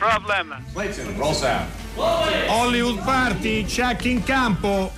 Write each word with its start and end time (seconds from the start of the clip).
No 0.00 0.06
problem. 0.06 0.64
Clayton, 0.72 1.14
roll 1.18 1.34
sound. 1.34 1.68
Hollywood 2.48 3.02
Party, 3.04 3.66
check 3.66 4.06
in 4.06 4.22
campo. 4.22 4.90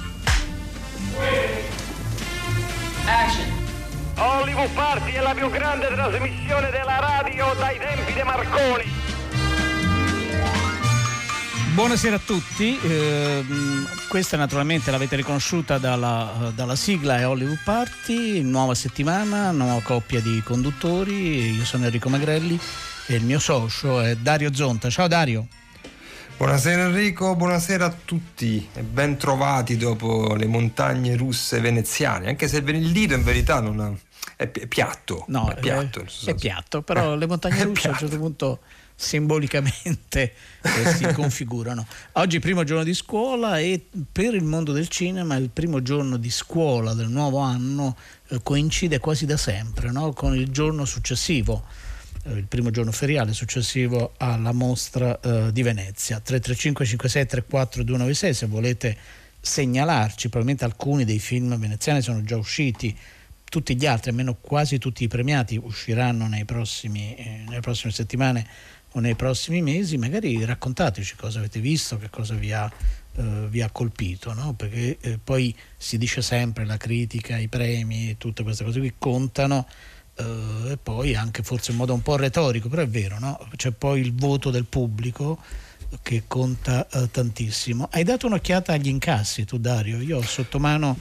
Action. 3.06 3.50
Hollywood 4.16 4.70
Party 4.70 5.10
è 5.12 5.20
la 5.20 5.34
più 5.34 5.50
grande 5.50 5.88
trasmissione 5.88 6.70
della 6.70 7.00
radio 7.00 7.52
dai 7.58 7.78
tempi 7.78 8.12
di 8.12 8.22
Marconi. 8.22 8.84
Buonasera 11.74 12.16
a 12.16 12.20
tutti, 12.24 12.78
eh, 12.78 13.44
questa 14.06 14.36
naturalmente 14.36 14.90
l'avete 14.92 15.16
riconosciuta 15.16 15.78
dalla, 15.78 16.52
dalla, 16.54 16.76
sigla 16.76 17.18
è 17.18 17.26
Hollywood 17.26 17.58
Party, 17.64 18.42
nuova 18.42 18.74
settimana, 18.74 19.50
nuova 19.50 19.80
coppia 19.80 20.20
di 20.20 20.42
conduttori, 20.44 21.56
io 21.56 21.64
sono 21.64 21.86
Enrico 21.86 22.10
Magrelli 22.10 22.60
e 23.14 23.16
il 23.16 23.24
mio 23.24 23.38
socio 23.38 24.00
è 24.00 24.16
Dario 24.16 24.54
Zonta. 24.54 24.88
Ciao 24.88 25.06
Dario. 25.06 25.46
Buonasera 26.36 26.84
Enrico, 26.84 27.36
buonasera 27.36 27.84
a 27.84 27.94
tutti 28.04 28.66
e 28.74 28.82
ben 28.82 29.16
trovati 29.16 29.76
dopo 29.76 30.34
le 30.34 30.46
montagne 30.46 31.14
russe 31.14 31.60
veneziane, 31.60 32.28
anche 32.28 32.48
se 32.48 32.58
il 32.58 32.90
Lido 32.90 33.14
in 33.14 33.22
verità 33.22 33.60
non 33.60 33.80
ha, 33.80 33.92
è, 34.36 34.48
piatto. 34.48 35.24
No, 35.28 35.48
è 35.50 35.60
piatto. 35.60 36.00
È, 36.00 36.30
è 36.30 36.34
piatto, 36.34 36.82
però 36.82 37.12
eh, 37.12 37.18
le 37.18 37.26
montagne 37.26 37.62
russe 37.64 37.88
a 37.88 37.90
un 37.90 37.96
certo 37.98 38.18
punto 38.18 38.60
simbolicamente 38.94 40.32
eh, 40.62 40.94
si 40.94 41.04
configurano. 41.12 41.86
Oggi 42.12 42.40
primo 42.40 42.64
giorno 42.64 42.82
di 42.82 42.94
scuola 42.94 43.58
e 43.58 43.88
per 44.10 44.34
il 44.34 44.44
mondo 44.44 44.72
del 44.72 44.88
cinema 44.88 45.36
il 45.36 45.50
primo 45.50 45.82
giorno 45.82 46.16
di 46.16 46.30
scuola 46.30 46.94
del 46.94 47.08
nuovo 47.08 47.38
anno 47.38 47.96
eh, 48.28 48.40
coincide 48.42 48.98
quasi 48.98 49.26
da 49.26 49.36
sempre 49.36 49.90
no? 49.90 50.12
con 50.12 50.34
il 50.34 50.50
giorno 50.50 50.86
successivo 50.86 51.64
il 52.24 52.46
primo 52.46 52.70
giorno 52.70 52.92
feriale 52.92 53.32
successivo 53.32 54.14
alla 54.18 54.52
mostra 54.52 55.18
eh, 55.20 55.52
di 55.52 55.62
Venezia 55.62 56.20
335 56.20 56.84
56 56.84 57.26
34 57.26 57.82
296 57.82 58.34
se 58.34 58.46
volete 58.46 58.96
segnalarci 59.40 60.28
probabilmente 60.28 60.64
alcuni 60.64 61.04
dei 61.04 61.18
film 61.18 61.58
veneziani 61.58 62.00
sono 62.00 62.22
già 62.22 62.36
usciti 62.36 62.96
tutti 63.52 63.76
gli 63.76 63.84
altri, 63.84 64.08
almeno 64.08 64.34
quasi 64.40 64.78
tutti 64.78 65.04
i 65.04 65.08
premiati 65.08 65.60
usciranno 65.62 66.26
prossimi, 66.46 67.14
eh, 67.14 67.44
nelle 67.46 67.60
prossime 67.60 67.92
settimane 67.92 68.46
o 68.92 69.00
nei 69.00 69.14
prossimi 69.14 69.60
mesi, 69.60 69.98
magari 69.98 70.42
raccontateci 70.42 71.16
cosa 71.16 71.40
avete 71.40 71.60
visto, 71.60 71.98
che 71.98 72.08
cosa 72.08 72.34
vi 72.34 72.50
ha, 72.50 72.72
eh, 73.16 73.46
vi 73.50 73.60
ha 73.60 73.68
colpito, 73.68 74.32
no? 74.32 74.54
perché 74.54 74.96
eh, 75.02 75.18
poi 75.22 75.54
si 75.76 75.98
dice 75.98 76.22
sempre 76.22 76.64
la 76.64 76.78
critica, 76.78 77.36
i 77.36 77.48
premi, 77.48 78.16
tutte 78.16 78.42
queste 78.42 78.64
cose 78.64 78.78
qui 78.78 78.94
contano 78.96 79.66
eh, 80.16 80.72
e 80.72 80.78
poi 80.82 81.14
anche 81.14 81.42
forse 81.42 81.70
in 81.70 81.76
modo 81.76 81.94
un 81.94 82.02
po' 82.02 82.16
retorico, 82.16 82.68
però 82.68 82.82
è 82.82 82.88
vero, 82.88 83.18
no? 83.18 83.38
c'è 83.56 83.70
poi 83.70 84.00
il 84.00 84.14
voto 84.14 84.50
del 84.50 84.64
pubblico 84.64 85.38
che 86.02 86.24
conta 86.26 86.86
uh, 86.92 87.08
tantissimo. 87.10 87.88
Hai 87.90 88.02
dato 88.02 88.26
un'occhiata 88.26 88.72
agli 88.72 88.88
incassi 88.88 89.44
tu 89.44 89.58
Dario? 89.58 90.00
Io 90.00 90.18
ho 90.18 90.22
sotto 90.22 90.58
mano 90.58 90.96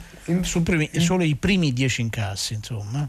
primi, 0.62 0.90
solo 0.98 1.22
i 1.24 1.34
primi 1.36 1.72
dieci 1.72 2.02
incassi, 2.02 2.54
insomma 2.54 3.08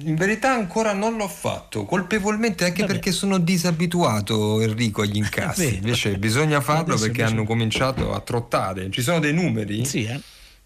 in 0.00 0.16
verità 0.16 0.52
ancora 0.52 0.92
non 0.92 1.16
l'ho 1.16 1.28
fatto, 1.28 1.84
colpevolmente 1.84 2.64
anche 2.64 2.82
Vabbè. 2.82 2.92
perché 2.92 3.10
sono 3.10 3.38
disabituato 3.38 4.60
Enrico 4.60 5.02
agli 5.02 5.16
incassi, 5.18 5.76
invece 5.76 6.18
bisogna 6.18 6.60
farlo 6.60 6.94
Adesso 6.94 7.06
perché 7.06 7.22
hanno 7.22 7.44
cominciato 7.44 8.12
a 8.12 8.20
trottare. 8.20 8.90
Ci 8.90 9.02
sono 9.02 9.18
dei 9.18 9.32
numeri? 9.32 9.84
Sì, 9.84 10.04
eh. 10.04 10.20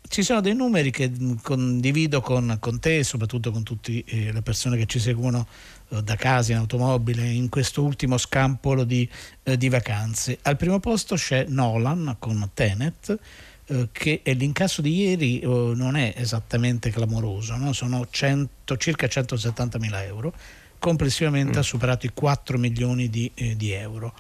Ci 0.09 0.23
sono 0.23 0.41
dei 0.41 0.55
numeri 0.55 0.91
che 0.91 1.11
condivido 1.43 2.21
con, 2.21 2.57
con 2.61 2.79
te, 2.79 3.03
soprattutto 3.03 3.51
con 3.51 3.63
tutte 3.63 4.05
eh, 4.05 4.31
le 4.33 4.43
persone 4.43 4.77
che 4.77 4.87
ci 4.87 4.99
seguono 4.99 5.47
eh, 5.89 6.03
da 6.03 6.17
casa 6.17 6.53
in 6.53 6.59
automobile 6.59 7.27
in 7.27 7.49
questo 7.49 7.83
ultimo 7.83 8.19
scampolo 8.19 8.85
di, 8.85 9.09
eh, 9.43 9.57
di 9.57 9.69
vacanze. 9.69 10.39
Al 10.43 10.57
primo 10.57 10.81
posto 10.81 11.15
c'è 11.15 11.47
Nolan 11.49 12.17
con 12.19 12.51
Tenet 12.53 13.19
eh, 13.67 13.89
che 13.93 14.23
l'incasso 14.25 14.83
di 14.83 14.95
ieri 14.95 15.41
eh, 15.41 15.47
non 15.47 15.97
è 15.97 16.13
esattamente 16.17 16.91
clamoroso, 16.91 17.57
no? 17.57 17.73
sono 17.73 18.07
100, 18.11 18.77
circa 18.77 19.07
170 19.07 19.79
mila 19.79 20.05
euro, 20.05 20.35
complessivamente 20.79 21.57
mm. 21.57 21.61
ha 21.61 21.63
superato 21.63 22.07
i 22.07 22.11
4 22.13 22.59
milioni 22.59 23.09
di, 23.09 23.31
di, 23.57 23.71
euro. 23.71 24.13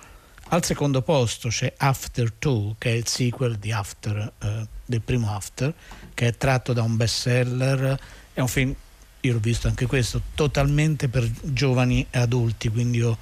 Al 0.52 0.62
secondo 0.62 1.00
posto 1.00 1.48
c'è 1.48 1.72
After 1.78 2.30
2, 2.38 2.74
che 2.76 2.90
è 2.90 2.92
il 2.92 3.08
sequel 3.08 3.56
di 3.56 3.72
After, 3.72 4.32
eh, 4.38 4.66
del 4.84 5.00
primo 5.00 5.34
After, 5.34 5.72
che 6.12 6.26
è 6.26 6.36
tratto 6.36 6.74
da 6.74 6.82
un 6.82 6.94
bestseller, 6.94 7.98
è 8.34 8.40
un 8.40 8.48
film, 8.48 8.74
io 9.20 9.32
l'ho 9.32 9.38
visto 9.38 9.68
anche 9.68 9.86
questo, 9.86 10.20
totalmente 10.34 11.08
per 11.08 11.26
giovani 11.40 12.06
e 12.10 12.18
adulti, 12.18 12.68
quindi 12.68 12.98
io 12.98 13.16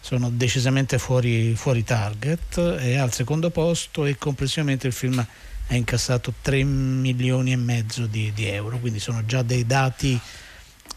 sono 0.00 0.28
decisamente 0.28 0.98
fuori, 0.98 1.54
fuori 1.54 1.84
target, 1.84 2.58
è 2.58 2.96
al 2.96 3.12
secondo 3.12 3.50
posto 3.50 4.04
e 4.04 4.18
complessivamente 4.18 4.88
il 4.88 4.92
film 4.92 5.24
ha 5.68 5.74
incassato 5.76 6.34
3 6.42 6.64
milioni 6.64 7.52
e 7.52 7.56
mezzo 7.56 8.06
di, 8.06 8.32
di 8.32 8.46
euro, 8.46 8.78
quindi 8.78 8.98
sono 8.98 9.24
già 9.24 9.42
dei 9.42 9.64
dati 9.64 10.18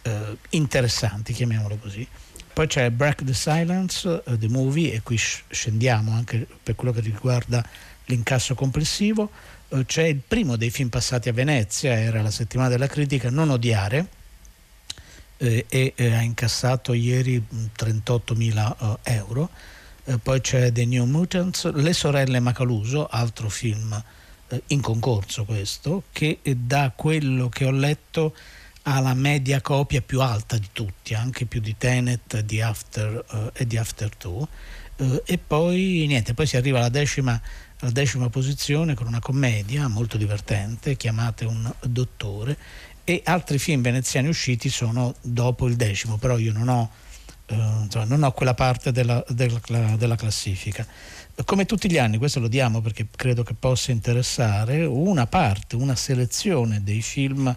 eh, 0.02 0.38
interessanti, 0.50 1.32
chiamiamolo 1.32 1.78
così. 1.78 2.08
Poi 2.56 2.68
c'è 2.68 2.90
Break 2.90 3.26
the 3.26 3.34
Silence, 3.34 4.08
uh, 4.08 4.38
The 4.38 4.48
Movie, 4.48 4.94
e 4.94 5.02
qui 5.02 5.18
scendiamo 5.18 6.14
anche 6.14 6.48
per 6.64 6.76
quello 6.76 6.94
che 6.94 7.02
riguarda 7.02 7.62
l'incasso 8.06 8.56
complessivo. 8.56 9.30
Uh, 9.68 9.84
c'è 9.84 10.04
il 10.04 10.22
primo 10.26 10.56
dei 10.56 10.70
film 10.70 10.88
passati 10.88 11.28
a 11.28 11.34
Venezia, 11.34 11.92
era 11.92 12.22
la 12.22 12.32
settimana 12.32 12.70
della 12.70 12.88
critica, 12.88 13.30
Non 13.30 13.50
odiare, 13.50 14.08
eh, 15.36 15.66
e 15.68 15.94
eh, 15.98 16.14
ha 16.14 16.22
incassato 16.22 16.94
ieri 16.94 17.44
38.000 17.78 18.76
uh, 18.78 18.98
euro. 19.04 19.50
poi 20.24 20.40
c'è 20.40 20.72
The 20.72 20.86
New 20.86 21.04
Mutants, 21.04 21.70
Le 21.74 21.92
sorelle 21.92 22.40
Macaluso, 22.40 23.06
altro 23.06 23.50
film 23.50 24.02
eh, 24.48 24.64
in 24.68 24.80
concorso 24.80 25.44
questo, 25.44 26.04
che 26.14 26.40
da 26.56 26.94
quello 26.96 27.50
che 27.50 27.66
ho 27.66 27.72
letto 27.72 28.34
ha 28.88 29.00
la 29.00 29.14
media 29.14 29.62
copia 29.62 30.02
più 30.02 30.22
alta 30.22 30.58
di 30.58 30.68
tutti, 30.72 31.16
anche 31.16 31.46
più 31.46 31.60
di 31.60 31.76
Tenet 31.78 32.42
di 32.42 32.62
After, 32.62 33.26
uh, 33.32 33.50
e 33.54 33.66
di 33.66 33.78
After 33.78 34.10
2. 34.16 34.48
Uh, 34.98 35.22
e 35.26 35.38
poi 35.38 36.06
niente, 36.08 36.34
poi 36.36 36.46
si 36.46 36.56
arriva 36.56 36.78
alla 36.78 36.90
decima, 36.90 37.40
alla 37.80 37.92
decima 37.92 38.30
posizione 38.30 38.94
con 38.94 39.08
una 39.08 39.20
commedia 39.20 39.88
molto 39.88 40.18
divertente, 40.18 40.96
chiamate 40.98 41.46
Un 41.46 41.72
dottore, 41.82 42.58
e 43.04 43.22
altri 43.26 43.58
film 43.58 43.82
veneziani 43.82 44.28
usciti 44.28 44.70
sono 44.70 45.16
dopo 45.22 45.68
il 45.68 45.76
decimo, 45.76 46.18
però 46.18 46.38
io 46.38 46.54
non 46.54 46.68
ho, 46.68 46.92
uh, 47.50 48.06
non 48.06 48.22
ho 48.22 48.32
quella 48.34 48.54
parte 48.54 48.92
della, 48.92 49.24
della, 49.30 49.96
della 49.98 50.16
classifica 50.16 50.86
come 51.44 51.66
tutti 51.66 51.92
gli 51.92 51.98
anni, 51.98 52.18
questo 52.18 52.40
lo 52.40 52.48
diamo 52.48 52.80
perché 52.80 53.08
credo 53.14 53.44
che 53.44 53.56
possa 53.56 53.92
interessare, 53.92 54.86
una 54.86 55.28
parte, 55.28 55.76
una 55.76 55.96
selezione 55.96 56.82
dei 56.82 57.02
film 57.02 57.54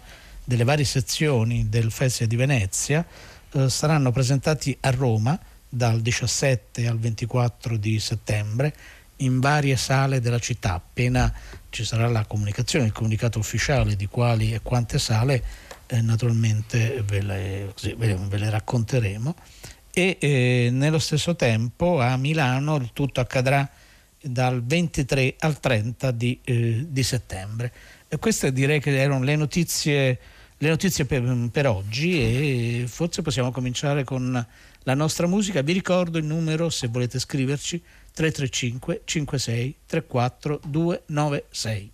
delle 0.49 0.63
varie 0.63 0.83
sezioni 0.83 1.69
del 1.69 1.91
Festival 1.91 2.27
di 2.27 2.35
Venezia 2.35 3.05
eh, 3.51 3.69
saranno 3.69 4.11
presentati 4.11 4.75
a 4.79 4.89
Roma 4.89 5.39
dal 5.69 6.01
17 6.01 6.87
al 6.87 6.97
24 6.97 7.77
di 7.77 7.99
settembre 7.99 8.73
in 9.17 9.39
varie 9.39 9.77
sale 9.77 10.19
della 10.19 10.39
città. 10.39 10.73
Appena 10.73 11.31
ci 11.69 11.85
sarà 11.85 12.07
la 12.07 12.25
comunicazione, 12.25 12.85
il 12.85 12.91
comunicato 12.91 13.37
ufficiale 13.37 13.95
di 13.95 14.07
quali 14.07 14.51
e 14.51 14.61
quante 14.63 14.97
sale, 14.97 15.43
eh, 15.85 16.01
naturalmente 16.01 17.03
ve 17.05 17.21
le, 17.21 17.71
così, 17.71 17.93
ve, 17.93 18.15
ve 18.15 18.37
le 18.39 18.49
racconteremo 18.49 19.35
e 19.91 20.17
eh, 20.19 20.69
nello 20.71 20.97
stesso 20.97 21.35
tempo 21.35 22.01
a 22.01 22.17
Milano 22.17 22.77
il 22.77 22.89
tutto 22.93 23.19
accadrà 23.19 23.69
dal 24.19 24.63
23 24.63 25.35
al 25.37 25.59
30 25.59 26.09
di, 26.09 26.39
eh, 26.43 26.87
di 26.89 27.03
settembre. 27.03 27.71
E 28.07 28.17
queste 28.17 28.51
direi 28.51 28.79
che 28.79 28.97
erano 28.97 29.23
le 29.23 29.35
notizie, 29.35 30.19
le 30.61 30.69
notizie 30.69 31.05
per, 31.05 31.49
per, 31.51 31.67
oggi 31.67 32.19
e 32.19 32.85
forse 32.87 33.21
possiamo 33.21 33.51
cominciare 33.51 34.03
con 34.03 34.45
la 34.83 34.93
nostra 34.93 35.27
musica. 35.27 35.61
Vi 35.61 35.73
ricordo 35.73 36.17
il 36.17 36.25
numero 36.25 36.69
se 36.69 36.87
volete 36.87 37.19
scriverci 37.19 37.81
335 38.13 39.01
56 39.05 39.75
34 39.85 40.61
296. 40.65 41.91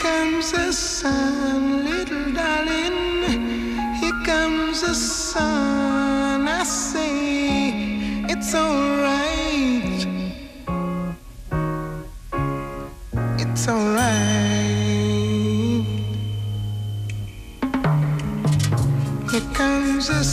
comes 0.00 0.52
the 0.52 0.72
sun, 0.72 1.84
little 1.84 2.32
darling. 2.32 3.96
Here 4.00 4.24
comes 4.24 4.82
the 4.82 4.94
sun. 4.94 5.87
It's 8.50 8.54
alright. 8.54 10.06
It's 13.38 13.68
alright. 13.68 14.64
Here 19.30 19.48
comes 19.52 20.08
the 20.08 20.24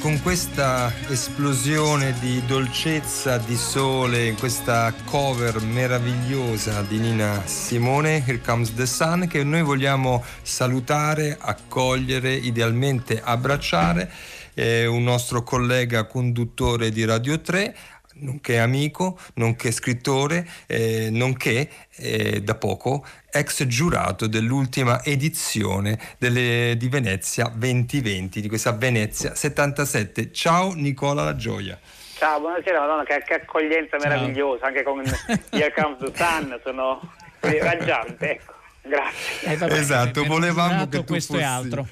con 0.00 0.18
questa 0.22 0.90
esplosione 1.08 2.14
di 2.20 2.42
dolcezza, 2.46 3.36
di 3.36 3.54
sole, 3.54 4.32
questa 4.32 4.94
cover 5.04 5.60
meravigliosa 5.60 6.80
di 6.80 6.98
Nina 6.98 7.42
Simone, 7.44 8.24
Here 8.26 8.40
Comes 8.40 8.72
the 8.72 8.86
Sun, 8.86 9.26
che 9.28 9.44
noi 9.44 9.60
vogliamo 9.60 10.24
salutare, 10.40 11.36
accogliere, 11.38 12.32
idealmente 12.32 13.20
abbracciare, 13.22 14.10
eh, 14.54 14.86
un 14.86 15.02
nostro 15.02 15.42
collega 15.42 16.06
conduttore 16.06 16.90
di 16.90 17.04
Radio 17.04 17.38
3, 17.38 17.76
nonché 18.20 18.58
amico, 18.58 19.18
nonché 19.34 19.70
scrittore, 19.70 20.46
eh, 20.66 21.08
nonché 21.10 21.68
eh, 21.96 22.40
da 22.42 22.54
poco 22.54 23.06
ex 23.30 23.66
giurato 23.66 24.26
dell'ultima 24.26 25.02
edizione 25.04 25.98
delle, 26.18 26.74
di 26.76 26.88
Venezia 26.88 27.52
2020, 27.54 28.40
di 28.40 28.48
questa 28.48 28.72
Venezia 28.72 29.34
77. 29.34 30.32
Ciao 30.32 30.72
Nicola 30.72 31.24
La 31.24 31.36
Gioia. 31.36 31.78
Ciao, 32.14 32.40
buonasera, 32.40 32.80
Madonna, 32.80 33.04
che, 33.04 33.22
che 33.24 33.34
accoglienza 33.34 33.98
Ciao. 33.98 34.08
meravigliosa, 34.08 34.66
anche 34.66 34.82
con 34.82 35.02
Here 35.50 35.72
Comes 35.72 35.98
the 35.98 36.12
Sun, 36.14 36.60
sono 36.64 37.00
raggiante, 37.40 38.30
ecco. 38.30 38.54
Grazie. 38.82 39.68
Eh, 39.68 39.78
esatto, 39.78 40.24
volevamo 40.24 40.88
che 40.88 40.98
tu 40.98 41.04
questo 41.04 41.34
fossi... 41.34 41.44
e 41.44 41.46
altro. 41.46 41.86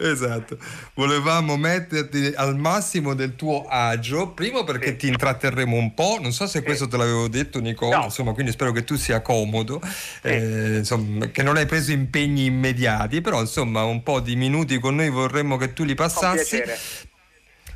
Esatto, 0.00 0.56
volevamo 0.94 1.56
metterti 1.56 2.32
al 2.34 2.56
massimo 2.56 3.14
del 3.14 3.36
tuo 3.36 3.66
agio, 3.68 4.30
primo 4.30 4.64
perché 4.64 4.88
sì. 4.88 4.96
ti 4.96 5.08
intratterremo 5.08 5.76
un 5.76 5.92
po', 5.92 6.18
non 6.20 6.32
so 6.32 6.46
se 6.46 6.62
questo 6.62 6.88
te 6.88 6.96
l'avevo 6.96 7.28
detto 7.28 7.60
Nicola, 7.60 7.98
no. 7.98 8.04
insomma, 8.04 8.32
quindi 8.32 8.52
spero 8.52 8.72
che 8.72 8.82
tu 8.82 8.96
sia 8.96 9.20
comodo, 9.20 9.80
sì. 9.82 10.28
eh, 10.28 10.76
insomma, 10.78 11.26
che 11.26 11.42
non 11.42 11.56
hai 11.56 11.66
preso 11.66 11.92
impegni 11.92 12.46
immediati, 12.46 13.20
però 13.20 13.40
insomma 13.40 13.82
un 13.82 14.02
po' 14.02 14.20
di 14.20 14.36
minuti 14.36 14.78
con 14.78 14.94
noi 14.94 15.10
vorremmo 15.10 15.58
che 15.58 15.74
tu 15.74 15.84
li 15.84 15.94
passassi. 15.94 16.62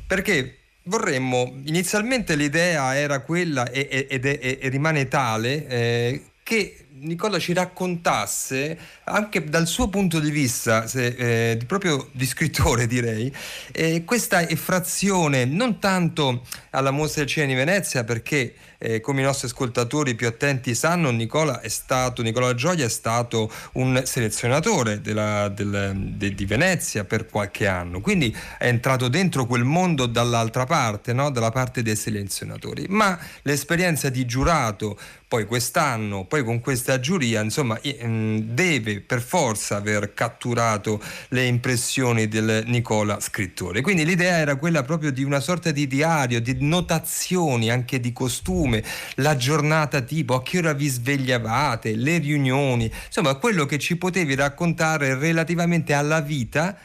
Perché 0.07 0.57
vorremmo, 0.83 1.61
inizialmente 1.65 2.35
l'idea 2.35 2.95
era 2.95 3.19
quella 3.19 3.69
e, 3.69 4.07
ed 4.09 4.25
è, 4.25 4.57
e 4.61 4.69
rimane 4.69 5.07
tale, 5.07 5.67
eh, 5.67 6.23
che 6.43 6.84
Nicola 6.97 7.39
ci 7.39 7.51
raccontasse 7.51 8.77
anche 9.03 9.43
dal 9.43 9.67
suo 9.67 9.89
punto 9.89 10.19
di 10.19 10.31
vista, 10.31 10.87
se, 10.87 11.51
eh, 11.51 11.57
proprio 11.65 12.07
di 12.13 12.25
scrittore 12.25 12.87
direi, 12.87 13.33
eh, 13.73 14.05
questa 14.05 14.47
effrazione 14.47 15.43
non 15.43 15.79
tanto 15.79 16.45
alla 16.69 16.91
Mostra 16.91 17.21
del 17.21 17.29
Cinema 17.29 17.51
di 17.51 17.57
Venezia 17.57 18.05
perché 18.05 18.53
eh, 18.77 19.01
come 19.01 19.21
i 19.21 19.23
nostri 19.23 19.47
ascoltatori 19.47 20.15
più 20.15 20.27
attenti 20.27 20.75
sanno, 20.75 21.09
Nicola, 21.11 21.59
è 21.59 21.67
stato, 21.67 22.21
Nicola 22.21 22.53
Gioia 22.53 22.85
è 22.85 22.89
stato 22.89 23.51
un 23.73 24.01
selezionatore 24.05 25.01
della, 25.01 25.49
del, 25.49 25.93
de, 25.95 26.33
di 26.33 26.45
Venezia 26.45 27.03
per 27.03 27.25
qualche 27.25 27.67
anno, 27.67 27.99
quindi 27.99 28.35
è 28.57 28.67
entrato 28.67 29.07
dentro 29.07 29.45
quel 29.45 29.63
mondo 29.63 30.05
dall'altra 30.05 30.65
parte, 30.65 31.13
no? 31.13 31.29
dalla 31.31 31.51
parte 31.51 31.81
dei 31.81 31.95
selezionatori. 31.95 32.85
Ma 32.89 33.17
l'esperienza 33.41 34.09
di 34.09 34.25
giurato, 34.25 34.97
poi 35.27 35.45
quest'anno, 35.45 36.25
poi 36.25 36.43
con 36.43 36.59
questa 36.59 36.84
giuria, 36.99 37.41
insomma, 37.41 37.79
mm, 38.05 38.37
deve 38.39 39.01
per 39.01 39.21
forza 39.21 39.77
aver 39.77 40.13
catturato 40.13 41.01
le 41.29 41.45
impressioni 41.45 42.27
del 42.27 42.63
Nicola 42.67 43.19
scrittore. 43.19 43.81
Quindi 43.81 44.05
l'idea 44.05 44.37
era 44.37 44.55
quella 44.55 44.83
proprio 44.83 45.11
di 45.11 45.23
una 45.23 45.39
sorta 45.39 45.71
di 45.71 45.87
diario, 45.87 46.39
di 46.39 46.57
notazioni 46.59 47.69
anche 47.69 47.99
di 47.99 48.13
costume, 48.13 48.83
la 49.15 49.35
giornata 49.35 50.01
tipo, 50.01 50.35
a 50.35 50.43
che 50.43 50.59
ora 50.59 50.73
vi 50.73 50.87
svegliavate, 50.87 51.95
le 51.95 52.17
riunioni, 52.19 52.91
insomma 53.07 53.35
quello 53.35 53.65
che 53.65 53.79
ci 53.79 53.95
potevi 53.97 54.35
raccontare 54.35 55.15
relativamente 55.15 55.93
alla 55.93 56.21
vita 56.21 56.77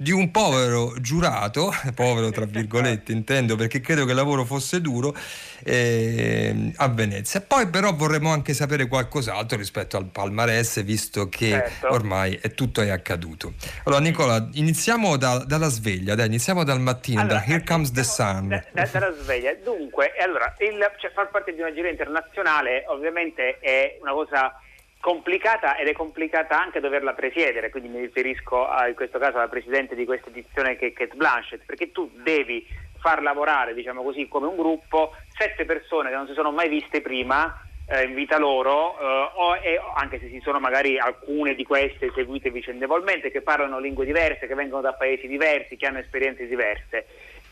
di 0.00 0.12
un 0.12 0.30
povero 0.30 0.94
giurato, 1.00 1.72
povero 1.92 2.30
tra 2.30 2.44
virgolette 2.44 3.10
intendo 3.10 3.56
perché 3.56 3.80
credo 3.80 4.04
che 4.04 4.10
il 4.10 4.16
lavoro 4.16 4.44
fosse 4.44 4.80
duro, 4.80 5.12
eh, 5.64 6.72
a 6.76 6.88
Venezia. 6.88 7.40
Poi 7.40 7.68
però 7.68 7.92
vorremmo 7.92 8.30
anche 8.30 8.54
sapere 8.54 8.86
qualcos'altro 8.86 9.58
rispetto 9.58 9.96
al 9.96 10.06
palmarès, 10.06 10.84
visto 10.84 11.28
che 11.28 11.48
certo. 11.48 11.90
ormai 11.90 12.38
è 12.40 12.52
tutto 12.52 12.80
è 12.80 12.90
accaduto. 12.90 13.54
Allora 13.84 14.00
Nicola, 14.00 14.48
iniziamo 14.52 15.16
da, 15.16 15.38
dalla 15.38 15.68
sveglia, 15.68 16.14
dai, 16.14 16.26
iniziamo 16.26 16.62
dal 16.62 16.80
mattino, 16.80 17.22
allora, 17.22 17.40
da 17.40 17.44
Here 17.44 17.64
Comes 17.64 17.90
the 17.90 18.04
Sun. 18.04 18.48
Da, 18.48 18.64
da, 18.70 18.88
dalla 18.92 19.12
sveglia. 19.20 19.52
Dunque, 19.64 20.12
allora, 20.20 20.54
il, 20.58 20.78
cioè, 20.98 21.10
far 21.10 21.28
parte 21.30 21.52
di 21.52 21.60
una 21.60 21.72
gira 21.72 21.88
internazionale 21.88 22.84
ovviamente 22.86 23.58
è 23.58 23.98
una 24.00 24.12
cosa 24.12 24.60
complicata 25.00 25.76
ed 25.76 25.88
è 25.88 25.92
complicata 25.92 26.60
anche 26.60 26.80
doverla 26.80 27.14
presiedere, 27.14 27.70
quindi 27.70 27.88
mi 27.88 28.00
riferisco 28.00 28.66
a, 28.66 28.88
in 28.88 28.94
questo 28.94 29.18
caso 29.18 29.36
alla 29.36 29.48
presidente 29.48 29.94
di 29.94 30.04
questa 30.04 30.28
edizione 30.28 30.76
che 30.76 30.88
è 30.88 30.92
Kate 30.92 31.16
Blanchett, 31.16 31.64
perché 31.64 31.92
tu 31.92 32.10
devi 32.22 32.66
far 32.98 33.22
lavorare, 33.22 33.74
diciamo 33.74 34.02
così, 34.02 34.28
come 34.28 34.46
un 34.46 34.56
gruppo, 34.56 35.12
sette 35.28 35.64
persone 35.64 36.10
che 36.10 36.16
non 36.16 36.26
si 36.26 36.34
sono 36.34 36.50
mai 36.50 36.68
viste 36.68 37.00
prima 37.00 37.62
eh, 37.86 38.02
in 38.02 38.14
vita 38.14 38.38
loro, 38.38 38.98
eh, 38.98 39.30
o, 39.34 39.56
e, 39.56 39.80
anche 39.94 40.18
se 40.18 40.28
ci 40.28 40.40
sono 40.40 40.60
magari 40.60 40.98
alcune 40.98 41.54
di 41.54 41.64
queste 41.64 42.10
seguite 42.14 42.50
vicendevolmente, 42.50 43.30
che 43.30 43.40
parlano 43.40 43.78
lingue 43.78 44.04
diverse, 44.04 44.46
che 44.46 44.54
vengono 44.54 44.82
da 44.82 44.92
paesi 44.92 45.26
diversi, 45.26 45.76
che 45.76 45.86
hanno 45.86 45.98
esperienze 45.98 46.46
diverse. 46.46 47.06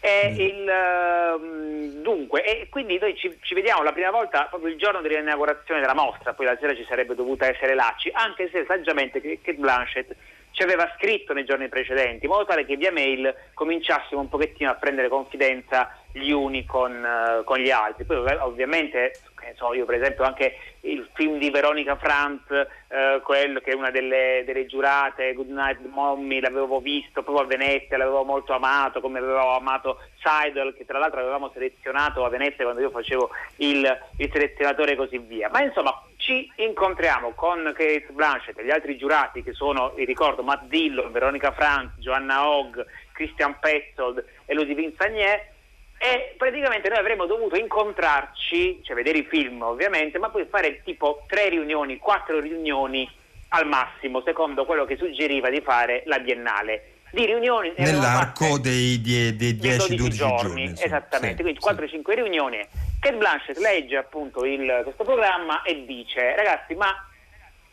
Mm. 0.05 0.41
il, 0.41 0.69
uh, 0.69 2.03
dunque, 2.03 2.45
e 2.45 2.69
quindi 2.69 2.99
noi 2.99 3.17
ci, 3.17 3.37
ci, 3.43 3.55
vediamo 3.55 3.83
la 3.83 3.93
prima 3.93 4.11
volta 4.11 4.45
proprio 4.45 4.71
il 4.71 4.79
giorno 4.79 5.01
dell'inaugurazione 5.01 5.81
della 5.81 5.95
mostra, 5.95 6.33
poi 6.33 6.47
la 6.47 6.57
sera 6.61 6.75
ci 6.75 6.85
sarebbe 6.89 7.15
dovuta 7.15 7.47
essere 7.47 7.75
Lacci, 7.75 8.11
anche 8.13 8.49
se 8.51 8.65
saggiamente 8.67 9.21
Kate 9.21 9.55
Blanchett 9.55 10.15
ci 10.53 10.63
aveva 10.63 10.91
scritto 10.97 11.33
nei 11.33 11.45
giorni 11.45 11.69
precedenti, 11.69 12.25
in 12.25 12.31
modo 12.31 12.47
tale 12.47 12.65
che 12.65 12.77
via 12.77 12.93
mail 12.93 13.35
cominciassimo 13.53 14.21
un 14.21 14.29
pochettino 14.29 14.71
a 14.71 14.75
prendere 14.75 15.09
confidenza 15.09 15.95
gli 16.13 16.31
uni 16.31 16.65
con, 16.65 16.93
uh, 16.93 17.45
con 17.45 17.59
gli 17.59 17.71
altri. 17.71 18.05
Poi 18.05 18.17
ovviamente 18.39 19.13
so, 19.55 19.73
io 19.75 19.85
per 19.85 19.97
esempio 19.97 20.25
anche 20.25 20.57
il 20.87 21.09
film 21.15 21.39
di 21.39 21.51
Veronica 21.51 21.97
Franz, 21.97 22.43
eh, 22.51 23.21
quello 23.23 23.61
che 23.61 23.73
è 23.73 23.75
una 23.75 23.91
delle, 23.91 24.43
delle 24.47 24.67
giurate, 24.67 25.33
Good 25.35 25.51
Night 25.51 25.81
Mommy, 25.81 26.41
l'avevo 26.41 26.81
visto 26.81 27.23
proprio 27.23 27.45
a 27.45 27.49
Venezia, 27.49 27.97
l'avevo 27.97 28.25
molto 28.25 28.53
amato, 28.53 29.01
come 29.01 29.19
avevo 29.19 29.57
amato 29.57 29.99
Seidel, 30.23 30.75
che 30.77 30.85
tra 30.85 30.99
l'altro 30.99 31.21
avevamo 31.21 31.51
selezionato 31.53 32.25
a 32.25 32.29
Venezia 32.29 32.65
quando 32.65 32.81
io 32.81 32.91
facevo 32.91 33.31
il, 33.57 33.99
il 34.19 34.31
selezionatore 34.33 34.93
e 34.93 34.97
così 34.97 35.19
via. 35.19 35.49
Ma 35.51 35.63
insomma 35.63 36.03
ci 36.17 36.51
incontriamo 36.57 37.33
con 37.33 37.65
Kate 37.77 38.07
Blanchett 38.11 38.59
e 38.59 38.65
gli 38.65 38.71
altri 38.71 38.97
giurati 38.97 39.43
che 39.43 39.53
sono, 39.53 39.93
ricordo, 39.97 40.43
Matt 40.43 40.65
Dillon, 40.65 41.13
Veronica 41.13 41.53
Franz, 41.53 41.91
Joanna 41.99 42.49
Hogg, 42.49 42.81
Christian 43.13 43.59
Petzold 43.59 44.25
e 44.45 44.55
Ludivine 44.55 44.93
Sagnier 44.97 45.55
e 45.99 46.35
praticamente 46.37 46.89
noi 46.89 46.99
avremmo 46.99 47.27
dovuto 47.27 47.57
incontrarci, 47.57 48.81
cioè 48.85 48.95
vedere 48.95 49.19
i 49.19 49.27
film 49.29 49.63
ovviamente, 49.63 50.19
ma 50.19 50.29
poi 50.29 50.47
fare 50.49 50.83
tipo 50.85 51.25
tre 51.27 51.49
riunioni, 51.49 51.97
quattro 51.97 52.39
riunioni 52.39 53.11
al 53.49 53.67
massimo, 53.67 54.23
secondo 54.23 54.65
quello 54.65 54.85
che 54.85 54.97
suggeriva 54.97 55.49
di 55.49 55.61
fare 55.61 56.03
la 56.07 56.19
Biennale. 56.19 56.93
Di 57.11 57.25
riunioni 57.25 57.73
nell'arco 57.77 58.59
dei, 58.59 59.01
dei, 59.01 59.37
dei 59.37 59.55
10-12 59.55 60.09
giorni, 60.09 60.11
giorni 60.11 60.73
esattamente, 60.77 61.37
sì, 61.37 61.43
quindi 61.43 61.61
sì. 61.61 62.01
4-5 62.03 62.15
riunioni. 62.15 62.67
Kate 63.01 63.17
Blanchett 63.17 63.57
legge 63.59 63.97
appunto 63.97 64.45
il, 64.45 64.81
questo 64.83 65.05
programma 65.05 65.63
e 65.63 65.85
dice 65.85 66.35
ragazzi 66.35 66.75
ma 66.75 66.93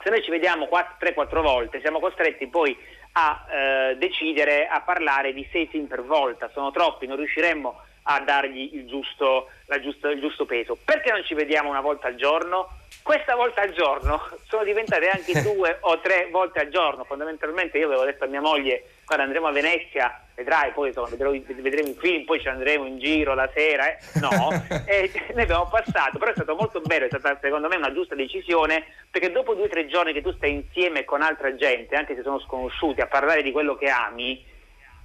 se 0.02 0.10
noi 0.10 0.22
ci 0.22 0.30
vediamo 0.30 0.68
3-4 0.70 1.42
volte 1.42 1.80
siamo 1.80 2.00
costretti 2.00 2.48
poi 2.48 2.78
a 3.14 3.46
eh, 3.50 3.98
decidere 3.98 4.68
a 4.68 4.82
parlare 4.82 5.34
di 5.34 5.48
6 5.52 5.68
film 5.68 5.86
per 5.88 6.04
volta, 6.04 6.50
sono 6.54 6.72
troppi, 6.72 7.08
non 7.08 7.18
riusciremmo 7.18 7.82
a 8.04 8.20
dargli 8.22 8.72
il 8.74 8.88
giusto, 8.88 9.50
giusto, 9.82 10.10
il 10.10 10.20
giusto 10.20 10.46
peso. 10.46 10.78
Perché 10.84 11.12
non 11.12 11.24
ci 11.24 11.34
vediamo 11.34 11.70
una 11.70 11.82
volta 11.82 12.08
al 12.08 12.16
giorno? 12.16 12.82
Questa 13.02 13.36
volta 13.36 13.62
al 13.62 13.74
giorno 13.74 14.22
sono 14.48 14.64
diventate 14.64 15.10
anche 15.10 15.42
due 15.44 15.78
o 15.82 16.00
tre 16.00 16.30
volte 16.32 16.60
al 16.60 16.70
giorno. 16.70 17.04
Fondamentalmente 17.04 17.78
io 17.78 17.88
avevo 17.88 18.06
detto 18.06 18.24
a 18.24 18.28
mia 18.28 18.42
moglie 18.42 18.86
quando 19.06 19.26
andremo 19.26 19.48
a 19.48 19.52
Venezia, 19.52 20.22
vedrai, 20.36 20.72
poi 20.72 20.88
insomma, 20.88 21.10
vedremo, 21.10 21.32
vedremo 21.62 21.90
un 21.90 21.96
film, 21.96 22.24
poi 22.24 22.40
ci 22.40 22.48
andremo 22.48 22.86
in 22.86 23.00
giro 23.00 23.34
la 23.34 23.50
sera. 23.54 23.90
Eh? 23.90 23.98
No, 24.20 24.50
e 24.88 25.12
ne 25.34 25.42
abbiamo 25.42 25.68
passato, 25.68 26.18
però 26.18 26.32
è 26.32 26.36
stato 26.36 26.56
molto 26.56 26.80
bello, 26.82 27.06
è 27.06 27.10
stata 27.10 27.38
secondo 27.42 27.68
me 27.68 27.76
una 27.76 27.94
giusta 27.94 28.16
decisione, 28.16 28.86
perché 29.12 29.32
dopo 29.32 29.54
due 29.54 29.66
o 29.66 29.70
tre 29.70 29.88
giorni 29.88 30.14
che 30.14 30.22
tu 30.22 30.32
stai 30.34 30.54
insieme 30.54 31.04
con 31.04 31.22
altra 31.22 31.56
gente, 31.56 31.96
anche 31.96 32.16
se 32.16 32.22
sono 32.22 32.40
sconosciuti, 32.40 33.02
a 33.02 33.08
parlare 33.08 33.44
di 33.44 33.52
quello 33.52 33.76
che 33.76 33.90
ami, 33.90 34.44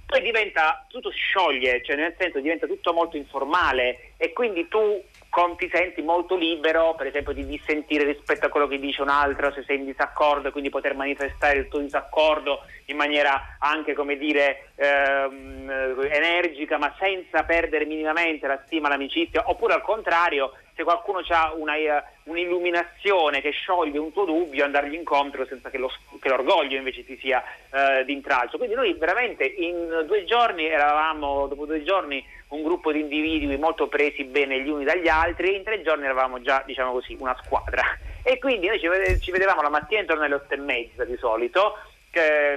poi 0.09 0.21
diventa, 0.23 0.83
tutto 0.89 1.11
si 1.11 1.19
scioglie, 1.19 1.83
cioè 1.83 1.95
nel 1.95 2.15
senso 2.17 2.39
diventa 2.39 2.65
tutto 2.65 2.93
molto 2.93 3.15
informale 3.15 4.13
e 4.17 4.33
quindi 4.33 4.67
tu 4.67 4.99
con, 5.29 5.55
ti 5.55 5.69
senti 5.71 6.01
molto 6.01 6.35
libero, 6.35 6.95
per 6.95 7.05
esempio, 7.05 7.31
di 7.31 7.45
dissentire 7.45 8.03
rispetto 8.03 8.47
a 8.47 8.49
quello 8.49 8.65
che 8.65 8.79
dice 8.79 9.03
un 9.03 9.09
altro, 9.09 9.51
se 9.51 9.63
sei 9.67 9.77
in 9.77 9.85
disaccordo, 9.85 10.47
e 10.47 10.51
quindi 10.51 10.71
poter 10.71 10.95
manifestare 10.95 11.59
il 11.59 11.67
tuo 11.67 11.77
disaccordo 11.77 12.61
in 12.85 12.95
maniera 12.95 13.57
anche, 13.59 13.93
come 13.93 14.17
dire, 14.17 14.69
ehm, 14.75 15.69
energica, 16.09 16.79
ma 16.79 16.91
senza 16.97 17.43
perdere 17.43 17.85
minimamente 17.85 18.47
la 18.47 18.59
stima, 18.65 18.89
l'amicizia, 18.89 19.43
oppure 19.45 19.75
al 19.75 19.83
contrario, 19.83 20.53
se 20.79 20.85
qualcuno 20.85 21.21
ha 21.27 21.53
una, 21.53 21.73
uh, 21.73 22.29
un'illuminazione 22.31 23.41
che 23.41 23.51
scioglie 23.51 23.99
un 23.99 24.13
tuo 24.13 24.23
dubbio, 24.23 24.63
andargli 24.63 24.93
incontro 24.93 25.45
senza 25.45 25.69
che, 25.69 25.77
lo, 25.77 25.91
che 26.21 26.29
l'orgoglio 26.29 26.77
invece 26.77 27.03
ti 27.03 27.17
sia 27.17 27.43
uh, 27.69 28.05
d'intralcio. 28.05 28.57
Quindi 28.57 28.75
noi 28.75 28.93
veramente 28.93 29.43
in 29.43 30.05
due 30.07 30.23
giorni 30.23 30.65
eravamo, 30.65 31.47
dopo 31.47 31.65
due 31.65 31.83
giorni, 31.83 32.25
un 32.49 32.63
gruppo 32.63 32.93
di 32.93 33.01
individui 33.01 33.57
molto 33.57 33.87
presi 33.87 34.23
bene 34.23 34.61
gli 34.61 34.69
uni 34.69 34.85
dagli 34.85 35.09
altri, 35.09 35.55
in 35.55 35.63
tre 35.63 35.81
giorni 35.81 36.05
eravamo 36.05 36.41
già, 36.41 36.63
diciamo 36.65 36.93
così, 36.93 37.17
una 37.19 37.37
squadra. 37.43 37.83
E 38.21 38.37
quindi 38.37 38.67
noi 38.67 38.79
ci, 38.79 39.31
vedevamo 39.31 39.61
la 39.61 39.69
mattina 39.69 40.01
intorno 40.01 40.23
alle 40.23 40.35
otto 40.35 40.53
e 40.53 40.57
mezza 40.57 41.05
di 41.05 41.15
solito, 41.17 41.77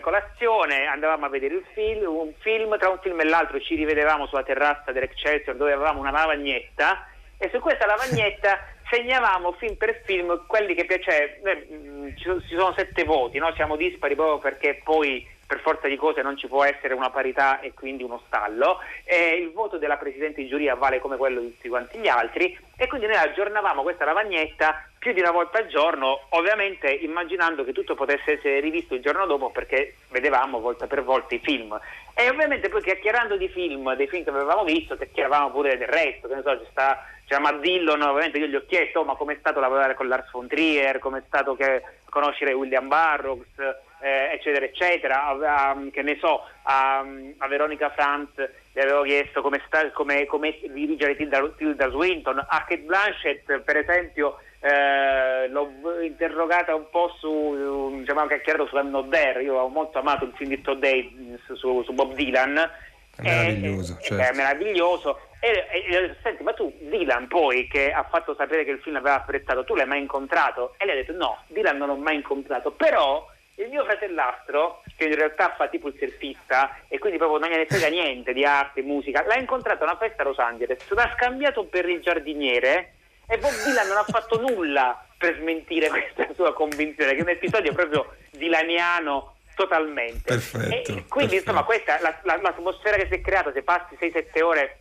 colazione, 0.02 0.86
andavamo 0.86 1.24
a 1.24 1.28
vedere 1.28 1.54
il 1.54 1.64
film, 1.72 2.04
un 2.04 2.32
film, 2.40 2.76
tra 2.78 2.90
un 2.90 2.98
film 3.00 3.20
e 3.20 3.24
l'altro 3.24 3.60
ci 3.60 3.76
rivedevamo 3.76 4.26
sulla 4.26 4.42
terrazza 4.42 4.92
dell'Excelsior 4.92 5.56
dove 5.56 5.72
avevamo 5.72 6.00
una 6.00 6.10
lavagnetta 6.10 7.06
e 7.42 7.50
su 7.52 7.58
questa 7.58 7.86
lavagnetta 7.86 8.56
segnavamo 8.88 9.50
film 9.58 9.74
per 9.74 10.00
film 10.04 10.46
quelli 10.46 10.74
che 10.76 10.84
piace, 10.84 11.40
eh, 11.42 12.14
ci 12.16 12.56
sono 12.56 12.72
sette 12.76 13.02
voti, 13.02 13.38
no? 13.38 13.52
siamo 13.56 13.74
dispari 13.74 14.14
proprio 14.14 14.38
perché 14.38 14.80
poi 14.84 15.26
per 15.52 15.60
forza 15.60 15.86
di 15.86 15.96
cose 15.96 16.22
non 16.22 16.38
ci 16.38 16.46
può 16.46 16.64
essere 16.64 16.94
una 16.94 17.10
parità 17.10 17.60
e 17.60 17.74
quindi 17.74 18.02
uno 18.02 18.22
stallo, 18.26 18.78
e 19.04 19.34
il 19.34 19.52
voto 19.52 19.76
della 19.76 19.98
Presidente 19.98 20.40
di 20.40 20.48
giuria 20.48 20.76
vale 20.76 20.98
come 20.98 21.18
quello 21.18 21.40
di 21.40 21.52
tutti 21.52 21.68
quanti 21.68 21.98
gli 21.98 22.08
altri. 22.08 22.58
E 22.74 22.86
quindi 22.86 23.06
noi 23.06 23.16
aggiornavamo 23.16 23.82
questa 23.82 24.06
lavagnetta 24.06 24.88
più 24.98 25.12
di 25.12 25.20
una 25.20 25.30
volta 25.30 25.58
al 25.58 25.66
giorno, 25.66 26.20
ovviamente 26.30 26.90
immaginando 26.90 27.64
che 27.64 27.72
tutto 27.72 27.94
potesse 27.94 28.38
essere 28.38 28.60
rivisto 28.60 28.94
il 28.94 29.02
giorno 29.02 29.26
dopo 29.26 29.50
perché 29.50 29.96
vedevamo 30.08 30.58
volta 30.58 30.86
per 30.86 31.02
volta 31.02 31.34
i 31.34 31.40
film. 31.40 31.78
E 32.14 32.30
ovviamente 32.30 32.70
poi 32.70 32.82
chiacchierando 32.82 33.36
di 33.36 33.48
film, 33.48 33.94
dei 33.94 34.08
film 34.08 34.24
che 34.24 34.30
avevamo 34.30 34.64
visto, 34.64 34.96
chiacchieravamo 34.96 35.50
pure 35.50 35.76
del 35.76 35.88
resto, 35.88 36.28
che 36.28 36.34
ne 36.34 36.42
so, 36.42 36.56
c'è 36.56 36.70
sta 36.70 37.38
Matt 37.40 37.60
Dillon, 37.60 38.00
ovviamente 38.00 38.38
io 38.38 38.46
gli 38.46 38.56
ho 38.56 38.64
chiesto 38.66 39.00
oh, 39.00 39.04
ma 39.04 39.16
com'è 39.16 39.36
stato 39.38 39.60
lavorare 39.60 39.94
con 39.94 40.08
Lars 40.08 40.30
von 40.30 40.46
Trier, 40.46 40.98
com'è 40.98 41.22
stato 41.26 41.54
che, 41.54 41.82
conoscere 42.08 42.54
William 42.54 42.88
Burroughs, 42.88 43.90
eh, 44.02 44.30
eccetera, 44.34 44.64
eccetera, 44.64 45.26
a, 45.26 45.70
a, 45.70 45.76
che 45.92 46.02
ne 46.02 46.18
so, 46.20 46.42
a, 46.64 47.04
a 47.38 47.48
Veronica 47.48 47.90
Franz 47.90 48.30
gli 48.72 48.80
avevo 48.80 49.02
chiesto 49.02 49.42
come, 49.42 49.62
sta, 49.66 49.90
come, 49.92 50.26
come 50.26 50.58
dirigere 50.60 51.14
Tilda, 51.14 51.48
Tilda 51.56 51.88
Swinton, 51.90 52.38
a 52.38 52.64
Kate 52.66 52.78
Blanchett 52.78 53.60
per 53.60 53.76
esempio 53.76 54.38
eh, 54.60 55.48
l'ho 55.48 55.70
interrogata 56.02 56.74
un 56.74 56.88
po' 56.90 57.14
su, 57.18 57.96
diciamo 57.98 58.20
anche 58.20 58.40
chiaro 58.42 58.66
su 58.66 58.76
Dare, 59.08 59.42
io 59.42 59.56
ho 59.56 59.68
molto 59.68 59.98
amato 59.98 60.24
il 60.24 60.32
film 60.36 60.50
di 60.50 60.60
Todd 60.60 60.80
Davis 60.80 61.52
su, 61.54 61.82
su 61.82 61.92
Bob 61.92 62.14
Dylan, 62.14 62.56
è 63.16 63.22
meraviglioso, 63.22 63.98
è, 63.98 64.02
certo. 64.02 64.22
è 64.22 64.36
meraviglioso. 64.36 65.20
E, 65.40 65.66
e, 65.70 65.94
e, 65.94 66.16
senti, 66.22 66.42
ma 66.44 66.52
tu 66.52 66.72
Dylan 66.78 67.26
poi 67.26 67.66
che 67.66 67.92
ha 67.92 68.04
fatto 68.08 68.34
sapere 68.36 68.64
che 68.64 68.70
il 68.70 68.78
film 68.78 68.96
aveva 68.96 69.16
apprezzato, 69.16 69.64
tu 69.64 69.74
l'hai 69.74 69.86
mai 69.86 70.00
incontrato? 70.00 70.74
E 70.78 70.86
lei 70.86 70.98
ha 70.98 71.00
detto 71.00 71.16
no, 71.16 71.42
Dylan 71.48 71.76
non 71.76 71.88
l'ho 71.88 71.96
mai 71.96 72.14
incontrato, 72.14 72.70
però 72.70 73.28
il 73.62 73.70
mio 73.70 73.84
fratellastro, 73.84 74.82
che 74.96 75.06
in 75.06 75.14
realtà 75.14 75.54
fa 75.56 75.68
tipo 75.68 75.88
il 75.88 75.96
surfista 75.98 76.78
e 76.88 76.98
quindi 76.98 77.18
proprio 77.18 77.38
non 77.38 77.48
gliene 77.48 77.66
frega 77.66 77.88
niente 77.88 78.32
di 78.32 78.44
arte, 78.44 78.82
musica, 78.82 79.24
l'ha 79.26 79.38
incontrato 79.38 79.84
a 79.84 79.88
una 79.88 79.96
festa 79.96 80.22
a 80.22 80.26
Los 80.26 80.38
Angeles, 80.38 80.88
l'ha 80.90 81.12
scambiato 81.16 81.64
per 81.64 81.88
il 81.88 82.00
giardiniere 82.00 82.94
e 83.26 83.38
Bob 83.38 83.52
Dylan 83.64 83.88
non 83.88 83.96
ha 83.96 84.04
fatto 84.04 84.40
nulla 84.40 85.04
per 85.16 85.36
smentire 85.38 85.88
questa 85.90 86.26
sua 86.34 86.52
convinzione, 86.52 87.12
che 87.12 87.18
è 87.18 87.22
un 87.22 87.28
episodio 87.28 87.72
proprio 87.72 88.14
dilaniano 88.30 89.36
totalmente. 89.54 90.22
Perfetto. 90.24 90.70
E 90.70 90.82
quindi 90.82 91.06
perfetto. 91.08 91.34
insomma 91.34 91.62
questa 91.64 92.00
la, 92.00 92.18
la, 92.22 92.38
l'atmosfera 92.40 92.96
che 92.96 93.06
si 93.06 93.14
è 93.14 93.20
creata, 93.20 93.52
se 93.52 93.62
passi 93.62 93.96
6-7 93.98 94.42
ore 94.42 94.76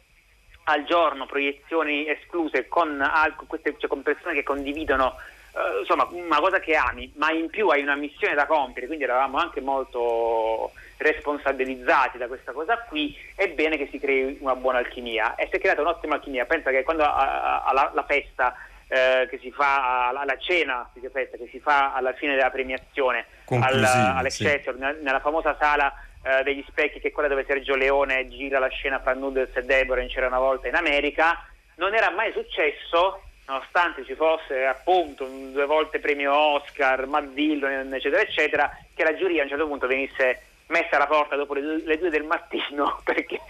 al 0.65 0.83
giorno, 0.85 1.25
proiezioni 1.25 2.07
escluse 2.07 2.67
con, 2.67 3.03
queste, 3.47 3.75
cioè, 3.77 3.89
con 3.89 4.03
persone 4.03 4.33
che 4.33 4.43
condividono 4.43 5.15
Uh, 5.53 5.79
insomma 5.79 6.07
una 6.11 6.39
cosa 6.39 6.59
che 6.59 6.75
ami, 6.75 7.11
ma 7.17 7.31
in 7.31 7.49
più 7.49 7.67
hai 7.67 7.81
una 7.81 7.95
missione 7.95 8.35
da 8.35 8.45
compiere, 8.45 8.87
quindi 8.87 9.03
eravamo 9.03 9.37
anche 9.37 9.59
molto 9.59 10.71
responsabilizzati 10.95 12.17
da 12.17 12.27
questa 12.27 12.53
cosa 12.53 12.77
qui, 12.87 13.13
è 13.35 13.49
bene 13.49 13.75
che 13.75 13.89
si 13.91 13.99
crei 13.99 14.37
una 14.39 14.55
buona 14.55 14.77
alchimia 14.77 15.35
e 15.35 15.47
si 15.49 15.57
è 15.57 15.59
creata 15.59 15.81
un'ottima 15.81 16.15
alchimia. 16.15 16.45
Pensa 16.45 16.71
che 16.71 16.83
quando 16.83 17.03
alla 17.03 17.91
la 17.93 18.03
festa 18.03 18.55
eh, 18.87 19.27
che 19.29 19.39
si 19.39 19.51
fa 19.51 20.09
alla 20.09 20.37
cena 20.37 20.89
festa, 21.11 21.37
che 21.37 21.47
si 21.49 21.59
fa 21.59 21.93
alla 21.93 22.13
fine 22.13 22.35
della 22.35 22.49
premiazione 22.49 23.25
al, 23.47 23.83
all'Excelsior, 23.83 24.75
sì. 24.75 25.01
nella 25.01 25.21
famosa 25.21 25.55
sala 25.59 25.93
eh, 26.23 26.43
degli 26.43 26.63
specchi, 26.67 26.99
che 26.99 27.07
è 27.07 27.11
quella 27.11 27.29
dove 27.29 27.45
Sergio 27.45 27.75
Leone 27.75 28.27
gira 28.27 28.59
la 28.59 28.67
scena 28.67 28.99
fra 28.99 29.13
Noodles 29.13 29.55
e 29.55 29.63
Deborah 29.63 30.01
in 30.01 30.09
C'era 30.09 30.27
una 30.27 30.39
volta 30.39 30.67
in 30.67 30.75
America, 30.75 31.41
non 31.75 31.95
era 31.95 32.09
mai 32.11 32.31
successo 32.33 33.23
nonostante 33.45 34.05
ci 34.05 34.15
fosse 34.15 34.65
appunto 34.65 35.25
due 35.25 35.65
volte 35.65 35.99
premio 35.99 36.33
Oscar, 36.33 37.05
Matt 37.07 37.33
Dillon, 37.33 37.93
eccetera, 37.93 38.21
eccetera, 38.21 38.77
che 38.93 39.03
la 39.03 39.15
giuria 39.15 39.41
a 39.41 39.43
un 39.43 39.49
certo 39.49 39.67
punto 39.67 39.87
venisse 39.87 40.43
messa 40.67 40.95
alla 40.95 41.07
porta 41.07 41.35
dopo 41.35 41.53
le, 41.53 41.97
due 41.97 42.09
del 42.09 42.23
mattino 42.23 43.01
perché 43.03 43.41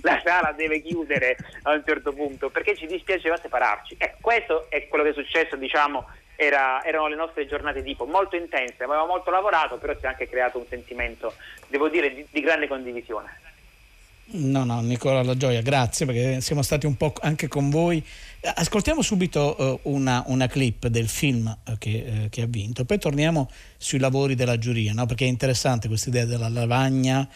la 0.00 0.20
sala 0.24 0.52
deve 0.52 0.80
chiudere 0.80 1.36
a 1.62 1.72
un 1.72 1.82
certo 1.84 2.12
punto, 2.12 2.48
perché 2.48 2.74
ci 2.74 2.86
dispiaceva 2.86 3.36
separarci. 3.36 3.96
E 3.98 4.14
questo 4.20 4.66
è 4.70 4.88
quello 4.88 5.04
che 5.04 5.10
è 5.10 5.14
successo, 5.14 5.56
diciamo, 5.56 6.08
era, 6.36 6.82
erano 6.82 7.08
le 7.08 7.16
nostre 7.16 7.46
giornate 7.46 7.82
tipo 7.82 8.06
molto 8.06 8.34
intense, 8.34 8.82
avevamo 8.82 9.06
molto 9.06 9.30
lavorato, 9.30 9.76
però 9.76 9.94
si 9.98 10.06
è 10.06 10.08
anche 10.08 10.28
creato 10.28 10.58
un 10.58 10.66
sentimento, 10.66 11.34
devo 11.68 11.88
dire, 11.88 12.12
di, 12.12 12.26
di 12.30 12.40
grande 12.40 12.66
condivisione. 12.66 13.48
No, 14.32 14.62
no, 14.62 14.80
Nicola 14.80 15.24
La 15.24 15.36
Gioia, 15.36 15.60
grazie 15.60 16.06
perché 16.06 16.40
siamo 16.40 16.62
stati 16.62 16.86
un 16.86 16.96
po' 16.96 17.12
anche 17.20 17.48
con 17.48 17.68
voi. 17.68 18.04
Ascoltiamo 18.42 19.02
subito 19.02 19.80
uh, 19.84 19.90
una, 19.92 20.22
una, 20.28 20.46
clip 20.46 20.86
del 20.86 21.08
film 21.08 21.46
uh, 21.46 21.76
che, 21.78 22.04
uh, 22.06 22.28
che, 22.28 22.42
ha 22.42 22.46
vinto, 22.46 22.84
poi 22.84 22.98
torniamo 23.00 23.50
sui 23.76 23.98
lavori 23.98 24.36
della 24.36 24.56
giuria, 24.56 24.92
no? 24.92 25.04
perché 25.06 25.24
è 25.24 25.28
interessante 25.28 25.88
questa 25.88 26.10
idea 26.10 26.24
della 26.26 26.48
lavagna 26.48 27.28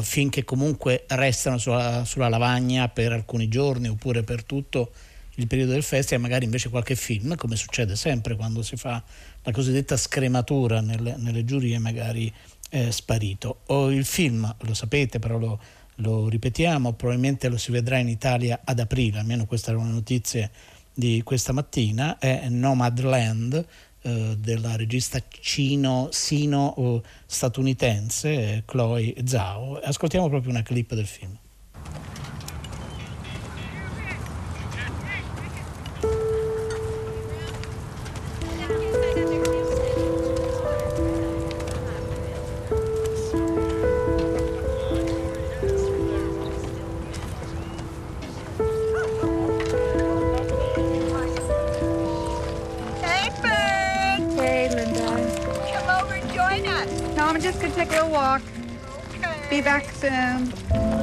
finché 0.00 0.44
comunque 0.44 1.04
restano 1.08 1.58
sulla, 1.58 2.06
sulla, 2.06 2.30
lavagna 2.30 2.88
per 2.88 3.12
alcuni 3.12 3.48
giorni 3.48 3.88
oppure 3.88 4.22
per 4.22 4.42
tutto 4.42 4.92
il 5.34 5.46
periodo 5.46 5.72
del 5.72 5.82
festival, 5.82 6.22
magari 6.22 6.46
invece 6.46 6.70
qualche 6.70 6.94
film, 6.94 7.34
come 7.36 7.54
succede 7.54 7.94
sempre 7.94 8.34
quando 8.34 8.62
si 8.62 8.76
fa 8.76 9.02
la 9.42 9.52
cosiddetta 9.52 9.98
scrematura 9.98 10.80
nelle, 10.80 11.16
nelle 11.18 11.44
giurie, 11.44 11.78
magari 11.78 12.32
è 12.70 12.90
sparito. 12.90 13.60
O 13.66 13.90
il 13.90 14.06
film, 14.06 14.54
lo 14.60 14.72
sapete, 14.72 15.18
però 15.18 15.36
lo 15.36 15.60
lo 15.96 16.28
ripetiamo, 16.28 16.92
probabilmente 16.92 17.48
lo 17.48 17.56
si 17.56 17.70
vedrà 17.70 17.98
in 17.98 18.08
Italia 18.08 18.62
ad 18.64 18.80
aprile, 18.80 19.18
almeno 19.18 19.46
queste 19.46 19.70
erano 19.70 19.86
le 19.86 19.92
notizie 19.92 20.50
di 20.92 21.22
questa 21.24 21.52
mattina, 21.52 22.18
è 22.18 22.48
Nomadland 22.48 23.64
eh, 24.02 24.36
della 24.38 24.76
regista 24.76 25.22
cino, 25.28 26.08
sino-statunitense 26.10 28.62
Chloe 28.64 29.14
Zhao. 29.24 29.78
Ascoltiamo 29.82 30.28
proprio 30.28 30.50
una 30.50 30.62
clip 30.62 30.94
del 30.94 31.06
film. 31.06 31.38
take 57.74 57.88
a 57.88 57.92
little 57.92 58.10
walk. 58.10 58.42
Okay. 59.16 59.46
Be 59.50 59.60
back 59.60 59.90
soon. 59.90 60.93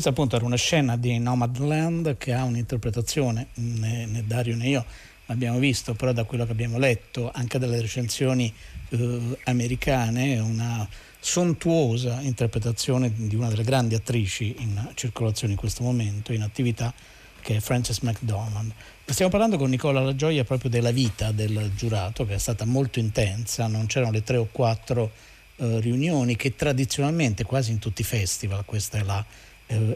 Questa 0.00 0.18
appunto 0.18 0.36
era 0.36 0.46
una 0.46 0.56
scena 0.56 0.96
di 0.96 1.18
Nomadland 1.18 2.16
che 2.16 2.32
ha 2.32 2.44
un'interpretazione, 2.44 3.48
né, 3.56 4.06
né 4.06 4.24
Dario 4.26 4.56
né 4.56 4.66
io 4.66 4.82
l'abbiamo 5.26 5.58
visto, 5.58 5.92
però 5.92 6.12
da 6.12 6.24
quello 6.24 6.46
che 6.46 6.52
abbiamo 6.52 6.78
letto 6.78 7.30
anche 7.30 7.58
dalle 7.58 7.82
recensioni 7.82 8.50
eh, 8.88 9.38
americane, 9.44 10.38
una 10.38 10.88
sontuosa 11.18 12.18
interpretazione 12.22 13.12
di 13.14 13.34
una 13.34 13.50
delle 13.50 13.62
grandi 13.62 13.94
attrici 13.94 14.54
in 14.60 14.90
circolazione 14.94 15.52
in 15.52 15.58
questo 15.58 15.82
momento, 15.82 16.32
in 16.32 16.40
attività, 16.40 16.94
che 17.42 17.56
è 17.56 17.60
Frances 17.60 17.98
McDormand. 17.98 18.72
Stiamo 19.04 19.30
parlando 19.30 19.58
con 19.58 19.68
Nicola 19.68 20.00
La 20.00 20.16
Gioia 20.16 20.44
proprio 20.44 20.70
della 20.70 20.92
vita 20.92 21.30
del 21.30 21.72
giurato, 21.76 22.24
che 22.24 22.36
è 22.36 22.38
stata 22.38 22.64
molto 22.64 23.00
intensa, 23.00 23.66
non 23.66 23.84
c'erano 23.84 24.12
le 24.12 24.22
tre 24.22 24.38
o 24.38 24.48
quattro 24.50 25.10
eh, 25.56 25.78
riunioni 25.80 26.36
che 26.36 26.56
tradizionalmente 26.56 27.44
quasi 27.44 27.70
in 27.70 27.78
tutti 27.78 28.00
i 28.00 28.04
festival, 28.04 28.64
questa 28.64 28.96
è 28.96 29.02
la 29.02 29.22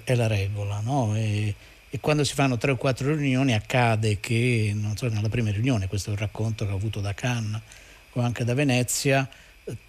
è 0.04 0.14
la 0.14 0.26
regola, 0.26 0.80
no? 0.80 1.14
E, 1.16 1.54
e, 1.90 2.00
quando 2.00 2.24
si 2.24 2.34
fanno 2.34 2.58
tre 2.58 2.72
o 2.72 2.76
quattro 2.76 3.14
riunioni 3.14 3.54
accade 3.54 4.20
che, 4.20 4.72
non 4.74 4.96
so, 4.96 5.08
nella 5.08 5.28
prima 5.28 5.50
riunione, 5.50 5.88
questo 5.88 6.10
è 6.10 6.12
un 6.12 6.18
racconto 6.18 6.66
che 6.66 6.72
ho 6.72 6.76
avuto 6.76 7.00
da 7.00 7.14
Cannes 7.14 7.60
o 8.12 8.20
anche 8.20 8.44
da 8.44 8.54
Venezia, 8.54 9.28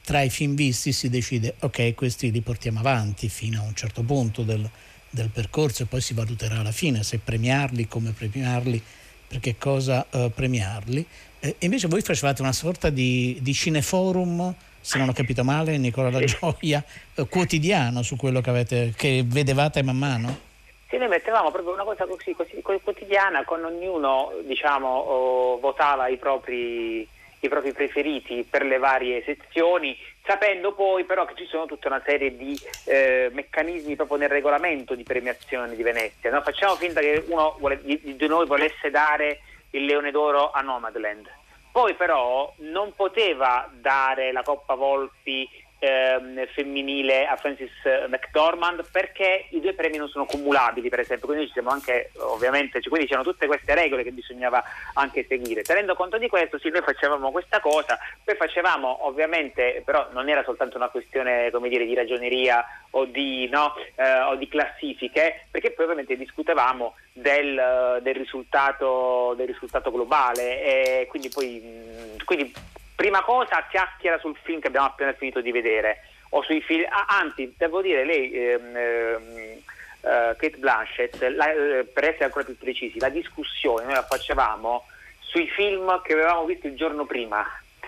tra 0.03 0.21
i 0.21 0.29
film 0.29 0.55
visti 0.55 0.91
si 0.91 1.09
decide, 1.09 1.55
ok, 1.59 1.93
questi 1.93 2.31
li 2.31 2.41
portiamo 2.41 2.79
avanti 2.79 3.29
fino 3.29 3.61
a 3.61 3.63
un 3.63 3.75
certo 3.75 4.03
punto 4.03 4.43
del, 4.43 4.67
del 5.09 5.29
percorso 5.29 5.83
e 5.83 5.85
poi 5.85 6.01
si 6.01 6.13
valuterà 6.13 6.59
alla 6.59 6.71
fine 6.71 7.03
se 7.03 7.19
premiarli, 7.19 7.87
come 7.87 8.11
premiarli, 8.11 8.81
per 9.27 9.39
che 9.39 9.57
cosa 9.57 10.05
uh, 10.11 10.31
premiarli. 10.31 11.05
Eh, 11.39 11.55
invece 11.59 11.87
voi 11.87 12.01
facevate 12.01 12.41
una 12.41 12.53
sorta 12.53 12.89
di, 12.89 13.37
di 13.41 13.53
cineforum 13.53 14.53
se 14.85 14.99
non 14.99 15.09
ho 15.09 15.13
capito 15.13 15.43
male, 15.43 15.79
Nicola 15.79 16.11
La 16.11 16.23
Gioia, 16.23 16.83
eh, 17.15 17.27
quotidiano 17.27 18.03
su 18.03 18.15
quello 18.15 18.39
che, 18.39 18.51
avete, 18.51 18.93
che 18.95 19.23
vedevate 19.25 19.81
man 19.81 19.97
mano? 19.97 20.39
Sì, 20.87 20.97
noi 20.97 21.07
mettevamo 21.07 21.49
proprio 21.49 21.73
una 21.73 21.83
cosa 21.83 22.05
così, 22.05 22.35
così 22.35 22.61
quotidiana, 22.61 23.43
con 23.45 23.63
ognuno 23.63 24.31
diciamo, 24.43 24.87
oh, 24.87 25.59
votava 25.59 26.07
i 26.07 26.17
propri, 26.17 26.99
i 26.99 27.49
propri, 27.49 27.73
preferiti 27.73 28.45
per 28.47 28.63
le 28.63 28.77
varie 28.77 29.23
sezioni, 29.23 29.97
sapendo 30.23 30.73
poi 30.73 31.03
però 31.03 31.25
che 31.25 31.33
ci 31.35 31.47
sono 31.47 31.65
tutta 31.65 31.87
una 31.87 32.03
serie 32.05 32.37
di 32.37 32.55
eh, 32.83 33.31
meccanismi 33.33 33.95
proprio 33.95 34.19
nel 34.19 34.29
regolamento 34.29 34.93
di 34.93 35.01
premiazione 35.01 35.75
di 35.75 35.81
Venezia. 35.81 36.29
No? 36.29 36.43
Facciamo 36.43 36.75
finta 36.75 36.99
che 36.99 37.23
uno 37.27 37.55
vuole, 37.57 37.81
di, 37.81 38.15
di 38.15 38.27
noi 38.27 38.45
volesse 38.45 38.91
dare 38.91 39.39
il 39.71 39.83
Leone 39.83 40.11
d'Oro 40.11 40.51
a 40.51 40.61
Nomadland 40.61 41.27
poi 41.75 41.93
però 41.95 42.53
non 42.59 42.93
poteva 42.95 43.69
dare 43.73 44.31
la 44.31 44.43
Coppa 44.43 44.75
Volpi 44.75 45.45
ehm, 45.79 46.45
femminile 46.47 47.25
a 47.25 47.35
Francis 47.35 47.71
McDormand 48.07 48.85
perché 48.91 49.47
i 49.51 49.59
due 49.59 49.73
premi 49.73 49.97
non 49.97 50.07
sono 50.09 50.25
cumulabili 50.25 50.89
per 50.89 50.99
esempio 50.99 51.27
quindi 51.27 51.47
ci 51.47 51.53
siamo 51.53 51.69
anche 51.69 52.11
ovviamente 52.17 52.81
quindi 52.81 53.07
c'erano 53.07 53.29
tutte 53.29 53.47
queste 53.47 53.73
regole 53.75 54.03
che 54.03 54.11
bisognava 54.11 54.63
anche 54.93 55.25
seguire 55.27 55.61
tenendo 55.63 55.95
conto 55.95 56.17
di 56.17 56.27
questo 56.27 56.57
sì 56.59 56.69
noi 56.69 56.81
facevamo 56.81 57.31
questa 57.31 57.59
cosa 57.59 57.97
poi 58.23 58.35
facevamo 58.35 59.05
ovviamente 59.05 59.81
però 59.85 60.07
non 60.11 60.29
era 60.29 60.43
soltanto 60.43 60.77
una 60.77 60.89
questione 60.89 61.49
come 61.51 61.69
dire 61.69 61.85
di 61.85 61.93
ragioneria 61.93 62.63
o 62.91 63.05
di, 63.05 63.47
no, 63.49 63.73
eh, 63.95 64.21
o 64.21 64.35
di 64.35 64.47
classifiche 64.47 65.45
perché 65.51 65.71
poi 65.71 65.85
ovviamente 65.85 66.15
discutevamo 66.15 66.95
del, 67.11 67.99
del, 68.01 68.15
risultato, 68.15 69.33
del 69.37 69.47
risultato, 69.47 69.91
globale. 69.91 71.01
E 71.01 71.07
quindi 71.07 71.29
poi 71.29 72.13
quindi, 72.23 72.53
prima 72.95 73.21
cosa 73.21 73.65
chiacchiera 73.69 74.17
sul 74.19 74.37
film 74.41 74.59
che 74.59 74.67
abbiamo 74.67 74.87
appena 74.87 75.13
finito 75.13 75.41
di 75.41 75.51
vedere 75.51 76.01
o 76.29 76.41
sui 76.41 76.61
film, 76.61 76.85
ah, 76.89 77.05
anzi 77.07 77.53
devo 77.57 77.81
dire 77.81 78.05
lei 78.05 78.31
ehm, 78.31 78.75
ehm, 78.75 79.63
Uh, 80.05 80.35
Kate 80.37 80.57
Blanchett, 80.57 81.19
la, 81.19 81.51
eh, 81.51 81.83
per 81.83 82.03
essere 82.03 82.25
ancora 82.25 82.45
più 82.45 82.55
precisi, 82.55 82.99
la 82.99 83.09
discussione 83.09 83.85
noi 83.85 83.95
la 83.95 84.03
facevamo 84.03 84.85
sui 85.17 85.49
film 85.49 85.99
che 86.03 86.13
avevamo 86.13 86.45
visto 86.45 86.67
il 86.67 86.75
giorno 86.75 87.05
prima. 87.05 87.43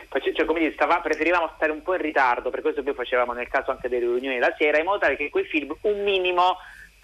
Cioè, 0.09 0.45
come 0.45 0.59
dire, 0.59 0.73
stava, 0.73 0.99
preferivamo 0.99 1.51
stare 1.55 1.71
un 1.71 1.83
po' 1.83 1.93
in 1.93 2.01
ritardo, 2.01 2.49
per 2.49 2.61
questo 2.61 2.81
poi 2.81 2.95
facevamo 2.95 3.33
nel 3.33 3.49
caso 3.49 3.69
anche 3.69 3.87
delle 3.87 4.05
riunioni 4.05 4.39
la 4.39 4.51
sera, 4.57 4.79
in 4.79 4.85
modo 4.85 4.97
tale 4.97 5.15
che 5.15 5.29
quei 5.29 5.45
film 5.45 5.75
un 5.81 6.01
minimo 6.01 6.57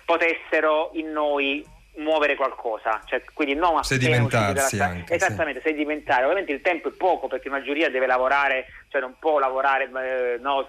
potessero 0.03 0.89
in 0.93 1.11
noi 1.11 1.63
muovere 1.95 2.35
qualcosa, 2.35 3.01
cioè, 3.05 3.21
quindi 3.33 3.53
non 3.53 3.83
sedimentarsi 3.83 4.79
anche, 4.79 5.13
esattamente, 5.13 5.61
sì. 5.61 5.69
sedimentare. 5.69 6.23
Ovviamente 6.23 6.51
il 6.51 6.61
tempo 6.61 6.89
è 6.89 6.91
poco 6.91 7.27
perché 7.27 7.49
una 7.49 7.61
giuria 7.61 7.89
deve 7.89 8.07
lavorare, 8.07 8.65
cioè 8.87 9.01
non 9.01 9.15
può 9.19 9.37
lavorare 9.39 9.83
eh, 9.85 10.37
no, 10.39 10.67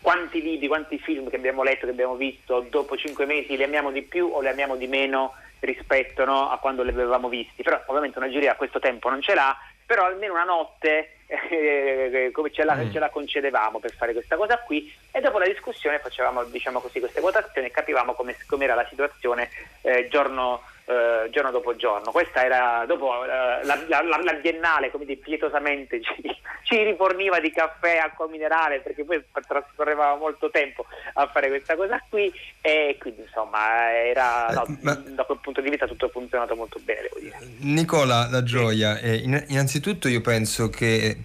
quanti 0.00 0.40
libri, 0.40 0.68
quanti 0.68 0.98
film 0.98 1.28
che 1.28 1.36
abbiamo 1.36 1.62
letto, 1.62 1.86
che 1.86 1.92
abbiamo 1.92 2.14
visto, 2.14 2.60
dopo 2.68 2.96
cinque 2.96 3.26
mesi 3.26 3.56
li 3.56 3.62
amiamo 3.62 3.90
di 3.90 4.02
più 4.02 4.30
o 4.32 4.40
li 4.40 4.48
amiamo 4.48 4.76
di 4.76 4.86
meno 4.86 5.34
rispetto 5.60 6.24
no, 6.24 6.50
a 6.50 6.58
quando 6.58 6.82
li 6.82 6.90
avevamo 6.90 7.28
visti. 7.28 7.62
Però 7.62 7.80
ovviamente 7.86 8.18
una 8.18 8.30
giuria 8.30 8.52
a 8.52 8.56
questo 8.56 8.78
tempo 8.78 9.08
non 9.08 9.20
ce 9.20 9.34
l'ha, 9.34 9.56
però 9.84 10.04
almeno 10.04 10.34
una 10.34 10.44
notte 10.44 11.18
eh, 11.26 12.30
come 12.32 12.52
ce 12.52 12.64
la, 12.64 12.76
mm. 12.76 12.92
ce 12.92 12.98
la, 12.98 13.10
concedevamo 13.10 13.78
per 13.78 13.92
fare 13.94 14.12
questa 14.12 14.36
cosa 14.36 14.58
qui 14.58 14.92
e 15.10 15.20
dopo 15.20 15.38
la 15.38 15.46
discussione 15.46 15.98
facevamo 15.98 16.44
diciamo 16.44 16.80
così, 16.80 17.00
queste 17.00 17.20
votazioni 17.20 17.68
e 17.68 17.70
capivamo 17.70 18.12
come 18.12 18.36
era 18.60 18.74
la 18.74 18.86
situazione 18.88 19.48
eh, 19.82 20.08
giorno 20.08 20.62
eh, 20.86 21.28
giorno 21.30 21.50
dopo 21.50 21.74
giorno. 21.74 22.12
Questa 22.12 22.44
era 22.44 22.84
dopo 22.86 23.24
eh, 23.24 23.28
la, 23.64 23.84
la, 23.88 24.02
la, 24.22 24.32
biennale, 24.34 24.90
come 24.90 25.04
dire, 25.04 25.18
pietosamente 25.18 26.00
ci, 26.00 26.14
ci, 26.62 26.82
riforniva 26.84 27.40
di 27.40 27.50
caffè, 27.50 27.96
acqua 27.96 28.28
minerale, 28.28 28.80
perché 28.80 29.04
poi 29.04 29.22
trascorreva 29.46 30.14
molto 30.14 30.48
tempo 30.48 30.86
a 31.14 31.26
fare 31.26 31.48
questa 31.48 31.74
cosa 31.74 32.00
qui 32.08 32.32
e 32.60 32.96
quindi 33.00 33.22
insomma 33.22 33.92
era, 33.92 34.48
no, 34.50 34.64
eh, 34.64 34.78
Ma... 34.82 34.94
da 34.94 35.24
quel 35.24 35.38
punto 35.40 35.60
di 35.60 35.70
vista 35.70 35.86
tutto 35.86 36.06
ha 36.06 36.10
funzionato 36.10 36.54
molto 36.54 36.78
bene, 36.80 37.02
devo 37.02 37.18
dire. 37.18 37.38
Nicola, 37.58 38.28
la 38.30 38.44
gioia, 38.44 38.98
eh, 38.98 39.16
innanzitutto 39.16 40.06
io 40.06 40.20
penso 40.20 40.70
che 40.70 41.16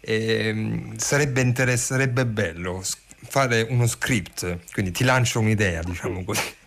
eh, 0.00 0.90
sarebbe, 0.96 1.40
interess- 1.40 1.84
sarebbe 1.84 2.26
bello 2.26 2.82
fare 3.26 3.64
uno 3.70 3.86
script, 3.86 4.72
quindi 4.72 4.90
ti 4.90 5.04
lancio 5.04 5.38
un'idea, 5.38 5.82
diciamo 5.82 6.24
così 6.24 6.62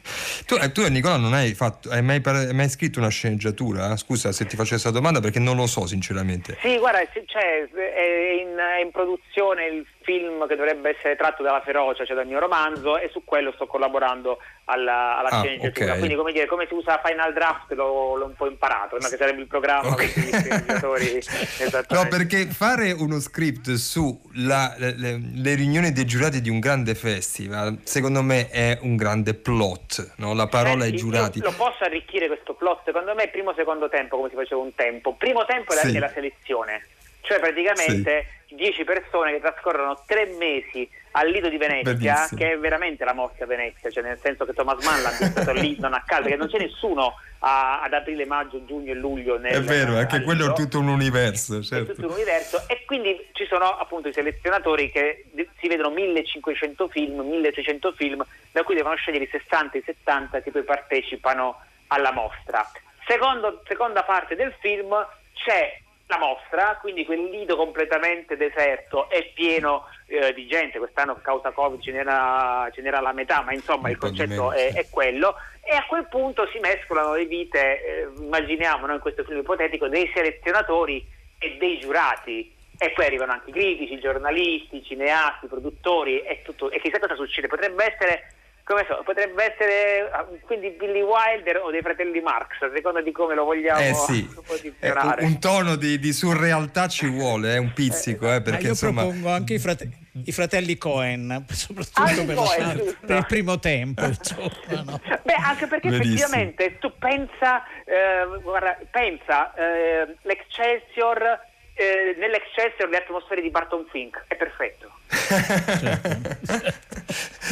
Tu, 0.46 0.56
eh, 0.56 0.72
tu 0.72 0.86
Nicola 0.88 1.18
non 1.18 1.34
hai, 1.34 1.54
fatto, 1.54 1.90
hai, 1.90 2.02
mai, 2.02 2.22
mai 2.24 2.70
scritto 2.70 3.00
una 3.00 3.10
sceneggiatura? 3.10 3.96
Scusa 3.98 4.32
se 4.32 4.46
ti 4.46 4.56
faccio 4.56 4.72
questa 4.72 4.92
domanda 4.92 5.20
perché 5.20 5.40
non 5.40 5.56
lo 5.56 5.68
so 5.68 5.86
sinceramente. 5.86 6.58
Sì, 6.62 6.78
guarda, 6.78 7.00
cioè, 7.26 7.68
è, 7.70 8.42
in, 8.42 8.56
è 8.56 8.82
in 8.82 8.92
produzione 8.92 9.66
il 9.66 9.86
film 10.08 10.48
che 10.48 10.56
dovrebbe 10.56 10.96
essere 10.98 11.18
tratto 11.18 11.44
dalla 11.44 11.60
ferocia, 11.60 12.06
cioè 12.06 12.16
dal 12.16 12.26
mio 12.26 12.40
romanzo, 12.40 12.98
e 12.98 13.10
su 13.12 13.26
quello 13.26 13.52
sto 13.52 13.68
collaborando 13.68 14.38
alla, 14.64 15.18
alla 15.18 15.28
ah, 15.28 15.42
sceneggiatura. 15.42 15.86
Okay. 15.88 15.98
Quindi, 15.98 16.16
come 16.16 16.32
dire, 16.32 16.46
come 16.46 16.66
si 16.66 16.74
usa 16.74 17.02
Final 17.04 17.34
Draft 17.34 17.74
l'ho, 17.74 18.16
l'ho 18.16 18.26
un 18.26 18.36
po' 18.36 18.48
imparato, 18.48 18.98
no? 18.98 19.06
che 19.10 19.18
sarebbe 19.18 19.42
il 19.42 19.48
programma 19.48 19.90
okay. 19.90 20.10
per 20.10 20.24
gli 20.24 20.32
sceneggiatori. 20.32 21.24
no, 21.92 22.08
perché 22.08 22.46
fare 22.46 22.94
uno 22.94 23.20
script 23.20 23.74
su 23.74 24.18
la, 24.36 24.74
le, 24.78 24.96
le, 24.96 25.56
riunioni 25.56 25.92
dei 25.92 26.06
giurati 26.06 26.40
di 26.40 26.50
un 26.50 26.62
grande 26.62 26.96
festival, 26.96 27.80
secondo 27.84 28.22
me 28.22 28.50
è 28.50 28.80
un 28.84 28.96
grande 28.96 29.34
plot, 29.34 30.14
no? 30.18 30.34
la 30.34 30.48
parola 30.48 30.86
ai 30.86 30.96
giurati. 30.96 31.42
Lo 31.42 31.52
posso 31.52 31.84
arricchire 31.84 32.28
questo 32.28 32.54
plot? 32.54 32.84
Secondo 32.86 33.14
me, 33.14 33.28
primo 33.28 33.54
secondo 33.58 33.90
tempo, 33.90 34.16
come 34.16 34.30
si 34.30 34.36
faceva 34.36 34.62
un 34.62 34.74
tempo. 34.74 35.16
Primo 35.16 35.44
tempo 35.44 35.74
è, 35.74 35.76
sì. 35.76 35.92
la, 35.92 35.98
è 35.98 36.00
la 36.00 36.12
selezione 36.14 36.82
cioè 37.28 37.40
praticamente 37.40 38.26
sì. 38.30 38.37
10 38.50 38.84
persone 38.84 39.34
che 39.34 39.40
trascorrono 39.40 40.02
tre 40.06 40.26
mesi 40.38 40.90
al 41.12 41.30
Lido 41.30 41.50
di 41.50 41.58
Venezia, 41.58 41.94
Bellissimo. 41.94 42.40
che 42.40 42.52
è 42.52 42.58
veramente 42.58 43.04
la 43.04 43.14
morte 43.14 43.44
a 43.44 43.48
Venezia, 43.48 43.90
cioè 43.90 44.04
nel 44.04 44.20
senso 44.22 44.46
che 44.46 44.54
Thomas 44.54 44.84
Mann 44.86 45.02
l'ha 45.02 45.10
stato 45.10 45.52
lì 45.52 45.76
non 45.80 45.94
a 45.94 46.04
caso, 46.06 46.24
perché 46.24 46.38
non 46.38 46.48
c'è 46.48 46.60
nessuno 46.60 47.16
a, 47.40 47.82
ad 47.82 47.94
aprile, 47.94 48.26
maggio, 48.26 48.64
giugno 48.66 48.92
e 48.92 48.96
luglio. 48.96 49.38
Nel, 49.40 49.56
è 49.56 49.62
vero, 49.62 49.98
anche 49.98 50.22
quello 50.22 50.48
Lido. 50.48 50.54
è 50.54 50.56
tutto 50.56 50.80
un 50.80 50.88
universo. 50.88 51.64
Certo. 51.64 51.92
È 51.92 51.96
tutto 51.96 52.08
un 52.08 52.14
universo 52.14 52.64
e 52.68 52.84
quindi 52.86 53.28
ci 53.34 53.46
sono 53.48 53.66
appunto 53.66 54.10
i 54.10 54.14
selezionatori 54.14 54.92
che 54.92 55.26
si 55.60 55.68
vedono 55.68 55.90
1500 55.90 56.88
film, 56.88 57.20
1600 57.22 57.92
film, 57.94 58.24
da 58.52 58.64
cui 58.64 58.76
devono 58.76 58.96
scegliere 58.96 59.24
i 59.24 59.30
60 59.30 59.78
i 59.78 59.84
70 59.84 60.42
che 60.42 60.52
poi 60.52 60.64
partecipano 60.64 61.60
alla 61.88 62.12
mostra. 62.12 62.70
Secondo, 63.08 63.62
seconda 63.66 64.04
parte 64.04 64.36
del 64.36 64.54
film 64.60 64.94
c'è 65.34 65.80
la 66.08 66.18
mostra, 66.18 66.78
quindi 66.80 67.06
quel 67.06 67.30
lido 67.30 67.58
completamente 67.58 68.38
deserto 68.38 69.10
è 69.10 69.30
pieno 69.34 69.88
eh, 70.06 70.34
di 70.34 70.48
gente, 70.48 70.78
quest'anno 70.78 71.12
a 71.12 71.20
causa 71.22 71.52
Covid 71.52 71.82
ce 71.82 71.92
n'era, 71.92 72.70
ce 72.74 72.82
n'era 72.82 73.02
la 73.02 73.12
metà, 73.12 73.42
ma 73.42 73.54
insomma 73.54 73.90
il 73.90 73.98
concetto 73.98 74.54
è, 74.54 74.74
è, 74.74 74.88
quello, 74.90 75.36
e 75.62 75.76
a 75.76 75.86
quel 75.86 76.08
punto 76.08 76.48
si 76.48 76.60
mescolano 76.60 77.14
le 77.14 77.26
vite, 77.26 77.84
eh, 77.84 78.08
immaginiamo 78.20 78.86
no, 78.86 78.94
in 78.94 79.00
questo 79.02 79.26
film 79.26 79.40
ipotetico, 79.40 79.90
dei 79.90 80.10
selezionatori 80.14 81.06
e 81.40 81.58
dei 81.60 81.78
giurati, 81.80 82.56
e 82.78 82.92
poi 82.92 83.06
arrivano 83.06 83.34
anche 83.34 83.50
i 83.50 83.54
critici, 83.54 83.94
i 83.94 84.00
giornalisti, 84.00 84.78
i 84.78 84.84
cineasti, 84.86 85.46
i 85.46 85.50
produttori, 85.50 86.22
e, 86.22 86.42
tutto, 86.42 86.72
e 86.72 86.80
chissà 86.80 87.00
cosa 87.00 87.16
succede, 87.16 87.48
potrebbe 87.48 87.84
essere 87.84 88.32
come 88.68 88.86
so, 88.86 89.02
potrebbe 89.06 89.54
essere 89.54 90.10
ah, 90.12 90.28
quindi 90.42 90.72
Billy 90.72 91.02
Wilder 91.02 91.62
o 91.64 91.72
dei 91.72 91.82
fratelli 91.82 92.20
Marx, 92.20 92.62
a 92.62 92.70
seconda 92.76 93.02
di 93.02 93.14
come 93.14 93.34
lo 93.34 93.46
vogliamo 93.46 93.80
eh 93.80 93.94
sì. 93.94 94.28
posizionare. 94.46 95.22
Eh, 95.22 95.26
un, 95.26 95.40
tono 95.40 95.78
di, 95.78 95.98
di, 95.98 96.12
surrealtà 96.12 96.90
ci 96.90 97.08
vuole, 97.08 97.56
è 97.56 97.58
un 97.58 97.72
pizzico. 97.72 98.32
Eh, 98.34 98.42
perché, 98.42 98.64
io 98.64 98.70
insomma... 98.72 99.04
propongo 99.04 99.30
anche 99.30 99.54
i, 99.54 99.60
frate- 99.60 99.90
i 100.26 100.32
fratelli 100.34 100.78
Cohen, 100.78 101.46
soprattutto 101.48 102.02
ah, 102.02 102.26
per, 102.26 102.36
Cohen, 102.36 102.98
per, 103.06 103.18
il 103.20 103.26
primo 103.26 103.58
tempo. 103.58 104.04
Insomma, 104.04 104.82
no? 104.84 105.00
Beh, 105.24 105.34
anche 105.34 105.68
perché 105.68 105.90
Verissimo. 105.90 106.16
effettivamente 106.16 106.78
tu 106.78 106.92
pensa, 107.00 107.64
eh, 107.86 108.42
guarda, 108.42 108.78
pensa 108.92 109.54
eh, 109.54 110.14
l'Excelsior, 110.24 111.40
eh, 111.78 112.16
nell'Excelsior 112.18 112.90
le 112.90 112.98
atmosfere 112.98 113.42
di 113.42 113.52
Barton 113.52 113.86
Fink, 113.92 114.24
è 114.28 114.36
perfetto. 114.36 114.92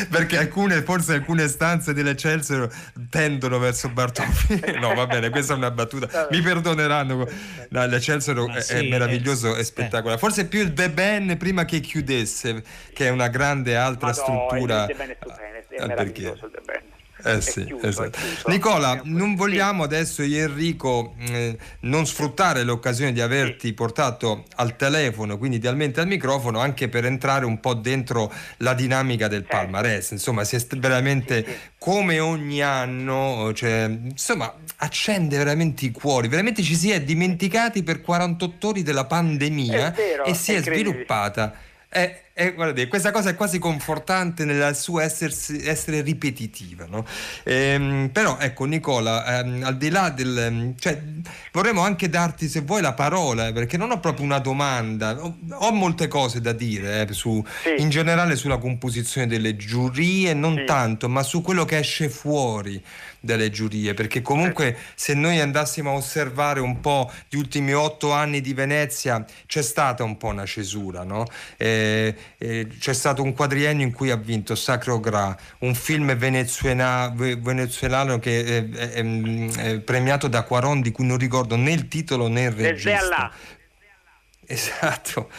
perché 0.09 0.37
alcune, 0.37 0.81
forse 0.81 1.13
alcune 1.13 1.47
stanze 1.47 1.93
dell'Eccelsior 1.93 2.67
tendono 3.09 3.59
verso 3.59 3.87
Bartolomeo. 3.89 4.79
No, 4.79 4.95
va 4.95 5.05
bene, 5.05 5.29
questa 5.29 5.53
è 5.53 5.57
una 5.57 5.69
battuta. 5.69 6.27
Mi 6.31 6.41
perdoneranno. 6.41 7.27
No, 7.69 7.85
L'Eccelsior 7.85 8.51
è, 8.51 8.61
sì, 8.61 8.73
è 8.73 8.81
meraviglioso, 8.89 9.55
è, 9.55 9.63
spettacolare. 9.63 10.19
Forse 10.19 10.47
più 10.47 10.61
il 10.61 10.73
The 10.73 10.89
Ben 10.89 11.37
prima 11.37 11.65
che 11.65 11.79
chiudesse, 11.79 12.63
che 12.93 13.05
è 13.05 13.09
una 13.09 13.27
grande 13.27 13.77
altra 13.77 14.07
no, 14.07 14.13
struttura. 14.13 14.81
Il 14.81 14.87
The 14.87 14.95
Ben 14.95 15.09
è 15.09 15.17
stupendo, 15.19 15.59
è 15.69 15.81
ah, 15.81 15.85
meraviglioso 15.85 16.47
il 16.47 16.51
The 16.51 16.61
Ben. 16.65 16.93
Eh 17.25 17.41
sì, 17.41 17.65
chiuso, 17.65 17.87
esatto. 17.87 18.19
Nicola, 18.45 19.01
non 19.05 19.33
vogliamo 19.33 19.81
adesso 19.81 20.21
io 20.21 20.37
e 20.37 20.41
Enrico 20.41 21.15
eh, 21.27 21.57
non 21.81 22.05
sfruttare 22.05 22.63
l'occasione 22.63 23.11
di 23.11 23.19
averti 23.19 23.67
sì. 23.67 23.73
portato 23.73 24.45
al 24.57 24.75
telefono, 24.75 25.39
quindi 25.39 25.57
idealmente 25.57 26.01
al 26.01 26.07
microfono, 26.07 26.59
anche 26.59 26.87
per 26.87 27.05
entrare 27.05 27.45
un 27.45 27.59
po' 27.59 27.73
dentro 27.73 28.31
la 28.57 28.75
dinamica 28.75 29.27
del 29.27 29.41
certo. 29.41 29.57
palmarès. 29.57 30.11
Insomma, 30.11 30.43
si 30.43 30.55
è 30.55 30.63
veramente 30.77 31.43
sì, 31.43 31.51
sì. 31.51 31.57
come 31.79 32.19
ogni 32.19 32.61
anno, 32.61 33.51
cioè, 33.55 33.89
insomma, 33.89 34.53
accende 34.77 35.37
veramente 35.37 35.85
i 35.85 35.91
cuori. 35.91 36.27
Veramente 36.27 36.61
ci 36.61 36.75
si 36.75 36.91
è 36.91 37.01
dimenticati 37.01 37.81
per 37.81 38.01
48 38.01 38.67
ore 38.67 38.83
della 38.83 39.05
pandemia 39.05 39.89
vero, 39.91 40.25
e 40.25 40.35
si 40.35 40.53
è, 40.53 40.57
è 40.57 40.61
sviluppata 40.61 41.53
è, 41.95 42.23
è, 42.37 42.53
guarda, 42.53 42.85
questa 42.89 43.11
cosa 43.11 43.29
è 43.29 43.35
quasi 43.35 43.59
confortante 43.59 44.43
nel 44.43 44.75
suo 44.75 44.99
essersi, 44.99 45.65
essere 45.65 46.01
ripetitiva. 46.01 46.85
No? 46.85 47.05
Ehm, 47.43 48.09
però 48.11 48.37
ecco 48.37 48.65
Nicola, 48.65 49.39
ehm, 49.39 49.63
al 49.63 49.77
di 49.77 49.89
là 49.89 50.09
del... 50.09 50.37
Ehm, 50.37 50.75
cioè, 50.77 51.01
vorremmo 51.53 51.79
anche 51.79 52.09
darti 52.09 52.49
se 52.49 52.59
vuoi 52.59 52.81
la 52.81 52.91
parola, 52.91 53.47
eh, 53.47 53.53
perché 53.53 53.77
non 53.77 53.91
ho 53.91 54.01
proprio 54.01 54.25
una 54.25 54.39
domanda, 54.39 55.15
ho, 55.17 55.37
ho 55.49 55.71
molte 55.71 56.09
cose 56.09 56.41
da 56.41 56.51
dire 56.51 57.07
eh, 57.07 57.13
su, 57.13 57.41
sì. 57.63 57.81
in 57.81 57.89
generale 57.89 58.35
sulla 58.35 58.57
composizione 58.57 59.27
delle 59.27 59.55
giurie, 59.55 60.33
non 60.33 60.57
sì. 60.57 60.65
tanto, 60.65 61.07
ma 61.07 61.23
su 61.23 61.41
quello 61.41 61.63
che 61.63 61.77
esce 61.77 62.09
fuori 62.09 62.83
delle 63.25 63.49
giurie, 63.49 63.93
perché 63.93 64.21
comunque 64.21 64.77
se 64.93 65.13
noi 65.13 65.39
andassimo 65.39 65.89
a 65.89 65.93
osservare 65.93 66.59
un 66.59 66.79
po' 66.79 67.11
gli 67.27 67.37
ultimi 67.37 67.73
otto 67.73 68.11
anni 68.11 68.39
di 68.39 68.53
Venezia 68.53 69.25
c'è 69.47 69.61
stata 69.63 70.03
un 70.03 70.15
po' 70.17 70.27
una 70.27 70.45
cesura, 70.45 71.03
no? 71.03 71.25
eh, 71.57 72.15
eh, 72.37 72.67
c'è 72.79 72.93
stato 72.93 73.21
un 73.21 73.33
quadriennio 73.33 73.85
in 73.85 73.93
cui 73.93 74.11
ha 74.11 74.15
vinto 74.15 74.55
Sacro 74.55 74.99
Gra, 74.99 75.35
un 75.59 75.75
film 75.75 76.15
venezuela, 76.15 77.13
venezuelano 77.15 78.19
che 78.19 78.43
è, 78.43 78.69
è, 78.69 79.03
è, 79.53 79.79
premiato 79.79 80.27
da 80.27 80.43
Quaron 80.43 80.81
di 80.81 80.91
cui 80.91 81.05
non 81.05 81.17
ricordo 81.17 81.55
né 81.55 81.71
il 81.71 81.87
titolo 81.87 82.27
né 82.27 82.43
il 82.43 82.51
regista. 82.51 83.31
Esatto. 84.47 85.29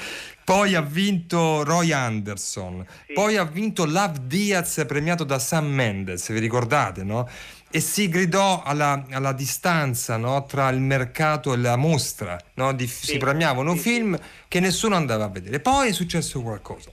Poi 0.44 0.77
ha 0.77 0.81
vinto 0.81 1.64
Roy 1.64 1.90
Anderson, 1.90 2.87
sì. 3.05 3.14
poi 3.14 3.37
ha 3.37 3.42
vinto 3.42 3.85
Love 3.85 4.27
Diaz 4.27 4.85
premiato 4.87 5.25
da 5.25 5.40
Sam 5.40 5.66
Mendes, 5.66 6.31
vi 6.31 6.38
ricordate, 6.38 7.03
no? 7.03 7.29
E 7.70 7.81
si 7.81 8.09
gridò 8.09 8.62
alla, 8.62 9.05
alla 9.11 9.33
distanza 9.33 10.16
no? 10.16 10.44
tra 10.46 10.68
il 10.68 10.81
mercato 10.81 11.52
e 11.52 11.57
la 11.57 11.76
mostra, 11.76 12.38
no? 12.55 12.72
Di, 12.72 12.87
sì, 12.87 13.07
si 13.07 13.18
premiavano 13.18 13.74
sì, 13.74 13.81
film 13.81 14.18
che 14.48 14.61
nessuno 14.61 14.94
andava 14.94 15.24
a 15.24 15.29
vedere. 15.29 15.61
Poi 15.61 15.88
è 15.88 15.92
successo 15.92 16.40
qualcosa. 16.42 16.90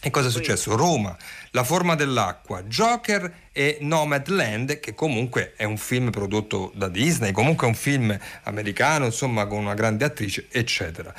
E 0.00 0.10
cosa 0.10 0.28
è 0.28 0.30
successo? 0.30 0.76
Roma, 0.76 1.16
La 1.50 1.64
forma 1.64 1.96
dell'acqua, 1.96 2.62
Joker 2.62 3.48
e 3.50 3.78
Nomadland, 3.80 4.78
che 4.78 4.94
comunque 4.94 5.54
è 5.56 5.64
un 5.64 5.78
film 5.78 6.10
prodotto 6.10 6.70
da 6.74 6.88
Disney, 6.88 7.32
comunque 7.32 7.66
è 7.66 7.70
un 7.70 7.74
film 7.74 8.16
americano, 8.44 9.06
insomma, 9.06 9.46
con 9.46 9.58
una 9.58 9.74
grande 9.74 10.04
attrice, 10.04 10.46
eccetera. 10.50 11.12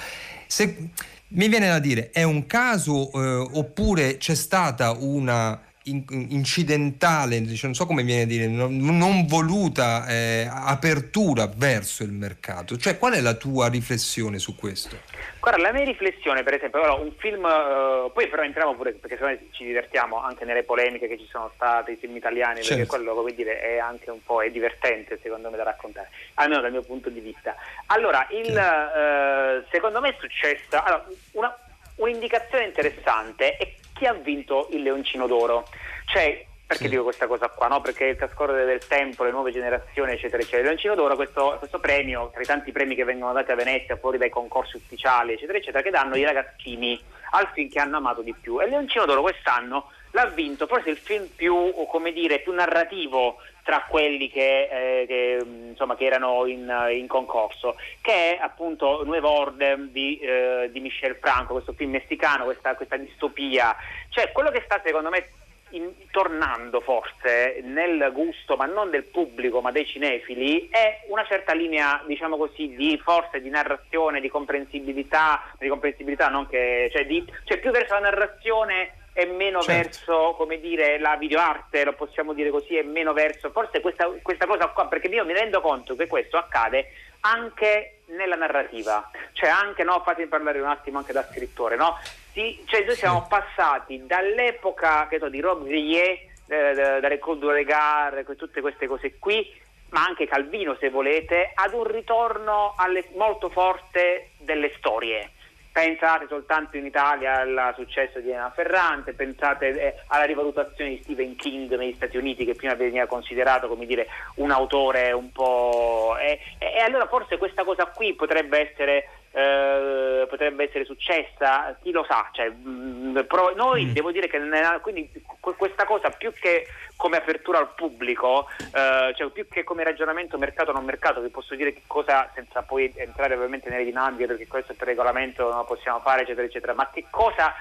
Se, 0.46 0.90
mi 1.30 1.50
viene 1.50 1.68
da 1.68 1.80
dire, 1.80 2.12
è 2.12 2.24
un 2.24 2.46
caso 2.46 3.12
eh, 3.12 3.50
oppure 3.58 4.18
c'è 4.18 4.36
stata 4.36 4.92
una 4.92 5.60
incidentale, 5.88 7.40
non 7.40 7.74
so 7.74 7.86
come 7.86 8.04
viene 8.04 8.24
a 8.24 8.26
dire, 8.26 8.48
non, 8.48 9.26
voluta 9.26 10.06
eh, 10.08 10.48
apertura 10.50 11.50
verso 11.54 12.04
il 12.04 12.12
mercato. 12.12 12.78
Cioè, 12.78 12.98
qual 12.98 13.14
è 13.14 13.22
la 13.22 13.34
tua 13.34 13.68
riflessione 13.68 14.40
su 14.40 14.56
questo? 14.56 14.98
Guarda, 15.40 15.62
la 15.62 15.72
mia 15.72 15.86
riflessione, 15.86 16.44
per 16.44 16.56
esempio, 16.56 16.82
allora, 16.82 17.02
un 17.02 17.14
film, 17.18 17.44
uh, 17.44 18.12
poi 18.12 18.28
però 18.28 18.44
entriamo 18.44 18.76
pure, 18.76 18.94
perché 18.94 19.18
se 19.18 19.48
ci 19.52 19.64
divertiamo 19.64 20.22
anche 20.22 20.44
nelle 20.44 20.64
polemiche 20.64 21.08
che 21.08 21.18
ci 21.18 21.28
sono 21.30 21.52
state, 21.56 21.92
i 21.92 21.96
film 21.96 22.16
italiani, 22.16 22.62
certo. 22.62 22.76
perché 22.76 22.90
quello, 22.90 23.14
come 23.14 23.34
dire, 23.34 23.62
è 23.62 23.78
anche 23.78 24.12
un 24.12 24.22
po' 24.24 24.44
è 24.44 24.52
divertente, 24.52 25.20
secondo 25.22 25.50
me, 25.50 25.58
da 25.58 25.64
raccontare, 25.64 26.10
almeno 26.36 26.62
dal 26.62 26.72
mio 26.72 26.82
punto 26.82 27.10
di 27.10 27.22
vista. 27.22 27.56
Allora, 27.86 28.28
il, 28.32 28.52
uh, 28.52 29.66
secondo 29.72 30.02
me 30.02 30.10
è 30.10 30.16
successa, 30.20 30.84
allora, 30.84 31.06
una, 31.32 31.58
un'indicazione 31.96 32.66
interessante 32.66 33.56
è 33.56 33.74
chi 33.98 34.06
ha 34.06 34.14
vinto 34.14 34.68
il 34.72 34.84
Leoncino 34.84 35.28
d'Oro. 35.28 35.68
Cioè, 36.06 36.46
perché 36.68 36.84
sì. 36.84 36.90
dico 36.90 37.04
questa 37.04 37.28
cosa 37.28 37.50
qua? 37.50 37.68
No? 37.68 37.82
Perché 37.82 38.06
il 38.06 38.18
trascorrere 38.18 38.66
del 38.66 38.86
tempo, 38.86 39.24
le 39.24 39.32
nuove 39.32 39.52
generazioni, 39.52 40.12
eccetera, 40.12 40.38
eccetera. 40.38 40.62
Il 40.62 40.68
Leoncino 40.68 40.96
d'Oro, 40.96 41.16
questo, 41.16 41.56
questo 41.60 41.80
premio, 41.80 42.30
tra 42.32 42.42
i 42.42 42.46
tanti 42.46 42.72
premi 42.72 42.94
che 42.94 43.04
vengono 43.04 43.34
dati 43.34 43.52
a 43.52 43.56
Venezia, 43.56 43.98
fuori 43.98 44.18
dai 44.18 44.30
concorsi 44.30 44.76
ufficiali, 44.76 45.34
eccetera, 45.34 45.58
eccetera, 45.58 45.82
che 45.82 45.90
danno 45.90 46.16
i 46.16 46.24
ragazzini 46.24 47.02
al 47.32 47.50
film 47.54 47.70
che 47.70 47.80
hanno 47.80 47.98
amato 47.98 48.22
di 48.22 48.36
più. 48.40 48.62
E 48.62 48.66
il 48.66 48.72
Leoncino 48.72 49.06
d'Oro 49.06 49.22
quest'anno 49.22 49.92
l'ha 50.12 50.26
vinto, 50.28 50.68
forse 50.68 50.90
il 50.90 50.98
film 50.98 51.28
più, 51.36 51.74
dire, 52.14 52.40
più 52.40 52.54
narrativo 52.54 53.38
tra 53.64 53.86
quelli 53.88 54.30
che, 54.30 54.70
eh, 54.72 55.06
che, 55.06 55.40
insomma, 55.44 55.98
che 55.98 56.06
erano 56.06 56.46
in, 56.46 56.74
in, 56.92 57.06
concorso, 57.06 57.76
che 58.00 58.38
è 58.38 58.40
appunto 58.42 59.04
Nuevo 59.04 59.30
Ordem 59.30 59.90
di, 59.90 60.18
eh, 60.20 60.70
di 60.72 60.80
Michel 60.80 61.16
Franco, 61.16 61.52
questo 61.52 61.74
film 61.74 61.92
messicano, 61.92 62.46
questa, 62.46 62.76
questa, 62.76 62.96
distopia. 62.96 63.76
Cioè, 64.08 64.32
quello 64.32 64.52
che 64.52 64.62
sta 64.64 64.80
secondo 64.82 65.10
me 65.10 65.28
in, 65.72 65.92
tornando 66.12 66.80
forse 66.80 67.60
nel 67.64 68.10
gusto, 68.14 68.56
ma 68.56 68.66
non 68.66 68.90
del 68.90 69.04
pubblico, 69.04 69.60
ma 69.60 69.72
dei 69.72 69.86
cinefili, 69.86 70.70
è 70.70 71.02
una 71.10 71.26
certa 71.26 71.54
linea, 71.54 72.02
diciamo 72.08 72.38
così, 72.38 72.74
di 72.74 72.98
forse 73.04 73.42
di 73.42 73.50
narrazione, 73.50 74.22
di 74.22 74.30
comprensibilità, 74.30 75.44
di 75.60 75.68
comprensibilità 75.68 76.30
non 76.30 76.48
che, 76.48 76.90
cioè, 76.94 77.06
di, 77.06 77.22
cioè 77.44 77.60
più 77.60 77.72
verso 77.72 77.96
la 77.96 78.00
narrazione 78.00 78.94
e 79.18 79.26
meno 79.26 79.62
certo. 79.62 79.82
verso, 79.82 80.36
come 80.38 80.60
dire, 80.60 81.00
la 81.00 81.16
videoarte, 81.16 81.84
lo 81.84 81.94
possiamo 81.94 82.34
dire 82.34 82.52
così, 82.52 82.78
e 82.78 82.84
meno 82.84 83.14
verso, 83.14 83.50
forse 83.50 83.82
questa, 83.82 84.08
questa 84.22 84.46
cosa 84.46 84.68
qua, 84.68 84.86
perché 84.86 85.08
io 85.08 85.26
mi 85.26 85.34
rendo 85.34 85.60
conto 85.60 85.96
che 85.96 86.06
questo 86.06 86.38
accade 86.38 86.92
anche 87.22 88.02
nella 88.10 88.36
narrativa, 88.36 89.10
cioè 89.34 89.50
anche, 89.50 89.84
no, 89.84 90.04
fatemi 90.06 90.28
parlare 90.28 90.60
un 90.60 90.68
attimo 90.68 91.00
anche 91.00 91.14
da 91.14 91.28
scrittore, 91.32 91.76
no? 91.76 91.98
Sì, 92.32 92.62
cioè 92.68 92.86
noi 92.86 92.96
siamo 92.96 93.26
passati 93.28 94.06
dall'epoca 94.06 95.10
so, 95.18 95.30
di 95.30 95.40
Rob 95.40 95.64
Villiers, 95.64 96.20
eh, 96.48 97.00
dalle 97.02 97.18
Cold 97.18 97.40
du 97.40 97.50
Regard, 97.50 98.36
tutte 98.36 98.62
queste 98.62 98.86
cose 98.86 99.18
qui, 99.18 99.52
ma 99.90 100.06
anche 100.06 100.28
Calvino 100.28 100.78
se 100.80 100.92
volete, 100.92 101.54
ad 101.56 101.74
un 101.74 101.86
ritorno 101.86 102.76
alle, 102.78 103.04
molto 103.16 103.50
forte 103.50 104.30
delle 104.38 104.72
storie. 104.78 105.32
Pensate 105.78 106.26
soltanto 106.28 106.76
in 106.76 106.88
Italia 106.88 107.42
al 107.42 107.74
successo 107.76 108.20
di 108.20 108.30
Elena 108.30 108.50
Ferrante, 108.50 109.14
pensate 109.14 109.80
eh, 109.80 109.94
alla 110.08 110.24
rivalutazione 110.24 110.90
di 110.90 111.02
Stephen 111.04 111.36
King 111.36 111.72
negli 111.78 111.94
Stati 111.94 112.18
Uniti 112.18 112.46
che 112.46 112.56
prima 112.56 112.74
veniva 112.74 113.06
considerato 113.06 113.68
come 113.68 113.86
dire 113.86 114.08
un 114.38 114.50
autore 114.50 115.12
un 115.12 115.32
po'... 115.32 116.18
E, 116.20 116.40
e 116.58 116.80
allora 116.80 117.06
forse 117.06 117.38
questa 117.38 117.64
cosa 117.64 117.86
qui 117.86 118.16
potrebbe 118.16 118.72
essere 118.72 119.08
eh, 119.38 120.26
potrebbe 120.28 120.64
essere 120.64 120.84
successa, 120.84 121.78
chi 121.84 121.92
lo 121.92 122.04
sa. 122.10 122.28
Cioè, 122.32 122.50
mh, 122.50 122.70
mm, 122.70 123.20
pro, 123.28 123.54
noi 123.56 123.86
mm. 123.86 123.92
devo 123.92 124.12
dire 124.12 124.28
che 124.28 124.40
nella, 124.40 124.80
quindi, 124.82 125.12
questa 125.40 125.86
cosa 125.86 126.10
più 126.10 126.32
che 126.34 126.66
come 126.96 127.18
apertura 127.18 127.60
al 127.60 127.76
pubblico, 127.76 128.48
eh, 128.74 129.14
cioè 129.16 129.30
più 129.30 129.48
che 129.48 129.64
come 129.64 129.84
ragionamento 129.84 130.40
mercato 130.40 130.72
non 130.72 130.84
mercato, 130.84 131.22
vi 131.22 131.30
posso 131.30 131.54
dire 131.54 131.72
che 131.72 131.84
cosa, 131.86 132.32
senza 132.34 132.64
poi 132.64 132.92
entrare 132.96 133.36
ovviamente 133.36 133.70
nelle 133.70 133.84
dinamiche, 133.84 134.26
perché 134.26 134.48
questo 134.48 134.72
è 134.72 134.76
per 134.76 134.88
regolamento 134.88 135.48
non 135.48 135.58
lo 135.58 135.66
possiamo 135.66 136.00
fare, 136.00 136.24
eccetera, 136.24 136.48
eccetera, 136.48 136.74
ma 136.74 136.90
che 136.92 137.06
cosa 137.12 137.54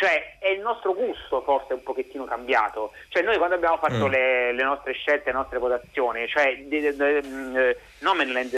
cioè 0.00 0.38
è 0.38 0.48
il 0.48 0.60
nostro 0.60 0.94
gusto 0.94 1.42
forse 1.42 1.74
un 1.74 1.82
pochettino 1.82 2.24
cambiato. 2.24 2.92
Cioè 3.08 3.22
noi 3.22 3.36
quando 3.36 3.56
abbiamo 3.56 3.76
fatto 3.76 4.06
mm. 4.06 4.10
le, 4.10 4.52
le, 4.54 4.62
nostre 4.62 4.94
scelte, 4.94 5.30
le 5.30 5.36
nostre 5.36 5.58
votazioni, 5.58 6.26
cioè 6.26 6.56
de, 6.56 6.80
de, 6.80 6.96
de, 6.96 7.22
mm, 7.22 7.70
Nomenland, 7.98 8.50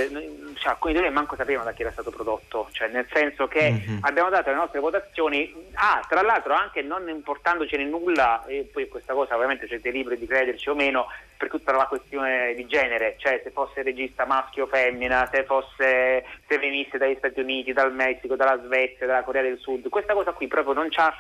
cioè, 0.55 0.71
alcuni 0.71 0.93
di 0.93 1.01
noi 1.01 1.11
manco 1.11 1.35
sapevano 1.35 1.65
da 1.65 1.73
chi 1.73 1.83
era 1.83 1.91
stato 1.91 2.13
prodotto, 2.13 2.69
cioè 2.71 2.87
nel 2.91 3.09
senso 3.13 3.49
che 3.49 3.73
mm-hmm. 3.73 3.99
abbiamo 4.03 4.31
dato 4.31 4.51
le 4.51 4.57
nostre 4.57 4.79
votazioni, 4.79 5.53
ah, 5.75 6.01
tra 6.09 6.23
l'altro 6.23 6.55
anche 6.55 6.81
non 6.81 7.09
importandocene 7.09 7.87
nulla, 7.87 8.45
e 8.47 8.71
poi 8.73 8.87
questa 8.87 9.13
cosa 9.13 9.35
ovviamente 9.35 9.67
siete 9.67 9.91
liberi 9.91 10.19
di 10.19 10.29
crederci 10.29 10.69
o 10.69 10.77
meno, 10.77 11.09
per 11.43 11.51
tutta 11.51 11.73
la 11.73 11.87
questione 11.87 12.55
di 12.55 12.67
genere, 12.69 13.17
cioè 13.19 13.41
se 13.43 13.51
fosse 13.51 13.83
regista 13.83 14.25
maschio 14.27 14.63
o 14.63 14.67
femmina, 14.69 15.29
se 15.33 15.43
fosse 15.43 16.25
se 16.47 16.59
venisse 16.59 16.99
dagli 16.99 17.17
Stati 17.19 17.41
Uniti, 17.41 17.73
dal 17.73 17.93
Messico, 17.93 18.37
dalla 18.37 18.61
Svezia, 18.63 19.07
dalla 19.07 19.25
Corea 19.25 19.43
del 19.43 19.59
Sud, 19.59 19.89
questa 19.89 20.15
cosa 20.15 20.31
qui 20.31 20.47
proprio 20.47 20.75
non 20.75 20.87
c'ha 20.89 21.13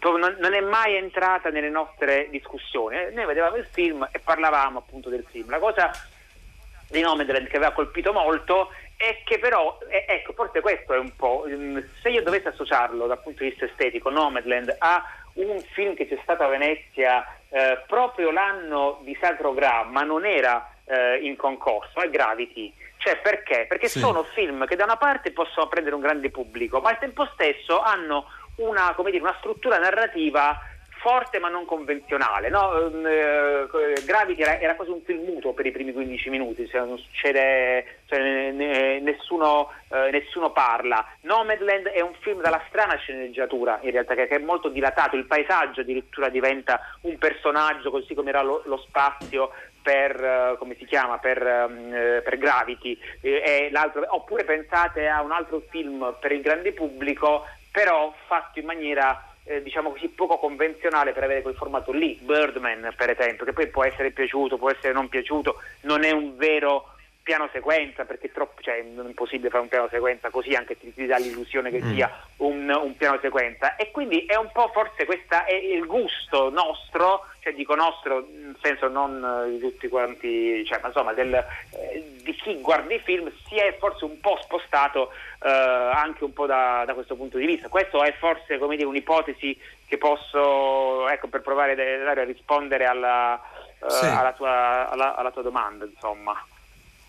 non, 0.00 0.52
è 0.52 0.60
mai 0.60 0.96
entrata 0.96 1.48
nelle 1.48 1.70
nostre 1.70 2.28
discussioni. 2.30 2.96
Noi 3.12 3.24
vedevamo 3.24 3.56
il 3.56 3.66
film 3.70 4.06
e 4.12 4.18
parlavamo 4.18 4.78
appunto 4.78 5.08
del 5.08 5.24
film. 5.30 5.48
La 5.48 5.58
cosa 5.58 5.90
di 6.90 7.00
Nomadland 7.00 7.46
che 7.48 7.56
aveva 7.56 7.72
colpito 7.72 8.12
molto 8.12 8.70
è 8.96 9.22
che 9.24 9.38
però, 9.38 9.78
eh, 9.88 10.04
ecco, 10.08 10.32
forse 10.32 10.60
questo 10.60 10.94
è 10.94 10.98
un 10.98 11.14
po', 11.16 11.44
mm, 11.48 11.78
se 12.00 12.08
io 12.10 12.22
dovessi 12.22 12.48
associarlo 12.48 13.06
dal 13.06 13.20
punto 13.20 13.42
di 13.42 13.50
vista 13.50 13.64
estetico, 13.64 14.10
Nomadland, 14.10 14.74
a 14.78 15.02
un 15.34 15.60
film 15.72 15.94
che 15.94 16.06
c'è 16.06 16.18
stato 16.22 16.44
a 16.44 16.48
Venezia 16.48 17.26
eh, 17.48 17.82
proprio 17.86 18.30
l'anno 18.30 19.00
di 19.02 19.16
Sacro 19.20 19.52
Gra, 19.52 19.84
ma 19.84 20.02
non 20.02 20.24
era 20.24 20.70
eh, 20.84 21.18
in 21.22 21.36
concorso, 21.36 22.00
è 22.00 22.10
Gravity. 22.10 22.72
Cioè 22.96 23.18
perché? 23.18 23.66
Perché 23.68 23.88
sì. 23.88 23.98
sono 23.98 24.22
film 24.22 24.66
che 24.66 24.76
da 24.76 24.84
una 24.84 24.96
parte 24.96 25.32
possono 25.32 25.68
prendere 25.68 25.94
un 25.94 26.00
grande 26.00 26.30
pubblico, 26.30 26.80
ma 26.80 26.90
al 26.90 26.98
tempo 26.98 27.28
stesso 27.34 27.80
hanno 27.80 28.26
una, 28.56 28.94
dire, 29.04 29.20
una 29.20 29.36
struttura 29.38 29.78
narrativa 29.78 30.58
forte 31.04 31.38
ma 31.38 31.50
non 31.50 31.66
convenzionale. 31.66 32.48
No? 32.48 32.78
Ehm, 32.78 33.06
eh, 33.06 34.02
Gravity 34.06 34.40
era, 34.40 34.58
era, 34.58 34.74
quasi 34.74 34.90
un 34.90 35.02
film 35.02 35.24
muto 35.24 35.52
per 35.52 35.66
i 35.66 35.70
primi 35.70 35.92
15 35.92 36.30
minuti, 36.30 36.66
cioè 36.66 36.86
non 36.86 36.96
succede, 36.96 37.98
cioè, 38.06 38.50
ne, 38.50 39.00
nessuno, 39.00 39.70
eh, 39.92 40.10
nessuno, 40.10 40.50
parla. 40.50 41.06
Nomadland 41.20 41.88
è 41.88 42.00
un 42.00 42.14
film 42.20 42.40
dalla 42.40 42.62
strana 42.68 42.96
sceneggiatura, 42.96 43.80
in 43.82 43.90
realtà, 43.90 44.14
che, 44.14 44.26
che, 44.26 44.36
è 44.36 44.38
molto 44.38 44.70
dilatato, 44.70 45.16
il 45.16 45.26
paesaggio 45.26 45.82
addirittura 45.82 46.30
diventa 46.30 46.80
un 47.02 47.18
personaggio, 47.18 47.90
così 47.90 48.14
come 48.14 48.30
era 48.30 48.40
lo, 48.40 48.62
lo 48.64 48.78
spazio 48.78 49.50
per, 49.82 50.18
uh, 50.18 50.56
come 50.56 50.74
si 50.76 50.86
chiama, 50.86 51.18
per, 51.18 51.42
um, 51.68 51.90
per 51.90 52.38
Gravity, 52.38 52.98
eh, 53.20 53.70
oppure 54.08 54.44
pensate 54.44 55.06
a 55.06 55.20
un 55.20 55.32
altro 55.32 55.60
film 55.68 56.16
per 56.18 56.32
il 56.32 56.40
grande 56.40 56.72
pubblico 56.72 57.44
però 57.74 58.14
fatto 58.28 58.60
in 58.60 58.66
maniera 58.66 59.33
eh, 59.44 59.62
diciamo 59.62 59.90
così 59.90 60.08
poco 60.08 60.38
convenzionale 60.38 61.12
per 61.12 61.24
avere 61.24 61.42
quel 61.42 61.54
formato 61.54 61.92
lì, 61.92 62.18
Birdman 62.20 62.92
per 62.96 63.10
esempio, 63.10 63.44
che 63.44 63.52
poi 63.52 63.68
può 63.68 63.84
essere 63.84 64.10
piaciuto, 64.10 64.56
può 64.56 64.70
essere 64.70 64.92
non 64.92 65.08
piaciuto, 65.08 65.60
non 65.82 66.02
è 66.04 66.10
un 66.10 66.36
vero 66.36 66.93
piano 67.24 67.48
sequenza 67.50 68.04
perché 68.04 68.26
è 68.26 68.32
troppo, 68.32 68.60
cioè, 68.60 68.76
è 68.76 68.82
impossibile 68.82 69.48
fare 69.48 69.62
un 69.62 69.68
piano 69.70 69.88
sequenza 69.88 70.28
così 70.28 70.54
anche 70.54 70.78
ti, 70.78 70.92
ti 70.92 71.06
dà 71.06 71.16
l'illusione 71.16 71.70
che 71.70 71.82
mm. 71.82 71.94
sia 71.94 72.22
un, 72.36 72.68
un, 72.68 72.96
piano 72.98 73.18
sequenza 73.20 73.76
e 73.76 73.90
quindi 73.90 74.26
è 74.26 74.36
un 74.36 74.50
po' 74.52 74.68
forse 74.68 75.06
questo 75.06 75.42
è 75.46 75.54
il 75.54 75.86
gusto 75.86 76.50
nostro 76.50 77.24
cioè 77.40 77.54
dico 77.54 77.74
nostro 77.74 78.26
nel 78.30 78.56
senso 78.60 78.88
non 78.88 79.46
di 79.48 79.58
tutti 79.58 79.88
quanti 79.88 80.66
cioè, 80.66 80.80
ma 80.82 80.88
insomma 80.88 81.14
del, 81.14 81.34
eh, 81.34 82.14
di 82.22 82.32
chi 82.34 82.60
guarda 82.60 82.92
i 82.92 83.00
film 83.00 83.32
si 83.46 83.56
è 83.56 83.74
forse 83.78 84.04
un 84.04 84.20
po' 84.20 84.38
spostato 84.42 85.10
eh, 85.42 85.48
anche 85.48 86.24
un 86.24 86.34
po' 86.34 86.44
da, 86.44 86.84
da, 86.84 86.92
questo 86.92 87.16
punto 87.16 87.38
di 87.38 87.46
vista 87.46 87.68
questo 87.68 88.04
è 88.04 88.12
forse 88.18 88.58
come 88.58 88.76
dire 88.76 88.86
un'ipotesi 88.86 89.58
che 89.86 89.96
posso 89.96 91.08
ecco 91.08 91.28
per 91.28 91.40
provare 91.40 91.72
a 91.72 92.24
rispondere 92.24 92.84
alla, 92.84 93.40
eh, 93.82 93.90
sì. 93.90 94.04
alla, 94.04 94.32
tua, 94.32 94.90
alla, 94.90 95.14
alla 95.14 95.30
tua 95.30 95.42
domanda 95.42 95.86
insomma 95.86 96.38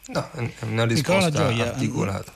No, 0.08 0.30
è 0.32 0.52
una 0.62 0.86
risposta 0.86 1.48
articolata. 1.48 2.34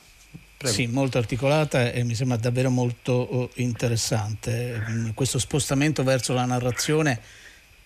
Prego. 0.58 0.75
Sì, 0.75 0.88
molto 0.88 1.17
articolata 1.17 1.91
e 1.91 2.03
mi 2.03 2.15
sembra 2.15 2.36
davvero 2.36 2.69
molto 2.69 3.13
oh, 3.13 3.49
interessante. 3.55 4.84
Mm, 4.89 5.10
questo 5.12 5.39
spostamento 5.39 6.03
verso 6.03 6.34
la 6.34 6.43
narrazione 6.43 7.21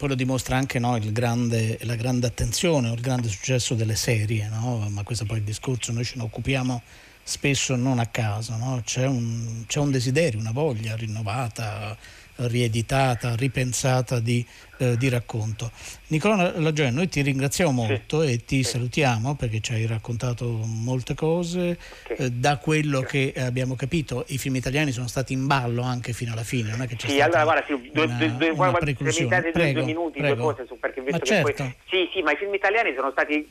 poi 0.03 0.09
lo 0.09 0.15
dimostra 0.15 0.57
anche 0.57 0.79
no, 0.79 0.99
grande, 1.01 1.77
la 1.83 1.95
grande 1.95 2.27
attenzione 2.27 2.89
o 2.89 2.93
il 2.93 2.99
grande 2.99 3.29
successo 3.29 3.73
delle 3.73 3.95
serie, 3.95 4.49
no? 4.49 4.85
ma 4.89 5.03
questo 5.03 5.23
poi 5.23 5.37
è 5.37 5.39
il 5.39 5.45
discorso, 5.45 5.93
noi 5.93 6.03
ce 6.03 6.15
ne 6.17 6.23
occupiamo 6.23 6.81
spesso 7.23 7.77
non 7.77 7.99
a 7.99 8.07
caso, 8.07 8.57
no? 8.57 8.81
c'è, 8.83 9.05
un, 9.05 9.63
c'è 9.65 9.79
un 9.79 9.91
desiderio, 9.91 10.39
una 10.39 10.51
voglia 10.51 10.97
rinnovata, 10.97 11.95
rieditata, 12.35 13.35
ripensata 13.35 14.19
di 14.19 14.45
eh, 14.77 14.97
di 14.97 15.09
racconto. 15.09 15.71
Nicola 16.07 16.53
Lagioia, 16.57 16.91
noi 16.91 17.07
ti 17.09 17.21
ringraziamo 17.21 17.71
molto 17.71 18.21
sì. 18.21 18.33
e 18.33 18.45
ti 18.45 18.63
sì. 18.63 18.71
salutiamo 18.71 19.35
perché 19.35 19.61
ci 19.61 19.73
hai 19.73 19.85
raccontato 19.85 20.45
molte 20.45 21.15
cose. 21.15 21.77
Sì. 22.05 22.13
Eh, 22.13 22.29
da 22.31 22.57
quello 22.57 23.01
che 23.01 23.33
abbiamo 23.37 23.75
capito, 23.75 24.25
i 24.27 24.37
film 24.37 24.55
italiani 24.55 24.91
sono 24.91 25.07
stati 25.07 25.33
in 25.33 25.47
ballo 25.47 25.81
anche 25.81 26.13
fino 26.13 26.33
alla 26.33 26.43
fine. 26.43 26.69
Non 26.69 26.81
è 26.81 26.87
che 26.87 26.95
c'è 26.95 27.07
sì, 27.07 27.21
allora 27.21 27.43
guarda, 27.43 27.65
sì, 27.65 27.89
due, 27.91 28.05
una, 28.05 28.17
due, 28.37 28.49
una 28.49 28.71
preclusione. 28.73 29.51
Prego, 29.51 29.79
due 29.79 29.83
minuti, 29.83 30.19
prego. 30.19 30.35
due 30.35 30.65
cose, 30.65 30.75
perché 30.79 31.01
visto 31.01 31.17
ma 31.17 31.25
certo. 31.25 31.63
poi, 31.63 31.75
sì, 31.89 32.09
sì, 32.13 32.21
ma 32.21 32.31
i 32.31 32.35
film 32.35 32.53
italiani 32.53 32.93
sono 32.95 33.11
stati. 33.11 33.49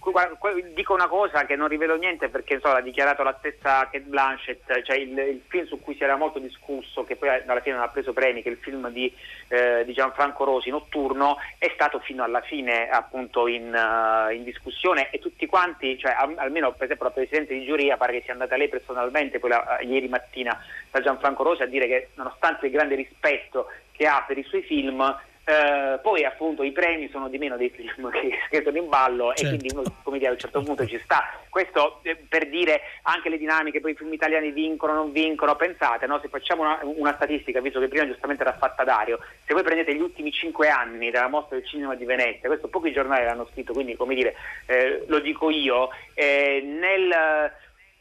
Dico 0.75 0.95
una 0.95 1.09
cosa 1.09 1.45
che 1.45 1.57
non 1.57 1.69
rivelo 1.69 1.97
niente 1.97 2.29
perché 2.29 2.61
so, 2.61 2.73
l'ha 2.73 2.81
dichiarato 2.81 3.23
la 3.23 3.35
stessa 3.39 3.89
Kate 3.91 4.01
Blanchett, 4.01 4.83
cioè 4.83 4.97
il, 4.97 5.11
il, 5.11 5.41
film 5.49 5.67
su 5.67 5.81
cui 5.81 5.95
si 5.97 6.05
era 6.05 6.17
molto 6.17 6.39
discusso, 6.39 7.05
che 7.05 7.17
poi 7.17 7.29
alla 7.29 7.61
fine 7.61 7.77
non 7.77 7.85
ha 7.85 7.89
preso 7.89 8.13
premi, 8.13 8.43
che 8.43 8.49
è 8.49 8.53
il 8.53 8.59
film 8.59 8.91
di, 8.91 9.13
eh, 9.49 9.83
di 9.85 9.93
Gianfranco 9.93 10.45
Rosi, 10.45 10.71
Notturno, 10.71 11.22
è 11.59 11.71
stato 11.75 12.01
fino 12.01 12.23
alla 12.23 12.41
fine 12.41 12.89
appunto 12.89 13.47
in, 13.47 13.73
uh, 13.73 14.33
in 14.33 14.45
discussione 14.45 15.11
e 15.11 15.19
tutti 15.19 15.47
quanti, 15.47 15.99
cioè 15.99 16.15
almeno 16.37 16.73
per 16.73 16.85
esempio 16.85 17.07
la 17.07 17.13
Presidente 17.13 17.55
di 17.55 17.65
giuria 17.65 17.97
pare 17.97 18.13
che 18.13 18.23
sia 18.23 18.33
andata 18.33 18.57
lei 18.57 18.69
personalmente 18.69 19.41
la, 19.43 19.79
uh, 19.81 19.87
ieri 19.87 20.09
mattina 20.09 20.59
da 20.91 21.01
Gianfranco 21.01 21.43
Rosi 21.43 21.63
a 21.63 21.67
dire 21.67 21.87
che 21.87 22.09
nonostante 22.15 22.67
il 22.67 22.73
grande 22.73 22.95
rispetto 22.95 23.71
che 23.93 24.07
ha 24.07 24.25
per 24.27 24.39
i 24.39 24.45
suoi 24.45 24.63
film 24.63 25.01
Uh, 25.45 26.01
poi 26.01 26.25
appunto 26.25 26.63
i 26.63 26.71
premi 26.71 27.09
sono 27.11 27.29
di 27.29 27.37
meno 27.37 27.57
dei 27.57 27.69
film 27.69 28.11
che, 28.11 28.31
che 28.49 28.63
sono 28.63 28.79
in 28.79 28.89
ballo 28.89 29.33
certo. 29.35 29.43
e 29.43 29.59
quindi 29.59 29.75
uno 29.75 29.83
come 30.05 30.19
dire 30.19 30.31
a 30.31 30.33
un 30.35 30.39
certo 30.39 30.63
punto 30.63 30.87
ci 30.87 31.01
sta 31.03 31.33
questo 31.49 31.99
eh, 32.05 32.15
per 32.15 32.49
dire 32.49 32.81
anche 33.03 33.29
le 33.29 33.39
dinamiche 33.39 33.81
poi 33.81 33.91
i 33.91 33.97
film 33.97 34.13
italiani 34.13 34.53
vincono 34.53 34.95
non 34.95 35.11
vincono 35.11 35.57
pensate 35.57 36.07
no? 36.07 36.21
se 36.21 36.29
facciamo 36.29 36.63
una, 36.63 36.79
una, 36.83 37.15
statistica 37.15 37.61
visto 37.61 37.81
che 37.81 37.89
prima 37.89 38.07
giustamente 38.07 38.43
era 38.43 38.53
fatta 38.53 38.85
Dario 38.85 39.19
se 39.45 39.53
voi 39.53 39.65
prendete 39.65 39.93
gli 39.97 40.01
ultimi 40.01 40.31
cinque 40.31 40.69
anni 40.69 41.11
della 41.11 41.27
mostra 41.27 41.57
del 41.57 41.67
cinema 41.67 41.97
di 41.97 42.05
Venezia 42.05 42.49
questo 42.49 42.69
pochi 42.69 42.93
giornali 42.93 43.25
l'hanno 43.25 43.49
scritto 43.51 43.73
quindi 43.73 43.97
come 43.97 44.15
dire 44.15 44.37
eh, 44.67 45.03
lo 45.09 45.19
dico 45.19 45.51
io 45.51 45.89
eh, 46.15 46.63
nel 46.65 47.51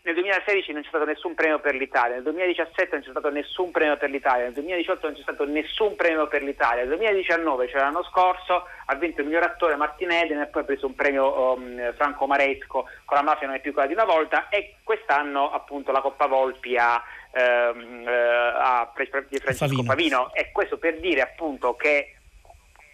nel 0.03 0.15
2016 0.15 0.71
non 0.71 0.81
c'è 0.81 0.87
stato 0.87 1.05
nessun 1.05 1.35
premio 1.35 1.59
per 1.59 1.75
l'Italia, 1.75 2.15
nel 2.15 2.23
2017 2.23 2.89
non 2.91 3.03
c'è 3.03 3.09
stato 3.11 3.29
nessun 3.29 3.69
premio 3.69 3.97
per 3.97 4.09
l'Italia, 4.09 4.45
nel 4.45 4.53
2018 4.53 5.05
non 5.05 5.15
c'è 5.15 5.21
stato 5.21 5.45
nessun 5.45 5.95
premio 5.95 6.27
per 6.27 6.41
l'Italia, 6.41 6.83
nel 6.83 6.97
2019, 6.97 7.67
cioè 7.69 7.81
l'anno 7.81 8.03
scorso, 8.03 8.65
ha 8.85 8.95
vinto 8.95 9.21
il 9.21 9.27
miglior 9.27 9.43
attore 9.43 9.75
Martin 9.75 10.11
Eden 10.11 10.39
e 10.39 10.47
poi 10.47 10.63
ha 10.63 10.65
preso 10.65 10.87
un 10.87 10.95
premio 10.95 11.53
um, 11.53 11.93
Franco 11.93 12.25
Maresco 12.25 12.89
con 13.05 13.17
la 13.17 13.23
mafia 13.23 13.45
non 13.47 13.57
è 13.57 13.59
più 13.59 13.73
quella 13.73 13.87
di 13.87 13.93
una 13.93 14.05
volta 14.05 14.49
e 14.49 14.77
quest'anno 14.83 15.51
appunto 15.51 15.91
la 15.91 16.01
Coppa 16.01 16.25
Volpi 16.25 16.77
ha 16.77 17.01
ehm, 17.31 18.07
eh, 18.07 18.53
a 18.57 18.91
Francesco 18.93 19.83
Favino. 19.83 19.83
Favino. 19.83 20.33
e 20.33 20.51
questo 20.51 20.77
per 20.77 20.99
dire 20.99 21.21
appunto 21.21 21.75
che 21.75 22.15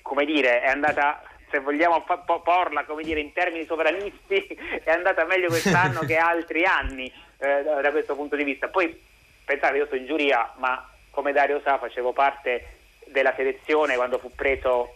come 0.01 0.25
dire 0.25 0.61
è 0.61 0.69
andata 0.69 1.21
se 1.49 1.59
vogliamo 1.59 2.03
porla 2.43 2.83
come 2.83 3.03
dire, 3.03 3.19
in 3.19 3.33
termini 3.33 3.65
sovranisti, 3.65 4.45
è 4.83 4.91
andata 4.91 5.25
meglio 5.25 5.47
quest'anno 5.47 6.01
che 6.01 6.17
altri 6.17 6.65
anni 6.65 7.11
eh, 7.37 7.63
da, 7.63 7.81
da, 7.81 7.91
questo 7.91 8.15
punto 8.15 8.35
di 8.35 8.43
vista. 8.43 8.67
Poi 8.67 8.99
pensate, 9.45 9.77
io 9.77 9.85
sono 9.87 9.99
in 9.99 10.07
giuria, 10.07 10.53
ma 10.57 10.89
come 11.11 11.31
Dario 11.31 11.61
sa 11.63 11.77
facevo 11.77 12.13
parte 12.13 12.75
della 13.05 13.33
selezione 13.35 13.95
quando 13.95 14.17
fu 14.17 14.31
preso 14.35 14.95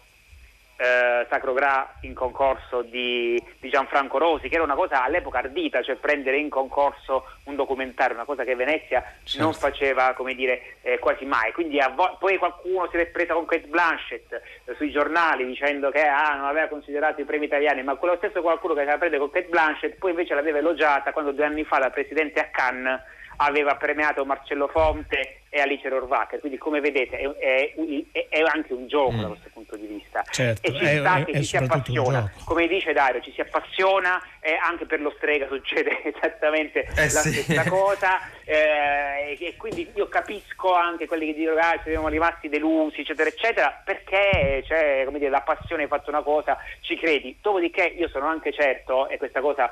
eh, 0.81 1.27
Sacro 1.29 1.53
Gra 1.53 1.97
in 2.01 2.15
concorso 2.15 2.81
di, 2.81 3.39
di, 3.59 3.69
Gianfranco 3.69 4.17
Rosi, 4.17 4.49
che 4.49 4.55
era 4.55 4.63
una 4.63 4.73
cosa 4.73 5.03
all'epoca 5.03 5.37
ardita, 5.37 5.83
cioè 5.83 5.95
prendere 5.95 6.37
in 6.37 6.49
concorso 6.49 7.25
un 7.43 7.55
documentario, 7.55 8.15
una 8.15 8.25
cosa 8.25 8.43
che 8.43 8.55
Venezia 8.55 9.03
certo. 9.23 9.43
non 9.43 9.53
faceva 9.53 10.13
come 10.13 10.33
dire, 10.33 10.77
eh, 10.81 10.97
quasi 10.97 11.25
mai. 11.25 11.51
Quindi 11.51 11.79
vo- 11.93 12.17
poi 12.19 12.37
qualcuno 12.37 12.89
si 12.89 12.97
è 12.97 13.05
presa 13.05 13.35
con 13.35 13.45
Kate 13.45 13.67
Blanchett 13.67 14.33
eh, 14.33 14.73
sui 14.75 14.89
giornali 14.89 15.45
dicendo 15.45 15.91
che 15.91 16.01
ah, 16.01 16.35
non 16.35 16.47
aveva 16.47 16.67
considerato 16.67 17.21
i 17.21 17.25
premi 17.25 17.45
italiani, 17.45 17.83
ma 17.83 17.93
quello 17.95 18.15
stesso 18.17 18.41
qualcuno 18.41 18.73
che 18.73 18.81
si 18.81 18.87
era 18.87 18.97
preso 18.97 19.19
con 19.19 19.29
Kate 19.29 19.49
Blanchett 19.49 19.97
poi 19.97 20.09
invece 20.09 20.33
l'aveva 20.33 20.57
elogiata 20.57 21.13
quando 21.13 21.31
due 21.31 21.45
anni 21.45 21.63
fa 21.63 21.77
da 21.77 21.91
presidente 21.91 22.39
a 22.39 22.45
Cannes 22.45 22.99
aveva 23.37 23.75
premiato 23.75 24.25
Marcello 24.25 24.67
Fonte 24.67 25.41
e 25.53 25.59
Alice 25.59 25.87
Rorvacher, 25.89 26.39
quindi 26.39 26.57
come 26.57 26.79
vedete 26.79 27.17
è, 27.17 27.73
è, 28.13 28.27
è 28.29 28.39
anche 28.41 28.71
un 28.71 28.87
gioco 28.87 29.11
mm. 29.11 29.21
da 29.21 29.27
questo 29.27 29.49
punto 29.51 29.75
di 29.75 29.85
vista. 29.85 30.23
Certo, 30.29 30.65
e 30.65 30.73
ci 30.73 30.85
sta 30.97 31.23
che 31.25 31.33
ci 31.33 31.43
si 31.43 31.57
appassiona, 31.57 32.31
come 32.45 32.67
dice 32.67 32.93
Dario, 32.93 33.21
ci 33.21 33.33
si 33.33 33.41
appassiona 33.41 34.21
e 34.39 34.53
anche 34.53 34.85
per 34.85 35.01
lo 35.01 35.13
strega 35.17 35.47
succede 35.47 36.03
esattamente 36.15 36.85
eh, 36.85 36.95
la 36.95 37.07
sì. 37.07 37.33
stessa 37.33 37.69
cosa. 37.69 38.19
Eh, 38.45 39.37
e 39.39 39.55
quindi 39.57 39.89
io 39.93 40.07
capisco 40.07 40.73
anche 40.73 41.05
quelli 41.05 41.27
che 41.27 41.33
dicono 41.33 41.59
ah, 41.59 41.79
siamo 41.83 42.07
rimasti 42.07 42.49
delusi 42.49 43.01
eccetera 43.01 43.29
eccetera 43.29 43.81
perché 43.83 44.63
cioè, 44.65 45.03
come 45.05 45.19
dire, 45.19 45.29
la 45.29 45.41
passione 45.41 45.83
hai 45.83 45.87
fatto 45.89 46.09
una 46.09 46.21
cosa, 46.21 46.57
ci 46.79 46.97
credi, 46.97 47.37
dopodiché 47.41 47.83
io 47.83 48.07
sono 48.07 48.27
anche 48.27 48.53
certo 48.53 49.09
e 49.09 49.17
questa 49.17 49.41
cosa 49.41 49.71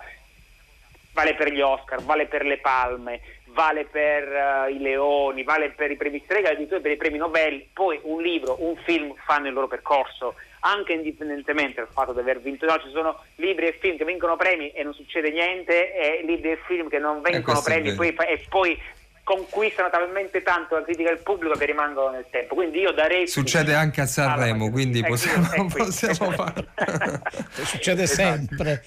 vale 1.13 1.35
per 1.35 1.51
gli 1.51 1.61
Oscar, 1.61 2.01
vale 2.03 2.27
per 2.27 2.45
le 2.45 2.57
palme, 2.59 3.19
vale 3.53 3.85
per 3.85 4.27
uh, 4.27 4.73
i 4.73 4.79
leoni, 4.79 5.43
vale 5.43 5.71
per 5.71 5.91
i 5.91 5.95
premi 5.97 6.21
strega, 6.23 6.49
addirittura 6.49 6.79
per 6.79 6.91
i 6.91 6.97
premi 6.97 7.17
Nobel, 7.17 7.65
poi 7.73 7.99
un 8.03 8.21
libro, 8.21 8.57
un 8.59 8.75
film 8.83 9.13
fanno 9.25 9.47
il 9.47 9.53
loro 9.53 9.67
percorso, 9.67 10.35
anche 10.61 10.93
indipendentemente 10.93 11.75
dal 11.81 11.89
fatto 11.91 12.13
di 12.13 12.19
aver 12.19 12.39
vinto. 12.39 12.65
No, 12.65 12.79
ci 12.79 12.89
sono 12.91 13.21
libri 13.35 13.67
e 13.67 13.77
film 13.79 13.97
che 13.97 14.05
vincono 14.05 14.35
premi 14.35 14.69
e 14.71 14.83
non 14.83 14.93
succede 14.93 15.31
niente, 15.31 15.93
e 15.93 16.23
libri 16.25 16.51
e 16.51 16.59
film 16.65 16.89
che 16.89 16.99
non 16.99 17.21
vincono 17.21 17.61
premi 17.61 17.93
poi, 17.93 18.09
e 18.09 18.45
poi 18.49 18.81
conquistano 19.23 19.89
talmente 19.91 20.41
tanto 20.41 20.73
la 20.73 20.81
critica 20.81 21.09
del 21.09 21.19
pubblico 21.19 21.55
che 21.55 21.65
rimangono 21.65 22.09
nel 22.09 22.25
tempo. 22.31 22.55
Quindi 22.55 22.79
io 22.79 22.91
darei. 22.91 23.27
Succede 23.27 23.75
anche 23.75 24.01
a 24.01 24.07
Sanremo, 24.07 24.71
quindi 24.71 25.03
possiamo, 25.03 25.67
possiamo 25.67 26.31
farlo. 26.31 26.65
Succede 27.63 28.07
sempre. 28.07 28.83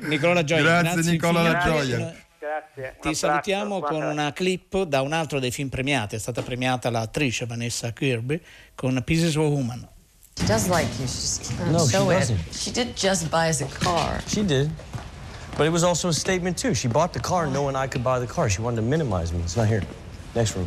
Nicola 0.00 0.42
Gioia. 0.42 0.80
Grazie 0.80 1.10
Nicola 1.10 1.42
La 1.42 1.58
Gioia. 1.58 2.14
Grazie. 2.44 2.96
Ti 3.00 3.14
salutiamo 3.14 3.80
con 3.80 4.02
una 4.02 4.34
clip 4.34 4.82
da 4.82 5.00
un 5.00 5.14
altro 5.14 5.38
dei 5.40 5.50
film 5.50 5.70
premiati. 5.70 6.16
È 6.16 6.18
stata 6.18 6.42
premiata 6.42 6.90
l'attrice 6.90 7.46
Vanessa 7.46 7.90
Kirby 7.94 8.38
con 8.74 9.00
Pieces 9.02 9.34
of 9.36 9.46
a 9.46 9.48
Woman. 9.48 9.88
She 10.36 10.46
does 10.46 10.68
like 10.68 10.88
you. 10.98 11.06
She's 11.06 11.50
uh, 11.58 11.70
no, 11.70 11.86
she 11.86 11.96
doesn't. 11.96 12.52
She 12.52 12.70
did 12.70 12.94
just 12.94 13.30
buy 13.30 13.48
us 13.48 13.62
a 13.62 13.68
car. 13.82 14.20
She 14.26 14.44
did. 14.44 14.70
But 15.56 15.66
it 15.66 15.70
was 15.70 15.84
also 15.84 16.08
a 16.08 16.12
statement, 16.12 16.58
too. 16.58 16.74
She 16.74 16.86
bought 16.86 17.14
the 17.14 17.20
car 17.20 17.46
knowing 17.46 17.76
I 17.76 17.86
could 17.86 18.02
buy 18.02 18.18
the 18.18 18.26
car. 18.26 18.50
She 18.50 18.60
wanted 18.60 18.82
to 18.82 18.82
minimize 18.82 19.32
me. 19.32 19.40
It's 19.40 19.56
not 19.56 19.68
here. 19.68 19.82
Next 20.34 20.54
room. 20.54 20.66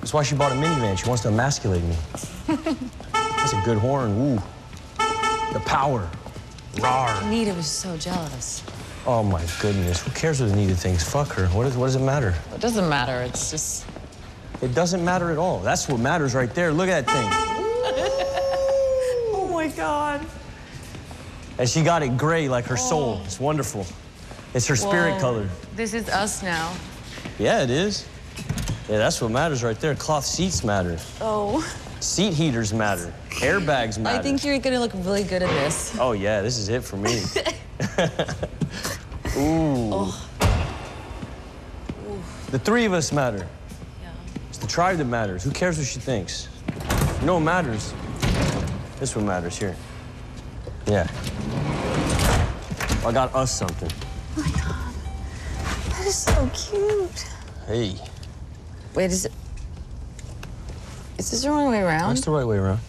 That's 0.00 0.12
why 0.12 0.24
she 0.24 0.34
bought 0.34 0.50
a 0.50 0.56
minivan. 0.56 0.96
She 0.96 1.06
wants 1.06 1.22
to 1.22 1.28
emasculate 1.28 1.82
me. 1.84 1.96
That's 3.12 3.52
a 3.52 3.62
good 3.64 3.78
horn. 3.78 4.18
Woo. 4.18 4.42
The 5.52 5.60
power. 5.64 6.10
Rawr. 6.76 7.22
Anita 7.22 7.54
was 7.54 7.66
so 7.66 7.96
jealous. 7.98 8.64
Oh 9.04 9.24
my 9.24 9.44
goodness. 9.60 10.00
Who 10.02 10.12
cares 10.12 10.40
what 10.40 10.50
Anita 10.50 10.76
thinks? 10.76 11.02
Fuck 11.08 11.32
her. 11.32 11.48
What, 11.48 11.66
is, 11.66 11.76
what 11.76 11.86
does 11.86 11.96
it 11.96 12.02
matter? 12.02 12.36
It 12.54 12.60
doesn't 12.60 12.88
matter. 12.88 13.20
It's 13.22 13.50
just. 13.50 13.84
It 14.60 14.74
doesn't 14.74 15.04
matter 15.04 15.32
at 15.32 15.38
all. 15.38 15.58
That's 15.58 15.88
what 15.88 15.98
matters 15.98 16.36
right 16.36 16.54
there. 16.54 16.72
Look 16.72 16.88
at 16.88 17.04
that 17.04 17.12
thing. 17.12 17.28
oh 19.34 19.50
my 19.52 19.66
God. 19.68 20.24
And 21.58 21.68
she 21.68 21.82
got 21.82 22.04
it 22.04 22.16
gray 22.16 22.48
like 22.48 22.66
her 22.66 22.76
oh. 22.78 22.88
soul. 22.88 23.20
It's 23.24 23.40
wonderful. 23.40 23.84
It's 24.54 24.68
her 24.68 24.76
spirit 24.76 25.14
Whoa. 25.14 25.20
color. 25.20 25.48
This 25.74 25.94
is 25.94 26.08
us 26.08 26.44
now. 26.44 26.72
Yeah, 27.40 27.64
it 27.64 27.70
is. 27.70 28.06
Yeah, 28.88 28.98
that's 28.98 29.20
what 29.20 29.32
matters 29.32 29.64
right 29.64 29.80
there. 29.80 29.96
Cloth 29.96 30.24
seats 30.24 30.62
matter. 30.62 30.96
Oh. 31.20 31.60
Seat 32.02 32.34
heaters 32.34 32.74
matter. 32.74 33.14
Airbags 33.30 33.96
matter. 33.96 34.18
I 34.18 34.22
think 34.22 34.44
you're 34.44 34.58
gonna 34.58 34.80
look 34.80 34.90
really 34.92 35.22
good 35.22 35.40
at 35.40 35.48
this. 35.50 35.96
Oh 36.00 36.10
yeah, 36.10 36.42
this 36.42 36.58
is 36.58 36.68
it 36.68 36.82
for 36.82 36.96
me. 36.96 37.12
Ooh. 39.36 39.94
Oh. 39.94 40.28
The 42.50 42.58
three 42.58 42.86
of 42.86 42.92
us 42.92 43.12
matter. 43.12 43.46
Yeah. 44.02 44.10
It's 44.48 44.58
the 44.58 44.66
tribe 44.66 44.98
that 44.98 45.04
matters. 45.04 45.44
Who 45.44 45.52
cares 45.52 45.78
what 45.78 45.86
she 45.86 46.00
thinks? 46.00 46.48
You 47.20 47.26
know 47.26 47.34
what 47.34 47.44
matters? 47.44 47.94
This 48.98 49.14
one 49.14 49.24
matters 49.24 49.56
here. 49.56 49.76
Yeah. 50.88 51.06
I 53.06 53.12
got 53.12 53.32
us 53.32 53.56
something. 53.56 53.92
Oh 54.36 54.42
my 54.42 54.50
god. 54.60 54.94
That 55.90 56.04
is 56.04 56.16
so 56.16 56.50
cute. 56.52 57.28
Hey. 57.68 57.94
Wait, 58.92 59.12
is 59.12 59.26
it... 59.26 59.32
Is 61.18 61.30
this 61.30 61.42
the 61.42 61.50
wrong 61.50 61.70
way 61.70 61.80
around? 61.80 62.10
That's 62.10 62.24
the 62.24 62.30
right 62.30 62.46
way 62.46 62.56
around. 62.56 62.80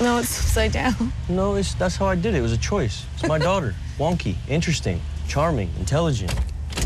No, 0.00 0.18
it's 0.18 0.38
upside 0.38 0.72
down. 0.72 1.12
No, 1.28 1.56
it's, 1.56 1.74
that's 1.74 1.96
how 1.96 2.06
I 2.06 2.14
did 2.14 2.34
it. 2.34 2.38
It 2.38 2.42
was 2.42 2.52
a 2.52 2.58
choice. 2.58 3.04
It's 3.14 3.26
my 3.26 3.38
daughter. 3.38 3.74
Wonky, 3.98 4.36
interesting, 4.48 5.00
charming, 5.26 5.70
intelligent. 5.78 6.32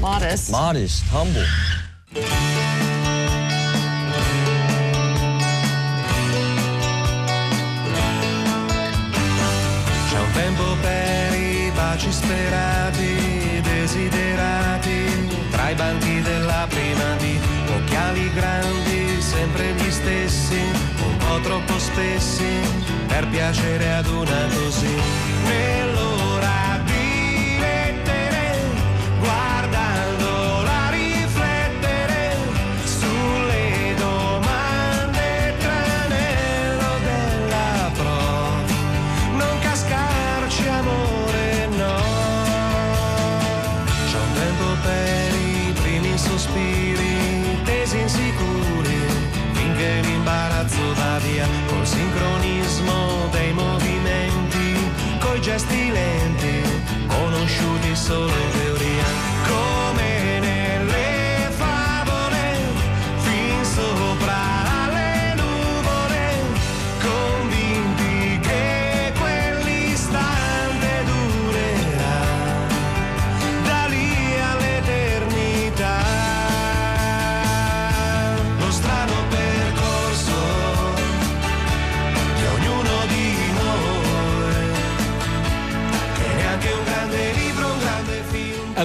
Modest. 0.00 0.50
Modest, 0.50 1.04
humble. 1.10 1.44
C'è 10.08 10.18
un 10.18 10.32
tempo 10.32 10.76
per 10.80 11.34
i 11.34 11.70
baci 11.74 12.10
sperati, 12.10 13.60
desiderati, 13.62 15.28
tra 15.50 15.70
i 15.70 15.74
banchi 15.74 16.20
della 16.22 16.66
prima 16.68 17.16
di 17.16 17.38
occhiali 17.76 18.32
grandi, 18.32 19.01
sempre 19.32 19.72
gli 19.72 19.90
stessi, 19.90 20.60
un 21.04 21.16
po' 21.16 21.40
troppo 21.42 21.78
spessi, 21.78 22.60
per 23.08 23.26
piacere 23.28 23.94
ad 23.94 24.06
una 24.06 24.46
così. 24.54 24.94
Nell'ora 25.44 26.11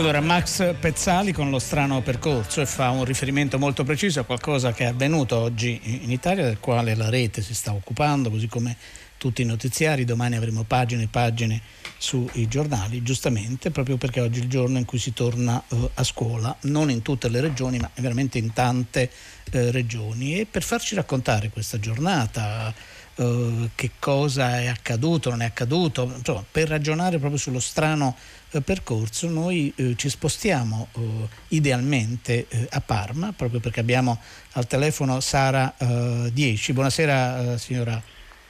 Allora, 0.07 0.23
Max 0.23 0.73
Pezzali 0.79 1.33
con 1.33 1.49
lo 1.49 1.59
strano 1.59 2.01
percorso 2.01 2.61
e 2.61 2.65
fa 2.65 2.91
un 2.91 3.03
riferimento 3.03 3.59
molto 3.59 3.83
preciso 3.83 4.21
a 4.21 4.23
qualcosa 4.23 4.71
che 4.71 4.85
è 4.85 4.87
avvenuto 4.87 5.35
oggi 5.35 5.81
in 6.01 6.09
Italia, 6.11 6.45
del 6.45 6.61
quale 6.61 6.95
la 6.95 7.09
rete 7.09 7.41
si 7.41 7.53
sta 7.53 7.73
occupando, 7.73 8.29
così 8.29 8.47
come 8.47 8.77
tutti 9.17 9.41
i 9.41 9.45
notiziari. 9.45 10.05
Domani 10.05 10.37
avremo 10.37 10.63
pagine 10.63 11.03
e 11.03 11.07
pagine 11.07 11.61
sui 11.97 12.47
giornali, 12.47 13.03
giustamente, 13.03 13.69
proprio 13.69 13.97
perché 13.97 14.21
oggi 14.21 14.39
è 14.39 14.43
il 14.43 14.47
giorno 14.47 14.77
in 14.77 14.85
cui 14.85 14.97
si 14.97 15.11
torna 15.11 15.61
uh, 15.67 15.89
a 15.95 16.03
scuola, 16.05 16.55
non 16.61 16.89
in 16.89 17.01
tutte 17.01 17.27
le 17.27 17.41
regioni, 17.41 17.77
ma 17.77 17.89
veramente 17.95 18.37
in 18.37 18.53
tante 18.53 19.11
uh, 19.51 19.71
regioni. 19.71 20.39
E 20.39 20.45
per 20.45 20.63
farci 20.63 20.95
raccontare 20.95 21.49
questa 21.49 21.79
giornata, 21.79 22.73
uh, 23.15 23.71
che 23.75 23.91
cosa 23.99 24.61
è 24.61 24.67
accaduto, 24.67 25.31
non 25.31 25.41
è 25.41 25.45
accaduto, 25.45 26.09
insomma, 26.15 26.45
per 26.49 26.69
ragionare 26.69 27.17
proprio 27.17 27.37
sullo 27.37 27.59
strano 27.59 28.15
percorso 28.61 29.29
noi 29.29 29.71
eh, 29.75 29.95
ci 29.95 30.09
spostiamo 30.09 30.87
eh, 30.93 31.01
idealmente 31.49 32.45
eh, 32.47 32.67
a 32.71 32.81
Parma 32.81 33.33
proprio 33.35 33.59
perché 33.59 33.79
abbiamo 33.79 34.19
al 34.53 34.67
telefono 34.67 35.19
Sara 35.19 35.73
10. 35.77 36.73
Buonasera 36.73 37.57
signora. 37.57 38.01